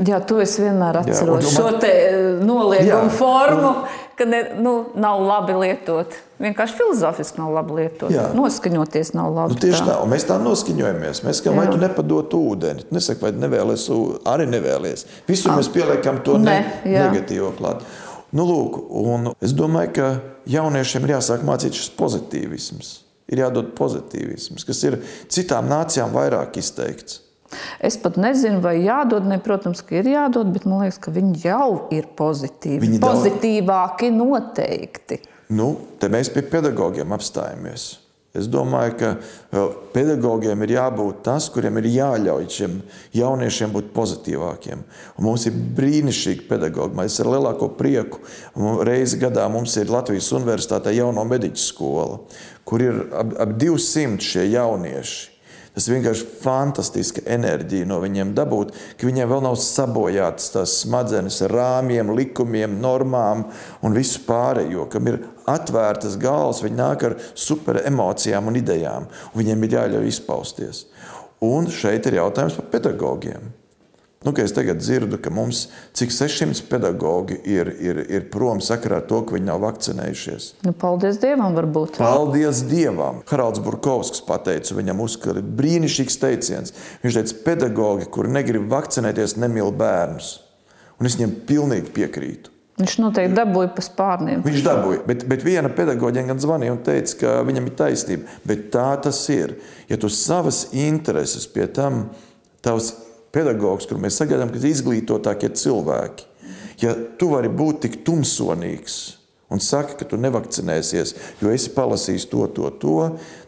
Jā, 0.03 0.19
to 0.27 0.41
es 0.43 0.57
vienmēr 0.59 0.97
Jā, 0.99 1.03
atceros. 1.07 1.53
Šo 1.55 1.69
man- 1.69 1.77
te 1.81 1.87
eh, 1.87 2.15
noliegumu 2.43 2.89
Jā, 2.89 3.11
formu, 3.15 3.75
ka 4.19 4.25
ne, 4.27 4.41
nu, 4.59 4.73
nav 4.99 5.21
labi 5.23 5.53
lietot. 5.55 6.17
Vienkārši 6.43 6.75
filozofiski 6.81 7.39
nav 7.39 7.53
labi 7.55 7.77
lietot. 7.79 8.11
Jā. 8.11 8.25
Noskaņoties 8.35 9.13
nav 9.15 9.31
labi. 9.37 9.55
Nu, 9.55 9.61
tieši 9.63 9.85
tā, 9.87 10.01
un 10.03 10.11
mēs 10.11 10.27
tā 10.27 10.39
noskaņojamies. 10.43 11.23
Mēs 11.23 11.39
sakām, 11.43 11.61
vai 11.61 11.67
Jā. 11.69 11.73
tu 11.77 11.79
nepadod 11.79 12.35
ūdeni. 12.35 12.83
Tu 12.89 12.95
nesaki, 12.99 13.23
vai 13.23 13.31
nevēlies, 13.33 13.87
arī 14.35 14.49
nevēlies. 14.51 15.07
Visur 15.31 15.53
mēs 15.55 15.71
pieliekam 15.71 16.23
to 16.27 16.39
ne, 16.39 16.59
Ne, 16.85 16.91
jā. 16.91 17.07
negatīvo 17.13 17.53
klāt. 17.55 17.87
Nu, 18.35 18.43
lūk, 18.51 19.37
es 19.41 19.53
domāju, 19.55 19.93
ka 19.95 20.21
jauniešiem 20.51 21.05
ir 21.07 21.15
jāsāk 21.15 21.47
mācīt 21.47 21.79
šis 21.79 21.91
pozitīvisms. 21.95 22.99
Ir 23.31 23.39
jādod 23.47 23.71
pozitīvisms, 23.79 24.67
kas 24.67 24.83
ir 24.85 24.99
citām 25.33 25.69
nācijām 25.71 26.11
vairāk 26.13 26.59
izteikts. 26.61 27.21
Es 27.81 27.97
pat 28.01 28.17
nezinu, 28.21 28.61
vai 28.65 28.77
jādod. 28.85 29.27
Ne, 29.29 29.39
protams, 29.43 29.83
ka 29.83 29.97
ir 30.01 30.11
jādod, 30.15 30.53
bet 30.55 30.65
man 30.69 30.85
liekas, 30.85 31.01
ka 31.01 31.11
viņi 31.15 31.43
jau 31.45 31.69
ir 31.95 32.09
pozitīvi. 32.17 32.81
Viņi 32.87 33.01
daudz- 33.03 33.25
Pozitīvāki 33.25 34.11
noteikti. 34.15 35.21
Nu, 35.55 35.75
te 36.01 36.09
mēs 36.09 36.33
pie 36.33 36.43
pedagogiem 36.43 37.13
apstājamies. 37.15 37.99
Es 38.35 38.49
domāju, 38.51 38.97
ka 38.99 39.09
eh, 39.15 39.75
pedagogiem 39.95 40.65
ir 40.67 40.73
jābūt 40.75 41.21
tas, 41.23 41.47
kuriem 41.55 41.77
ir 41.79 41.87
jāļauj 41.93 42.49
šiem 42.51 42.73
jauniešiem 43.15 43.71
būt 43.77 43.93
pozitīvākiem. 43.95 44.81
Un 45.21 45.25
mums 45.29 45.45
ir 45.47 45.55
brīnišķīgi 45.55 46.49
pedagogi. 46.49 46.97
Mēs 46.99 47.21
ar 47.23 47.31
lielāko 47.31 47.69
prieku 47.79 48.19
reizi 48.83 49.21
gadā 49.23 49.47
mums 49.53 49.77
ir 49.79 49.87
Latvijas 49.93 50.33
Universitātē 50.35 50.91
jauno 50.97 51.23
mediķu 51.31 51.63
skola, 51.63 52.19
kur 52.67 52.83
ir 52.83 53.05
ap, 53.15 53.37
ap 53.47 53.55
200 53.63 54.19
šie 54.27 54.49
jaunieši. 54.57 55.31
Tas 55.75 55.89
vienkārši 55.91 56.27
fantastiska 56.39 57.25
enerģija 57.35 57.89
no 57.91 57.97
viņiem 58.03 58.31
dabūt, 58.37 58.71
ka 58.95 59.09
viņiem 59.09 59.31
vēl 59.33 59.41
nav 59.43 59.57
sabojātas 59.59 60.53
tās 60.55 60.77
smadzenes 60.85 61.41
ar 61.43 61.55
rāmjiem, 61.59 62.13
likumiem, 62.15 62.77
normām 62.83 63.43
un 63.83 63.97
visu 63.97 64.23
pārējo, 64.29 64.87
kam 64.93 65.11
ir 65.11 65.19
atvērtas 65.51 66.15
galvas, 66.23 66.63
viņi 66.63 66.79
nāk 66.79 67.09
ar 67.09 67.19
super 67.35 67.83
emocijām 67.83 68.53
un 68.53 68.61
idejām, 68.63 69.11
un 69.33 69.43
viņiem 69.43 69.67
ir 69.67 69.77
jāļauj 69.81 70.09
izpausties. 70.13 70.87
Un 71.43 71.67
šeit 71.67 72.07
ir 72.07 72.21
jautājums 72.21 72.55
par 72.61 72.71
pedagogiem. 72.77 73.51
Nu, 74.25 74.33
es 74.41 74.55
tagad 74.57 74.79
dzirdu, 74.81 75.19
ka 75.21 75.29
mums 75.31 75.67
cik 75.93 76.13
600 76.15 76.65
pedagogi 76.71 77.37
ir, 77.45 77.69
ir, 77.77 78.01
ir 78.09 78.25
prom 78.33 78.63
sakarā 78.65 79.03
ar 79.03 79.05
to, 79.11 79.19
ka 79.27 79.37
viņi 79.37 79.51
nav 79.51 79.61
vakcinējušies. 79.67 80.47
Nu, 80.65 80.73
paldies 80.73 81.21
Dievam, 81.21 81.53
varbūt. 81.59 81.99
Paldies 82.01 82.63
Dievam! 82.71 83.21
Haralds 83.29 83.61
Burkovskis 83.65 84.25
pateica, 84.25 84.79
viņam 84.79 85.05
uzskata 85.05 85.45
brīnišķīgs 85.45 86.19
teiciens. 86.25 86.75
Viņš 87.05 87.21
teica, 87.21 87.39
pedagogi, 87.51 88.09
kuri 88.17 88.33
negrib 88.33 88.65
vakcinēties, 88.73 89.37
nemīl 89.45 89.75
bērnus. 89.77 90.39
Un 90.97 91.11
es 91.11 91.19
viņam 91.21 91.39
pilnīgi 91.45 91.93
piekrītu. 91.93 92.55
Viņš 92.81 92.97
noteikti 93.05 93.37
dabūja 93.37 93.71
pa 93.77 93.85
spārniem. 93.87 94.41
Viņš 94.43 94.63
dabūja, 94.67 95.05
bet, 95.07 95.29
bet 95.31 95.45
viena 95.47 95.69
pedagoģija 95.71 96.27
gan 96.33 96.41
zvanīja 96.43 96.75
un 96.75 96.81
teica, 96.87 97.21
ka 97.21 97.35
viņam 97.47 97.69
ir 97.69 97.77
taisnība. 97.79 98.41
Bet 98.49 98.71
tā 98.75 98.89
tas 99.05 99.21
ir. 99.31 99.59
Ja 99.87 100.01
tu 100.01 100.11
savas 100.11 100.71
intereses 100.73 101.47
pie 101.47 101.69
tam, 101.71 102.09
tavs 102.65 102.91
pedagogs, 103.35 103.89
kur 103.91 104.01
mēs 104.01 104.21
sagaidām, 104.21 104.53
ka 104.55 104.63
izglītotākie 104.63 105.51
cilvēki, 105.59 106.27
ja 106.83 106.95
tu 107.19 107.33
vari 107.35 107.51
būt 107.51 107.85
tik 107.85 108.01
tumsonīgs 108.07 108.99
un 109.53 109.61
saki, 109.63 109.99
ka 110.01 110.09
tu 110.09 110.19
nevakcinēsies, 110.19 111.15
jo 111.43 111.53
esi 111.55 111.73
palasījis 111.75 112.29
to, 112.31 112.47
to, 112.57 112.71
to, 112.83 112.99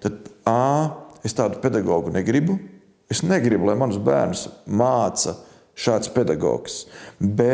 tad 0.05 0.32
A, 0.47 0.95
es 1.26 1.34
tādu 1.34 1.59
pedagogu 1.59 2.12
negribu. 2.14 2.55
Es 3.11 3.22
negribu, 3.26 3.66
lai 3.68 3.76
manus 3.78 3.99
bērnus 4.03 4.47
māca 4.66 5.37
šāds 5.78 6.11
pedagogs. 6.14 6.84
B, 7.18 7.47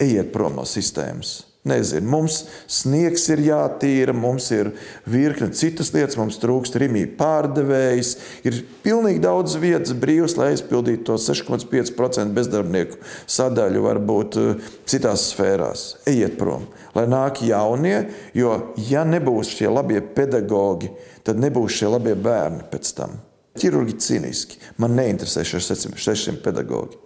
ejiet 0.00 0.32
prom 0.32 0.56
no 0.56 0.66
sistēmas. 0.68 1.49
Nezinu, 1.60 2.08
mums 2.08 2.38
sniegs 2.72 3.26
ir 3.28 3.42
jātīra, 3.44 4.14
mums 4.16 4.46
ir 4.56 4.70
virkne 5.04 5.50
citas 5.52 5.90
lietas, 5.92 6.16
mums 6.16 6.38
trūkst 6.40 6.78
rīmī 6.80 7.02
pārdevējs. 7.18 8.14
Ir 8.48 8.62
pilnīgi 8.80 9.20
daudz 9.26 9.58
vietas 9.60 9.92
brīvas, 9.92 10.38
lai 10.40 10.54
aizpildītu 10.54 11.04
to 11.10 11.18
6,5% 11.20 12.32
bezdarbnieku 12.38 12.96
sadaļu, 13.28 13.82
varbūt 13.90 14.38
eh, 14.40 14.70
citās 14.88 15.26
sfērās. 15.34 15.84
Ejiet 16.08 16.40
prom, 16.40 16.64
lai 16.96 17.04
nāk 17.12 17.42
jaunie, 17.44 18.06
jo 18.32 18.56
ja 18.88 19.04
nebūs 19.04 19.52
šie 19.58 19.68
labie 19.68 20.00
pedagogi, 20.00 20.88
tad 21.28 21.44
nebūs 21.44 21.76
šie 21.76 21.92
labie 21.92 22.16
bērni 22.16 22.64
pēc 22.72 22.94
tam. 22.96 23.20
Ķirurgi 23.60 24.00
cīniski. 24.00 24.64
Man 24.80 24.96
neinteresē 24.96 25.44
šie 25.44 25.60
600 25.60 26.40
pedagogi. 26.40 26.96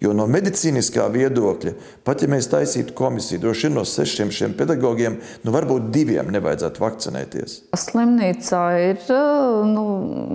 Jo 0.00 0.12
no 0.12 0.26
medicīniskā 0.28 1.06
viedokļa, 1.08 1.72
pat 2.04 2.20
ja 2.20 2.28
mēs 2.28 2.50
taisītu 2.52 2.92
komisiju, 2.96 3.40
droši 3.40 3.68
vien 3.68 3.78
no 3.78 3.84
sešiem 3.88 4.32
šiem 4.34 4.56
pedagogiem, 4.58 5.16
nu 5.46 5.54
varbūt 5.54 5.88
diviem 5.94 6.28
nevajadzētu 6.34 6.82
vakcinēties. 6.82 7.54
Slimnīcā 7.80 8.62
ir 8.90 9.00
uh, 9.08 9.62
nu, 9.64 9.86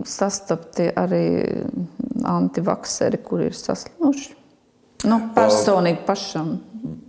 sastapti 0.09 0.89
arī 0.97 1.25
antivakseri, 2.25 3.21
kuri 3.21 3.51
ir 3.51 3.57
saslimuši. 3.57 4.33
Nu, 5.09 5.19
personīgi 5.37 6.01
pašam. 6.09 6.55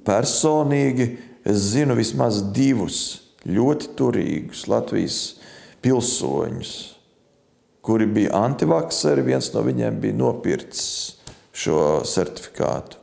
Personīgi 0.04 1.08
es 1.48 1.72
zinu 1.72 1.96
vismaz 1.96 2.42
divus 2.52 3.00
ļoti 3.48 3.92
turīgus 3.96 4.66
Latvijas 4.68 5.18
pilsoņus, 5.84 6.76
kuri 7.84 8.06
bija 8.12 8.44
antivakseri. 8.44 9.24
Viens 9.26 9.50
no 9.56 9.64
viņiem 9.66 9.98
bija 10.04 10.20
nopircis 10.20 11.21
šo 11.52 12.02
certifikātu. 12.08 12.98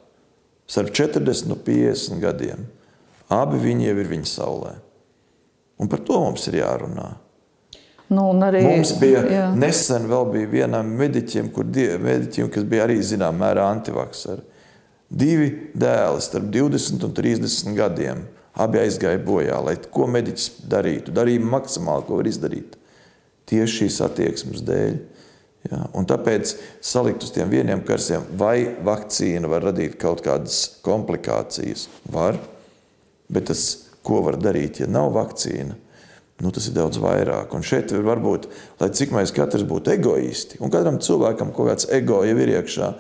Starp 0.69 0.91
40 0.93 1.49
un 1.49 1.57
50 1.65 2.21
gadiem. 2.21 2.67
Abi 3.29 3.57
viņi 3.61 3.89
jau 3.89 3.97
ir 4.01 4.09
viņa 4.09 4.29
saulē. 4.29 4.75
Un 5.79 5.89
par 5.89 6.01
to 6.05 6.19
mums 6.21 6.45
ir 6.49 6.59
jārunā. 6.59 7.11
Nu, 8.09 8.25
arī, 8.41 8.63
Mums 8.65 8.95
bija 8.97 9.21
jā. 9.29 9.43
nesen 9.53 10.07
vēl 10.09 10.31
bija 10.33 10.49
vienam 10.49 10.87
mediķim, 10.97 11.51
kur 11.53 11.67
mediķim, 12.01 12.49
kas 12.49 12.65
bija 12.65 12.87
arī 12.87 12.97
zināmā 13.05 13.37
mērā 13.45 13.67
antivakseri. 13.69 14.41
Divi 15.09 15.49
dēli 15.77 16.21
starp 16.21 16.49
20 16.53 17.05
un 17.05 17.13
30 17.13 17.75
gadiem. 17.77 18.25
abi 18.59 18.79
aizgāja 18.81 19.21
bojā. 19.23 19.59
Lai 19.63 19.75
ko 19.77 20.07
mediķis 20.07 20.49
darītu, 20.67 21.13
darīja 21.15 21.39
maksimāli, 21.45 22.05
ko 22.07 22.17
var 22.19 22.27
izdarīt. 22.27 22.75
Tieši 23.49 23.83
šīs 23.85 24.01
attieksmes 24.05 24.63
dēļ. 24.67 24.97
Ja, 25.67 25.81
un 25.97 26.07
tāpēc 26.07 26.53
salikt 26.85 27.25
uz 27.25 27.33
tiem 27.35 27.49
vieniem 27.51 27.81
karsiem, 27.83 28.23
vai 28.39 28.77
vakcīna 28.85 29.49
var 29.51 29.65
radīt 29.67 29.97
kaut 29.99 30.23
kādas 30.23 30.61
komplikācijas. 30.85 31.89
Var, 32.13 32.39
bet 33.27 33.49
tas, 33.51 33.65
ko 34.05 34.21
var 34.23 34.39
darīt, 34.39 34.79
ja 34.79 34.87
nav 34.87 35.11
vakcīna, 35.17 35.75
nu, 36.39 36.51
tas 36.55 36.69
ir 36.69 36.77
daudz 36.77 37.01
vairāk. 37.03 37.51
Un 37.55 37.65
šeit 37.67 37.91
varbūt, 37.91 38.47
lai 38.79 38.89
cik 38.95 39.11
mēs 39.15 39.35
katrs 39.35 39.67
būtu 39.67 39.97
egoisti, 39.97 40.61
un 40.63 40.71
katram 40.71 41.01
cilvēkam 41.03 41.51
kaut 41.55 41.73
kāds 41.73 41.89
ego 41.91 42.21
jau 42.23 42.37
ir 42.39 42.53
iekšā, 42.55 42.93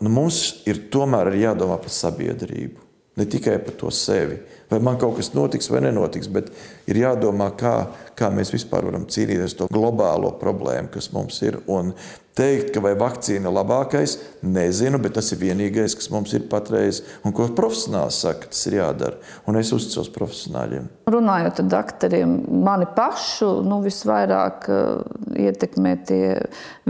nu, 0.00 0.08
mums 0.08 0.62
ir 0.70 0.86
tomēr 0.92 1.34
jādomā 1.36 1.76
par 1.82 1.92
sabiedrību. 1.92 2.88
Ne 3.20 3.26
tikai 3.28 3.58
par 3.60 3.76
to 3.76 3.92
sevi. 3.92 4.38
Vai 4.70 4.78
man 4.86 4.98
kaut 5.02 5.16
kas 5.18 5.32
notiks 5.34 5.66
vai 5.72 5.80
nenotiks, 5.82 6.28
bet 6.30 6.52
ir 6.90 7.00
jādomā, 7.02 7.50
kā, 7.58 7.74
kā 8.18 8.28
mēs 8.34 8.52
vispār 8.54 8.86
varam 8.86 9.08
cīnīties 9.10 9.56
ar 9.56 9.58
to 9.62 9.68
globālo 9.74 10.30
problēmu, 10.38 10.92
kas 10.94 11.10
mums 11.14 11.40
ir. 11.42 11.58
Un 11.66 11.90
teikt, 12.38 12.70
ka 12.74 12.82
vai 12.84 12.92
vakcīna 12.98 13.50
ir 13.50 13.54
labākais, 13.54 14.16
nezinu, 14.46 15.00
bet 15.02 15.16
tas 15.18 15.30
ir 15.34 15.40
vienīgais, 15.42 15.96
kas 15.98 16.10
mums 16.12 16.32
ir 16.36 16.46
patreiz. 16.50 17.02
Un 17.26 17.34
ko 17.36 17.48
profesionāls 17.56 18.20
saka, 18.24 18.50
tas 18.52 18.62
ir 18.70 18.78
jādara. 18.78 19.18
Un 19.50 19.58
es 19.60 19.72
uzticos 19.74 20.10
profesionāļiem. 20.14 20.88
Runājot 21.10 21.62
ar 21.62 21.70
doktoriem, 21.74 22.36
mani 22.64 22.88
pašu 22.96 23.50
nu, 23.66 23.80
visvairāk 23.84 24.68
uh, 24.70 25.02
ietekmē 25.40 25.96
tie 26.08 26.36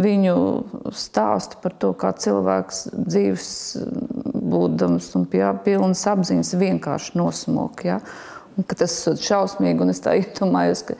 viņu 0.00 0.36
stāsti 0.96 1.60
par 1.62 1.76
to, 1.80 1.94
kā 1.98 2.12
cilvēks 2.20 2.84
dzīves 2.98 3.50
būdams 4.50 5.08
un 5.18 5.26
pie 5.30 5.46
pilnas 5.64 6.04
apziņas 6.10 6.54
vienkārši 6.60 7.16
nosmok. 7.20 7.84
Ja? 7.88 8.00
Un, 8.56 8.66
tas 8.68 8.94
ir 9.08 9.18
šausmīgi, 9.24 9.80
un 9.84 9.92
es 9.92 10.02
tā 10.04 10.16
iedomājos, 10.20 10.84
ka 10.90 10.98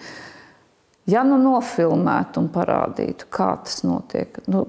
ja 1.10 1.24
nu 1.26 1.38
nofilmētu 1.40 2.44
un 2.44 2.48
parādītu, 2.52 3.28
kā 3.32 3.52
tas 3.64 3.82
notiek, 3.86 4.40
nu, 4.50 4.64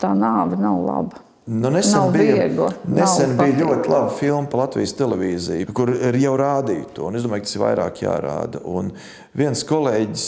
tā 0.00 0.12
nāve 0.18 0.58
nav 0.60 0.80
laba. 0.86 1.22
Nu, 1.46 1.72
nesen 1.74 2.12
bija, 2.14 2.36
viegli, 2.38 2.66
nesen 2.86 3.32
bija 3.34 3.50
patīkami. 3.50 3.64
ļoti 3.66 3.90
laba 3.90 4.10
filma 4.14 4.46
par 4.50 4.60
Latvijas 4.60 4.92
televīziju, 4.94 5.72
kur 5.74 5.90
ir 5.90 6.18
jau 6.22 6.36
rādīta 6.38 6.94
to. 7.00 7.08
Es 7.18 7.26
domāju, 7.26 7.42
ka 7.42 7.48
tas 7.48 7.56
ir 7.56 7.64
vairāk 7.64 8.02
jārāda. 8.04 8.60
Un 8.70 8.92
viens 9.34 9.64
kolēģis, 9.66 10.26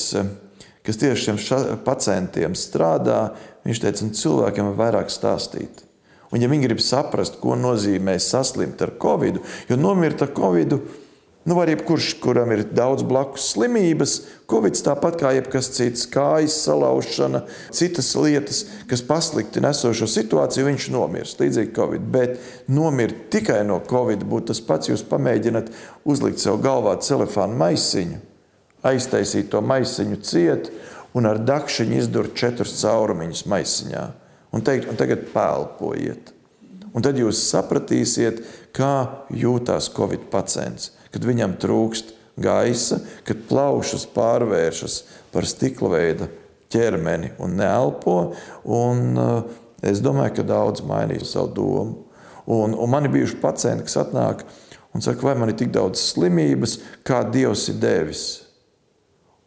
kas 0.84 0.98
tieši 1.04 1.28
šiem 1.28 1.38
pacientiem 1.86 2.58
strādā, 2.58 3.20
viņš 3.62 3.82
teica, 3.84 4.08
ka 4.08 4.20
cilvēkiem 4.24 4.72
ir 4.72 4.80
vairāk 4.80 5.14
stāstīt. 5.14 5.84
Un, 6.34 6.42
ja 6.42 6.50
viņi 6.50 6.66
grib 6.66 6.82
saprast, 6.82 7.38
ko 7.38 7.54
nozīmē 7.54 8.16
saslimt 8.18 8.82
ar 8.82 8.96
covid, 8.98 9.38
jo 9.70 9.78
nomirt 9.78 10.26
ar 10.26 10.34
covid, 10.34 10.74
nu, 11.44 11.54
var 11.54 11.68
jebkurš, 11.68 12.14
kuram 12.22 12.52
ir 12.54 12.62
daudz 12.72 13.04
blakus 13.04 13.50
slimības, 13.52 14.14
covid 14.50 14.78
tāpat 14.86 15.18
kā 15.20 15.32
jebkas 15.36 15.68
cits, 15.76 16.06
kājas 16.10 16.56
salaušana, 16.64 17.44
citas 17.74 18.08
lietas, 18.16 18.62
kas 18.90 19.04
pasliktina 19.04 19.74
esošo 19.74 20.08
situāciju, 20.10 20.66
viņš 20.70 20.88
nomirst. 20.94 21.42
Līdzīgi 21.42 21.74
covid. 21.76 22.08
Bet 22.14 22.38
nomirt 22.72 23.28
tikai 23.34 23.60
no 23.68 23.80
covid 23.90 24.24
būtu 24.28 24.52
tas 24.52 24.62
pats, 24.64 24.92
jūs 24.92 25.04
pamēģināt 25.10 25.72
uzlikt 26.08 26.40
sev 26.40 26.60
galvā 26.64 26.96
telefonu 27.04 27.60
maisiņu, 27.60 28.20
aiztaisīt 28.84 29.52
to 29.52 29.60
maisiņu 29.64 30.20
ciet 30.24 30.72
un 31.14 31.28
ar 31.30 31.40
dakšiņu 31.44 32.00
izdurt 32.00 32.36
četrus 32.38 32.78
caurumiņus 32.80 33.46
maisiņā 33.52 34.04
un 34.54 34.62
teikt, 34.62 34.88
un 34.90 34.98
tagad 34.98 35.28
pēlpojiet. 35.34 36.32
Un 36.94 37.02
tad 37.02 37.18
jūs 37.18 37.40
sapratīsiet, 37.48 38.44
kā 38.74 39.26
jūtas 39.34 39.90
Covid 39.94 40.28
pacients, 40.30 40.92
kad 41.14 41.26
viņam 41.26 41.56
trūkst 41.62 42.14
gaisa, 42.40 43.00
kad 43.26 43.44
plaušas 43.48 44.08
pārvēršas 44.14 44.96
par 45.34 45.46
stikla 45.46 45.92
veida 45.94 46.28
ķermeni 46.74 47.34
un 47.42 47.54
neelpo. 47.58 48.16
Un, 48.64 49.04
uh, 49.18 49.44
es 49.84 50.02
domāju, 50.02 50.40
ka 50.40 50.48
daudz 50.48 50.82
mainīs 50.86 51.34
savu 51.34 51.52
domu. 51.54 52.00
Un, 52.50 52.74
un 52.76 52.90
man 52.90 53.06
ir 53.06 53.14
bijuši 53.14 53.38
pacienti, 53.40 53.86
kas 53.86 54.02
atnāk 54.02 54.42
un 54.94 55.02
saka, 55.04 55.24
vai 55.24 55.36
man 55.38 55.50
ir 55.50 55.58
tik 55.58 55.72
daudz 55.74 56.02
slimības, 56.12 56.78
kā 57.06 57.22
Dievs 57.32 57.68
ir 57.72 57.78
devis. 57.82 58.24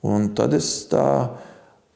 Un 0.07 0.31
tad 0.37 0.55
es 0.57 0.69
tā 0.89 1.05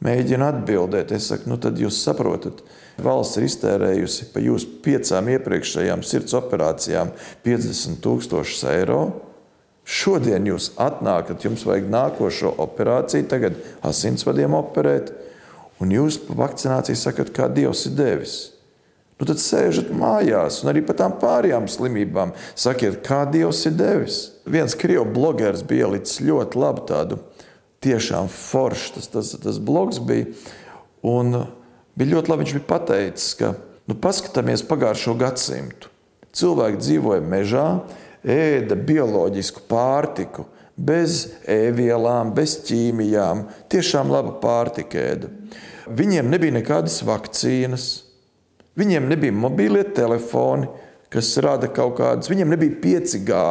mēģinu 0.06 0.46
atbildēt. 0.46 1.14
Es 1.16 1.30
saku, 1.32 1.50
nu 1.52 1.58
tad 1.62 1.80
jūs 1.80 2.00
saprotat, 2.04 2.62
valsts 3.02 3.40
ir 3.40 3.48
iztērējusi 3.48 4.30
par 4.34 4.46
jūsu 4.46 4.78
piecām 4.86 5.30
iepriekšējām 5.36 6.06
sirds 6.06 6.36
operācijām 6.38 7.14
50 7.46 8.02
tūkstošus 8.04 8.66
eiro. 8.76 9.02
Šodien 9.92 10.46
jūs 10.48 10.70
atnākat, 10.80 11.44
jums 11.44 11.66
vajag 11.68 11.90
nākošo 11.92 12.54
operāciju, 12.64 13.28
tagad 13.28 13.58
asinsvadiem 13.84 14.56
operēt, 14.56 15.12
un 15.84 15.92
jūs 15.92 16.22
vakcināciju 16.30 17.00
sakat, 17.00 17.34
kā 17.36 17.50
Dievs 17.52 17.84
ir 17.90 17.98
devis. 17.98 18.36
Nu, 19.20 19.28
tad 19.30 19.38
sēžat 19.38 19.92
mājās, 19.94 20.64
un 20.64 20.72
arī 20.72 20.82
par 20.82 20.96
tām 20.98 21.12
pārējām 21.22 21.68
slimībām 21.70 22.32
sakiet, 22.58 23.04
kā 23.06 23.20
Dievs 23.30 23.60
ir 23.70 23.76
devis. 23.78 24.22
Viens 24.50 24.74
krievu 24.74 25.04
blogeris 25.14 25.62
bija 25.68 25.90
ielicis 25.90 26.24
ļoti 26.26 26.58
labu 26.58 26.88
tādu 26.90 27.20
tiešām 27.86 28.32
foršs 28.32 28.96
tas, 28.96 29.10
tas, 29.14 29.34
tas 29.44 29.60
blogs 29.62 30.00
bija. 30.02 30.32
Un 31.06 31.44
bija 31.98 32.16
ļoti 32.16 32.32
labi, 32.32 32.46
viņš 32.46 32.56
bija 32.58 32.70
pateicis, 32.72 33.36
ka 33.38 33.54
nu, 33.90 33.98
paskatāmies 34.02 34.66
pagājušo 34.70 35.14
gadsimtu. 35.20 35.92
Cilvēki 36.34 36.82
dzīvoja 36.82 37.22
mežā, 37.22 37.68
ēda 38.28 38.78
bioloģisku 38.78 39.66
pārtiku, 39.70 40.46
bez 40.78 41.26
ēvielām, 41.50 42.34
bez 42.36 42.58
ķīmijām. 42.68 43.46
Tiešām 43.72 44.12
laba 44.14 44.38
pārtika 44.42 45.02
ēda. 45.02 45.32
Viņiem 45.92 46.30
nebija 46.32 46.56
nekādas 46.56 47.02
vakcīnas, 47.06 47.90
viņiem 48.80 49.10
nebija 49.12 49.36
mobilie 49.36 49.84
telefoni, 49.96 50.70
kas 51.12 51.34
rada 51.44 51.68
kaut 51.68 51.98
kādas, 52.00 52.30
viņiem 52.32 52.54
nebija 52.54 52.78
5G, 52.84 53.42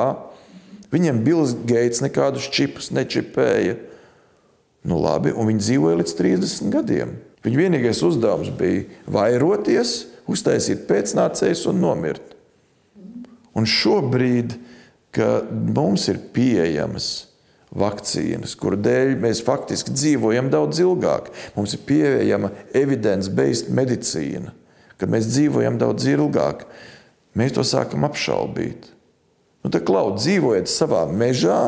viņiem 0.95 1.23
Bills 1.27 1.55
Gates 1.69 2.01
nekādus 2.05 2.49
čipus 2.55 2.91
nečipēja. 2.95 3.77
Nu, 4.89 4.97
labi, 5.03 5.35
un 5.37 5.51
viņi 5.51 5.61
dzīvoja 5.61 5.99
līdz 6.01 6.15
30 6.17 6.73
gadiem. 6.73 7.19
Viņa 7.45 7.57
vienīgais 7.57 8.01
uzdevums 8.05 8.49
bija 8.57 8.87
vairoties, 9.09 10.07
uztaisīt 10.31 10.87
pēcnācējus 10.89 11.67
un 11.69 11.83
nomirt. 11.85 12.40
Un 13.59 13.67
šobrīd, 13.67 14.55
mums 15.75 16.07
ir 16.11 16.21
pieejamas 16.35 17.11
vakcīnas, 17.77 18.57
kuru 18.59 18.79
dēļ 18.83 19.17
mēs 19.23 19.43
faktiski 19.47 19.95
dzīvojam 19.95 20.51
daudz 20.51 20.81
ilgāk, 20.83 21.31
mums 21.55 21.75
ir 21.77 21.85
pieejama 21.87 22.51
evidence-based 22.77 23.71
medicīna, 23.75 24.55
kad 24.99 25.13
mēs 25.13 25.31
dzīvojam 25.31 25.79
daudz 25.81 26.09
ilgāk, 26.11 26.65
mēs 27.39 27.55
to 27.55 27.67
sākam 27.67 28.07
apšaubīt. 28.09 28.91
Nu, 29.61 29.71
tā 29.71 29.83
klau, 29.85 30.15
dzīvojiet 30.17 30.71
savā 30.73 31.05
mežā, 31.13 31.61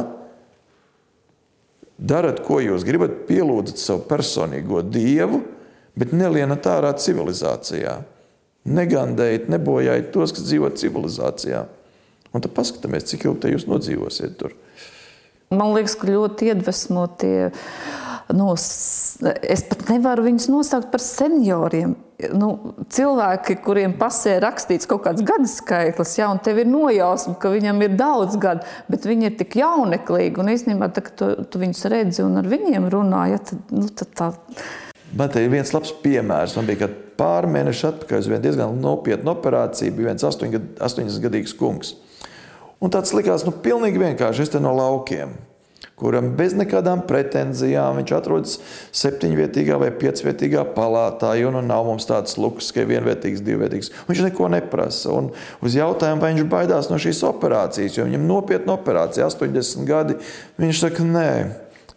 darat, 2.03 2.41
ko 2.47 2.59
jūs 2.63 2.87
gribat, 2.89 3.25
pielūdzat 3.29 3.79
savu 3.79 4.07
personīgo 4.09 4.83
dievu, 4.87 5.43
bet 5.99 6.15
nelienat 6.17 6.67
ārā 6.73 6.95
civilizācijā. 6.99 8.01
Negandējiet, 8.69 9.49
nebojājiet 9.51 10.13
tos, 10.15 10.33
kas 10.37 10.45
dzīvo 10.47 10.69
civilizācijā. 10.79 11.65
Un 12.33 12.41
tad 12.45 12.53
paskatāmies, 12.57 13.09
cik 13.11 13.27
ilgi 13.29 13.51
jūs 13.57 13.67
nodzīvosiet 13.69 14.37
tur. 14.41 14.55
Man 15.53 15.75
liekas, 15.75 15.97
ka 16.01 16.07
ļoti 16.09 16.53
iedvesmotie. 16.53 17.51
Nu, 18.33 18.55
s- 18.57 19.19
es 19.43 19.65
pat 19.69 19.83
nevaru 19.91 20.23
viņus 20.25 20.47
nosaukt 20.49 20.91
par 20.95 21.03
senioriem. 21.05 21.97
Nu, 22.33 22.73
cilvēki, 22.89 23.57
kuriem 23.65 23.97
pasē 23.99 24.39
rakstīts 24.41 24.87
kaut 24.89 25.03
kāds 25.05 25.25
gadu 25.27 25.49
skaitlis, 25.51 26.15
ja, 26.17 26.31
un 26.31 26.39
tev 26.39 26.61
ir 26.63 26.71
nojausma, 26.71 27.35
ka 27.43 27.51
viņam 27.51 27.83
ir 27.83 27.97
daudz 27.99 28.39
gadu, 28.41 28.63
bet 28.89 29.03
viņi 29.11 29.27
ir 29.27 29.37
tik 29.37 29.59
jauneklīgi. 29.59 30.39
Un 30.39 30.53
īstenībā, 30.55 30.89
tā, 30.95 31.03
tu, 31.19 31.33
tu 31.45 31.59
viņus 31.59 31.85
redzi 31.91 32.23
un 32.25 32.39
ar 32.39 32.45
viņiem 32.49 32.89
runā, 32.95 33.27
ja, 33.35 33.39
tad, 33.43 33.59
nu, 33.75 33.89
tad 33.91 34.15
tā 34.15 34.31
Man 35.13 35.29
te 35.29 35.43
ir 35.45 35.53
viens 35.53 35.73
labs 35.75 35.93
piemērs. 36.03 36.57
Man 36.57 36.69
bija 36.69 36.89
pāris 37.19 37.53
mēneši 37.53 37.89
atpakaļ 37.91 38.29
vienu 38.31 38.43
diezgan 38.47 38.81
nopietnu 38.81 39.35
operāciju. 39.35 39.95
Bija 39.99 40.13
viens 40.13 40.25
80 40.25 41.23
gadīgs 41.23 41.57
kungs. 41.59 41.95
Un 42.83 42.91
tāds 42.91 43.13
likās, 43.15 43.45
nu, 43.47 43.55
pilnīgi 43.63 44.01
vienkārši. 44.01 44.47
Es 44.47 44.51
te 44.51 44.59
no 44.59 44.73
laukiem, 44.75 45.37
kuram 46.01 46.33
bez 46.39 46.57
nekādām 46.59 47.05
pretenzijām 47.07 48.01
viņš 48.01 48.15
atrodas 48.17 48.57
septiņvietīgā 48.99 49.77
vai 49.79 49.93
piecvietīgā 50.01 50.65
palātā, 50.75 51.35
jo 51.39 51.53
nu 51.55 51.63
nav 51.63 51.87
mums 51.87 52.09
tāds 52.09 52.35
luks, 52.43 52.73
ka 52.75 52.83
ir 52.83 52.91
vienvietīgs, 52.91 53.45
divvietīgs. 53.47 53.93
Viņš 54.09 54.25
neko 54.27 54.49
neprasa. 54.57 55.13
Un 55.15 55.31
uz 55.63 55.77
jautājumu, 55.79 56.25
vai 56.25 56.33
viņš 56.33 56.49
baidās 56.51 56.91
no 56.91 56.99
šīs 56.99 57.23
operācijas, 57.29 58.01
jo 58.01 58.09
viņam 58.09 58.27
nopietna 58.27 58.75
operācija, 58.75 59.29
80 59.31 59.87
gadi, 59.87 60.19
viņš 60.59 60.83
saka, 60.89 61.07
nē. 61.07 61.29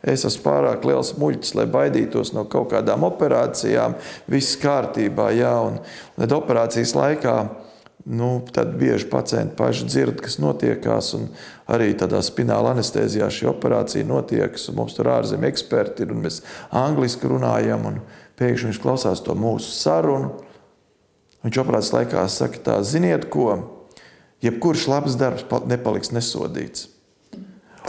Es 0.05 0.25
esmu 0.27 0.43
pārāk 0.45 0.85
liels 0.85 1.15
muļķis, 1.17 1.55
lai 1.57 1.65
baidītos 1.71 2.35
no 2.35 2.45
kaut 2.49 2.69
kādām 2.75 3.07
operācijām. 3.07 3.97
Viss 4.29 4.59
kārtībā, 4.61 5.31
jā, 5.33 5.53
un 5.65 5.79
tad 6.19 6.35
operācijas 6.37 6.93
laikā 6.97 7.37
Nu, 8.05 8.41
tad 8.51 8.75
bieži 8.77 9.07
pacienti 9.09 9.55
paši 9.57 9.85
dzird, 9.89 10.19
kas 10.21 10.37
notiekās. 10.37 11.15
Arī 11.65 11.87
tādā 11.97 12.19
spināla 12.21 12.75
anestezijā 12.75 13.31
šī 13.33 13.47
operācija 13.49 14.05
notiek. 14.05 14.59
Mums 14.77 14.93
tur 14.93 15.09
ārzemju 15.09 15.49
eksperti 15.49 16.05
ir 16.05 16.13
un 16.13 16.21
mēs 16.27 16.43
angliski 16.69 17.31
runājam. 17.31 18.03
Pēkšņi 18.37 18.69
viņš 18.69 18.81
klausās 18.83 19.25
to 19.25 19.33
mūsu 19.33 19.73
sarunu. 19.73 20.35
Viņš 21.47 21.61
operācijas 21.63 21.95
laikā 21.97 22.27
saka, 22.29 22.61
tā, 22.61 22.77
ziniet, 22.85 23.25
ko? 23.33 23.57
Jebkurš 24.45 24.85
labs 24.91 25.17
darbs 25.17 25.49
nepaliks 25.65 26.13
nesodīts. 26.13 26.91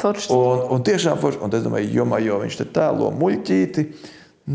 Forši. 0.01 0.33
Un, 0.35 0.65
un 0.77 0.87
tiešām 0.87 1.21
forši. 1.23 1.43
Un 1.45 1.55
es 1.57 1.65
domāju, 1.67 1.93
jo, 1.99 2.09
jo 2.25 2.41
viņš 2.43 2.59
te 2.61 2.67
tēlo 2.79 3.13
muļķīti, 3.17 3.87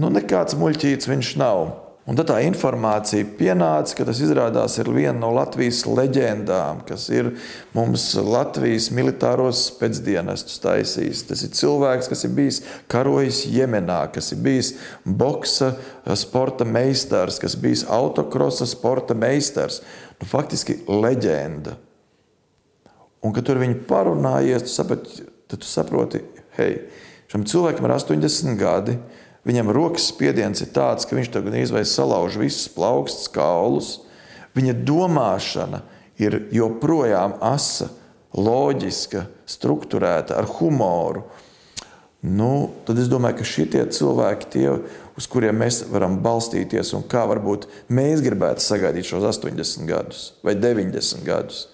nu 0.02 0.12
nekāds 0.14 0.58
muļķītis 0.60 1.12
viņš 1.12 1.38
nav. 1.42 1.66
Un 2.10 2.18
tad 2.18 2.32
tā 2.32 2.39
informācija 2.42 3.28
pienāca, 3.38 3.94
ka 3.94 4.06
tas 4.08 4.20
izrādās 4.26 4.74
ir 4.82 4.88
viena 4.89 5.14
no 5.20 5.30
Latvijas 5.36 5.84
leģendām, 5.86 6.80
kas 6.88 7.06
ir 7.14 7.30
mums 7.78 8.08
Latvijas 8.18 8.88
militāros 8.92 9.68
pēcdienestus 9.78 10.58
taisījis. 10.64 11.22
Tas 11.30 11.46
ir 11.46 11.54
cilvēks, 11.60 12.10
kas 12.10 12.26
ir 12.26 12.34
bijis 12.36 12.60
karojis 12.89 13.44
Jemenā, 13.54 14.02
kas 14.16 14.34
ir 14.34 14.42
bijis 14.42 14.74
boksa 15.06 15.76
sporta 16.18 16.66
meistars, 16.66 17.38
kas 17.39 17.56
ir 17.56 17.64
bijis 17.68 17.86
autokrosa 17.86 18.66
sporta 18.68 19.14
meistars. 19.14 19.84
Nu, 20.18 20.26
faktiski 20.30 20.82
leģenda. 20.89 21.78
Un, 23.22 23.30
kad 23.36 23.46
tur 23.46 23.62
viņi 23.62 23.78
parunājies, 23.86 24.66
tu 24.66 24.74
saproti, 24.74 25.30
tad 25.52 25.64
tu 25.64 25.70
saproti, 25.70 26.24
hei, 26.58 26.78
šim 27.32 27.45
cilvēkam 27.47 27.88
ir 27.88 27.95
80 27.97 28.58
gadi. 28.60 28.97
Viņam 29.47 29.72
rokas 29.74 30.12
spiediens 30.12 30.62
ir 30.62 30.70
tāds, 30.74 31.08
ka 31.10 31.18
viņš 31.18 31.32
tagad 31.34 31.56
izvēlēs 31.58 31.95
salauž 31.97 32.38
visus 32.38 32.68
plaukstus, 32.72 33.30
kaulus. 33.34 33.95
Viņa 34.54 34.76
domāšana 34.86 35.82
ir 36.22 36.43
joprojām 36.54 37.39
asa, 37.41 37.89
loģiska, 38.38 39.26
struktūrēta, 39.49 40.38
ar 40.38 40.47
humoru. 40.60 41.26
Nu, 42.22 42.70
tad 42.86 42.99
es 43.02 43.10
domāju, 43.10 43.39
ka 43.39 43.47
šie 43.49 43.66
cilvēki, 43.97 44.49
tie, 44.54 44.68
uz 45.18 45.28
kuriem 45.32 45.58
mēs 45.58 45.82
varam 45.89 46.20
balstīties, 46.22 46.93
un 46.93 47.08
kā 47.10 47.24
varbūt 47.32 47.66
mēs 47.89 48.22
gribētu 48.22 48.62
sagaidīt 48.62 49.10
šos 49.10 49.26
80 49.26 49.89
gadus 49.89 50.28
vai 50.45 50.54
90 50.54 51.26
gadus, 51.26 51.66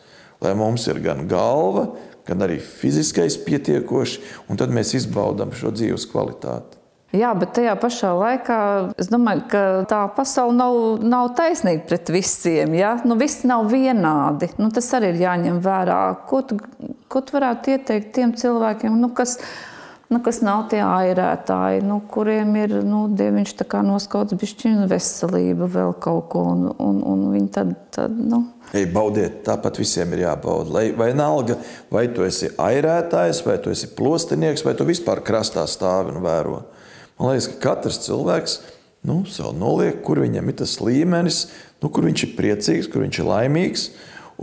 lai 0.44 0.56
mums 0.58 0.88
ir 0.92 1.02
gan 1.04 1.26
galva, 1.30 1.90
gan 2.28 2.44
arī 2.44 2.60
fiziskais 2.60 3.38
pietiekoši, 3.46 4.24
un 4.52 4.60
tad 4.60 4.74
mēs 4.76 4.96
izbaudām 5.00 5.54
šo 5.56 5.72
dzīves 5.76 6.08
kvalitāti. 6.12 6.78
Jā, 7.16 7.30
bet 7.40 7.54
tajā 7.56 7.72
pašā 7.80 8.10
laikā 8.20 8.58
es 9.00 9.08
domāju, 9.08 9.46
ka 9.48 9.62
tā 9.88 10.02
pasaule 10.12 10.58
nav, 10.58 10.76
nav 11.08 11.30
taisnīga 11.38 11.86
pret 11.88 12.12
visiem. 12.12 12.74
Ja? 12.76 12.98
Nu, 13.08 13.16
visi 13.16 13.48
nav 13.48 13.70
vienādi. 13.72 14.50
Nu, 14.60 14.68
tas 14.76 14.90
arī 14.98 15.14
ir 15.14 15.22
jāņem 15.24 15.62
vērā. 15.64 16.02
Ko 16.28 16.42
tu, 16.44 16.58
ko 17.08 17.22
tu 17.24 17.38
varētu 17.38 17.78
ieteikt 17.78 18.12
tiem 18.18 18.36
cilvēkiem, 18.36 19.00
nu, 19.00 19.14
kas, 19.16 19.38
nu, 20.14 20.20
kas 20.24 20.40
nav 20.46 20.68
tie 20.72 20.80
airētāji, 20.84 21.82
nu, 21.86 22.00
kuriem 22.12 22.54
ir 22.60 22.78
nu, 22.86 23.06
dieviņš 23.18 23.56
noskauts 23.88 24.38
bišķiņu 24.40 24.88
veselību, 24.92 25.68
vēl 25.74 25.96
kaut 26.04 26.30
ko, 26.32 26.44
un, 26.54 26.70
un, 26.80 27.02
un 27.04 27.26
viņi 27.34 27.52
tad, 27.54 27.74
tad 27.96 28.16
nu. 28.16 28.44
Ei, 28.76 28.86
baudiet, 28.86 29.44
tāpat 29.48 29.80
visiem 29.80 30.12
ir 30.16 30.26
jābauda. 30.26 30.74
Lai, 30.76 30.86
vai 30.96 31.14
nalga, 31.16 31.56
vai 31.92 32.08
tu 32.12 32.26
esi 32.28 32.50
airētājs, 32.60 33.44
vai 33.48 33.60
tu 33.64 33.72
esi 33.72 33.94
plostinieks, 33.96 34.66
vai 34.68 34.76
tu 34.76 34.88
vispār 34.88 35.24
krastā 35.24 35.64
stāvi 35.68 36.16
un 36.16 36.24
vēro. 36.26 36.66
Man 37.18 37.32
liekas, 37.32 37.48
ka 37.54 37.62
katrs 37.70 38.02
cilvēks 38.06 38.60
nu, 39.08 39.22
sev 39.32 39.54
noliek, 39.56 40.02
kur 40.04 40.20
viņam 40.24 40.52
ir 40.52 40.60
tas 40.60 40.76
līmenis, 40.84 41.46
nu, 41.82 41.90
kur 41.90 42.08
viņš 42.08 42.26
ir 42.26 42.36
priecīgs, 42.38 42.92
kur 42.92 43.06
viņš 43.06 43.22
ir 43.22 43.30
laimīgs. 43.30 43.88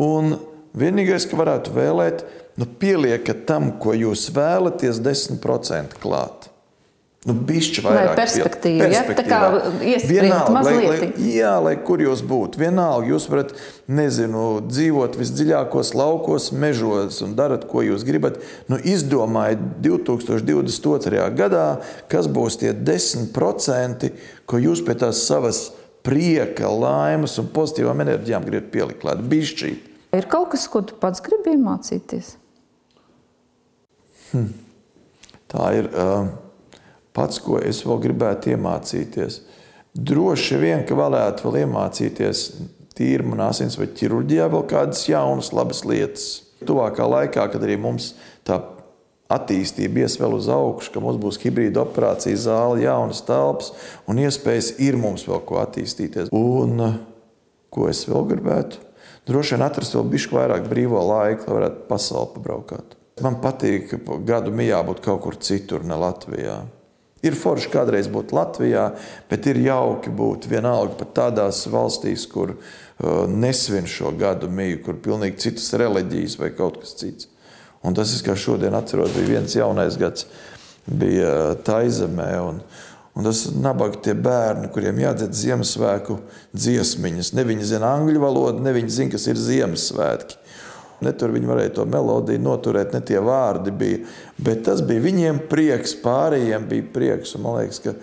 Un 0.00 0.38
vienīgais, 0.78 1.28
ka 1.28 1.38
varētu 1.38 1.74
vēlēt, 1.76 2.24
nu, 2.60 2.66
pieliekat 2.80 3.46
tam, 3.48 3.72
ko 3.82 3.94
jūs 3.96 4.28
vēlaties, 4.34 5.02
10% 5.04 5.98
klāt. 6.02 6.50
Nu, 7.24 7.32
bišķi 7.32 7.80
vairāk 7.80 8.10
Vai 8.10 8.16
perspektīva, 8.18 8.86
ja? 8.92 9.00
Tā 9.16 9.22
kā 9.24 9.38
iespriest 9.80 10.50
mazliet. 10.52 11.14
Jā, 11.24 11.54
lai 11.64 11.72
kur 11.80 12.02
jūs 12.04 12.20
būtu. 12.28 12.60
Vienalga, 12.60 13.08
jūs 13.08 13.24
varat, 13.32 13.54
nezinu, 13.88 14.42
dzīvot 14.68 15.16
visdziļākos 15.16 15.94
laukos, 15.96 16.50
mežos 16.52 17.22
un 17.24 17.32
darat, 17.38 17.64
ko 17.70 17.80
jūs 17.86 18.04
gribat. 18.04 18.36
Nu, 18.68 18.76
izdomājiet 18.76 19.64
2022. 19.86 21.24
gadā, 21.40 21.64
kas 22.12 22.28
būs 22.28 22.60
tie 22.60 22.76
10%, 22.76 24.12
ko 24.44 24.60
jūs 24.60 24.84
pie 24.84 25.00
tās 25.00 25.24
savas 25.24 25.70
prieka, 26.04 26.68
laimes 26.68 27.40
un 27.40 27.48
pozitīvām 27.56 28.04
enerģijām 28.04 28.44
gribat 28.44 28.68
pielikt 28.74 29.00
klāt. 29.00 29.24
Bišķi. 29.32 29.74
Ir 30.12 30.28
kaut 30.28 30.52
kas, 30.52 30.68
ko 30.68 30.84
tu 30.84 31.00
pats 31.00 31.24
gribi 31.24 31.56
iemācīties? 31.56 32.34
Hm. 34.32 34.48
Tā 35.52 35.68
ir. 35.78 35.92
Uh, 35.92 36.32
pats, 37.14 37.40
ko 37.42 37.60
es 37.62 37.82
vēl 37.86 38.02
gribētu 38.08 38.54
iemācīties. 38.54 39.40
Droši 39.94 40.58
vien, 40.58 40.82
ka 40.86 40.96
varētu 40.98 41.46
vēl 41.46 41.60
iemācīties 41.64 42.44
tīri 42.98 43.26
manā 43.26 43.52
asins 43.54 43.78
vai 43.78 43.88
ķirurģijā 43.94 44.48
vēl 44.50 44.64
kādas 44.70 45.06
jaunas, 45.08 45.52
labas 45.54 45.84
lietas. 45.86 46.28
Tuvākā 46.64 47.06
laikā, 47.06 47.46
kad 47.52 47.62
arī 47.62 47.76
mums 47.78 48.12
tā 48.46 48.58
attīstība 49.34 50.04
ies 50.04 50.16
vēl 50.20 50.36
uz 50.36 50.48
augšu, 50.52 50.92
ka 50.94 51.02
mums 51.02 51.18
būs 51.22 51.38
hibrīda 51.42 51.82
operācija 51.82 52.38
zāle, 52.38 52.82
jaunas 52.84 53.22
telpas 53.26 53.70
un 54.10 54.20
iespējas 54.22 54.74
ir 54.84 54.98
mums 55.00 55.26
vēl 55.28 55.42
ko 55.46 55.60
attīstīties. 55.62 56.32
Un 56.34 56.82
ko 57.74 57.88
es 57.90 58.04
vēl 58.10 58.26
gribētu? 58.34 58.82
Droši 59.28 59.56
vien 59.56 59.64
atrast 59.66 59.96
vēl 59.96 60.10
bišķi 60.12 60.36
vairāk 60.36 60.68
brīvo 60.68 61.00
laiku, 61.00 61.48
lai 61.48 61.58
varētu 61.60 61.88
pasauli 61.88 62.34
pabraukāt. 62.34 62.98
Man 63.22 63.36
patīk, 63.38 63.92
ka 63.92 64.16
gadu 64.26 64.50
mijā 64.50 64.80
būtu 64.82 65.04
kaut 65.04 65.20
kur 65.22 65.36
citur, 65.38 65.84
ne 65.86 65.94
Latvijā. 65.94 66.64
Ir 67.24 67.36
forši 67.38 67.70
kādreiz 67.72 68.08
būt 68.10 68.34
Latvijā, 68.34 68.88
bet 69.30 69.46
ir 69.48 69.60
jauki 69.62 70.10
būt 70.12 70.48
vienalga 70.50 70.98
pat 70.98 71.12
tādās 71.20 71.62
valstīs, 71.70 72.26
kur 72.28 72.56
uh, 72.56 73.22
nesvin 73.30 73.86
šo 73.88 74.10
gadu 74.18 74.50
mīju, 74.50 74.82
kur 74.82 74.96
ir 74.96 75.04
pilnīgi 75.06 75.46
citas 75.46 75.70
reliģijas 75.78 76.36
vai 76.42 76.50
kaut 76.58 76.82
kas 76.82 76.96
cits. 76.98 77.30
Un 77.86 77.94
tas, 77.94 78.12
kā 78.24 78.34
šodien 78.34 78.74
atceros, 78.74 79.14
bija 79.14 79.38
viens 79.38 79.54
jaunais 79.54 79.96
gads, 80.00 80.26
bija 80.90 81.30
uh, 81.30 81.56
Taizemē. 81.64 82.28
Un, 82.50 82.60
un 83.14 83.30
tas 83.30 83.46
nabaga 83.54 84.02
tie 84.04 84.18
bērni, 84.18 84.72
kuriem 84.74 84.98
jādzird 85.06 85.38
Ziemassvētku 85.38 86.18
dziesmiņas. 86.50 87.30
Ne 87.38 87.46
viņi 87.46 87.70
zina 87.76 87.94
angļu 87.94 88.26
valodu, 88.26 88.64
ne 88.66 88.74
viņi 88.74 88.98
zina, 88.98 89.14
kas 89.14 89.30
ir 89.30 89.38
Ziemassvētki. 89.38 90.42
Ne 91.04 91.12
tur 91.18 91.34
viņi 91.34 91.50
varēja 91.50 91.76
to 91.78 91.86
melodiju 91.88 92.42
noturēt, 92.42 92.94
ne 92.96 93.00
tie 93.04 93.20
vārdi 93.22 93.72
bija. 93.74 94.02
Bet 94.40 94.64
tas 94.68 94.82
bija 94.86 95.04
viņiem 95.04 95.44
prieks, 95.50 95.96
pārējiem 96.04 96.68
bija 96.70 96.86
prieks. 96.94 97.34
Man 97.38 97.60
liekas, 97.60 97.80
ka 97.84 97.94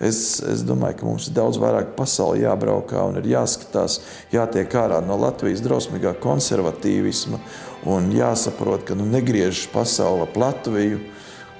es, 0.00 0.20
es 0.44 0.64
domāju, 0.66 1.00
ka 1.00 1.08
mums 1.08 1.28
ir 1.30 1.36
daudz 1.36 1.58
vairāk 1.60 1.94
pasauli 1.98 2.44
jābraukā 2.44 3.04
un 3.10 3.20
ir 3.20 3.30
jāskatās, 3.34 4.00
jātiek 4.34 4.78
ārā 4.78 5.00
no 5.04 5.18
Latvijas 5.20 5.64
drausmīgā 5.64 6.16
konservatīvisma 6.22 7.40
un 7.90 8.10
jāsaprot, 8.14 8.86
ka 8.88 8.98
nu, 8.98 9.06
negriežas 9.10 9.66
pasaule 9.72 10.26
ap 10.26 10.38
Latviju. 10.38 11.00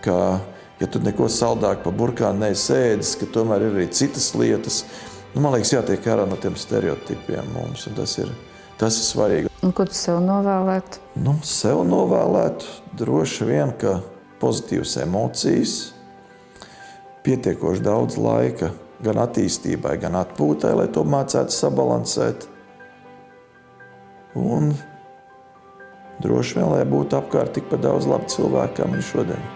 Ka, 0.05 0.39
ja 0.78 0.87
tu 0.93 1.01
neko 1.03 1.26
saldāk 1.32 1.82
par 1.82 1.95
burkānu 1.97 2.45
neesēdis, 2.45 3.16
ka 3.20 3.30
tomēr 3.34 3.64
ir 3.66 3.78
arī 3.78 3.87
citas 3.91 4.30
lietas. 4.39 4.84
Nu, 5.34 5.43
man 5.45 5.57
liekas, 5.57 5.74
jātiek 5.74 6.07
ārā 6.12 6.28
no 6.28 6.39
tiem 6.41 6.55
stereotipiem 6.57 7.51
mums, 7.57 7.89
un 7.91 7.97
tas 7.99 8.14
ir, 8.22 8.30
tas 8.80 9.01
ir 9.01 9.05
svarīgi. 9.05 9.56
Un 9.67 9.73
ko 9.75 9.83
tu 9.89 9.97
sev 9.99 10.21
novēlētu? 10.23 11.01
Nu, 11.19 11.33
sev 11.43 11.81
novēlētu 11.89 12.95
droši 13.01 13.49
vien, 13.49 13.73
ka 13.75 13.97
pozitīvas 14.39 14.93
emocijas, 15.03 15.73
pietiekoši 17.27 17.83
daudz 17.83 18.14
laika 18.21 18.71
gan 19.03 19.19
attīstībai, 19.25 19.97
gan 20.05 20.21
atpūtai, 20.21 20.71
lai 20.79 20.87
to 20.95 21.03
mācītu 21.03 21.57
sabalansēt. 21.57 22.47
Un 24.39 24.71
droši 26.23 26.61
vien, 26.61 26.71
lai 26.71 26.87
būtu 26.87 27.19
apkārt 27.19 27.57
tikpat 27.59 27.83
daudz 27.91 28.07
labu 28.07 28.31
cilvēku, 28.31 28.79
kā 28.79 28.91
man 28.93 29.03
šodien. 29.03 29.56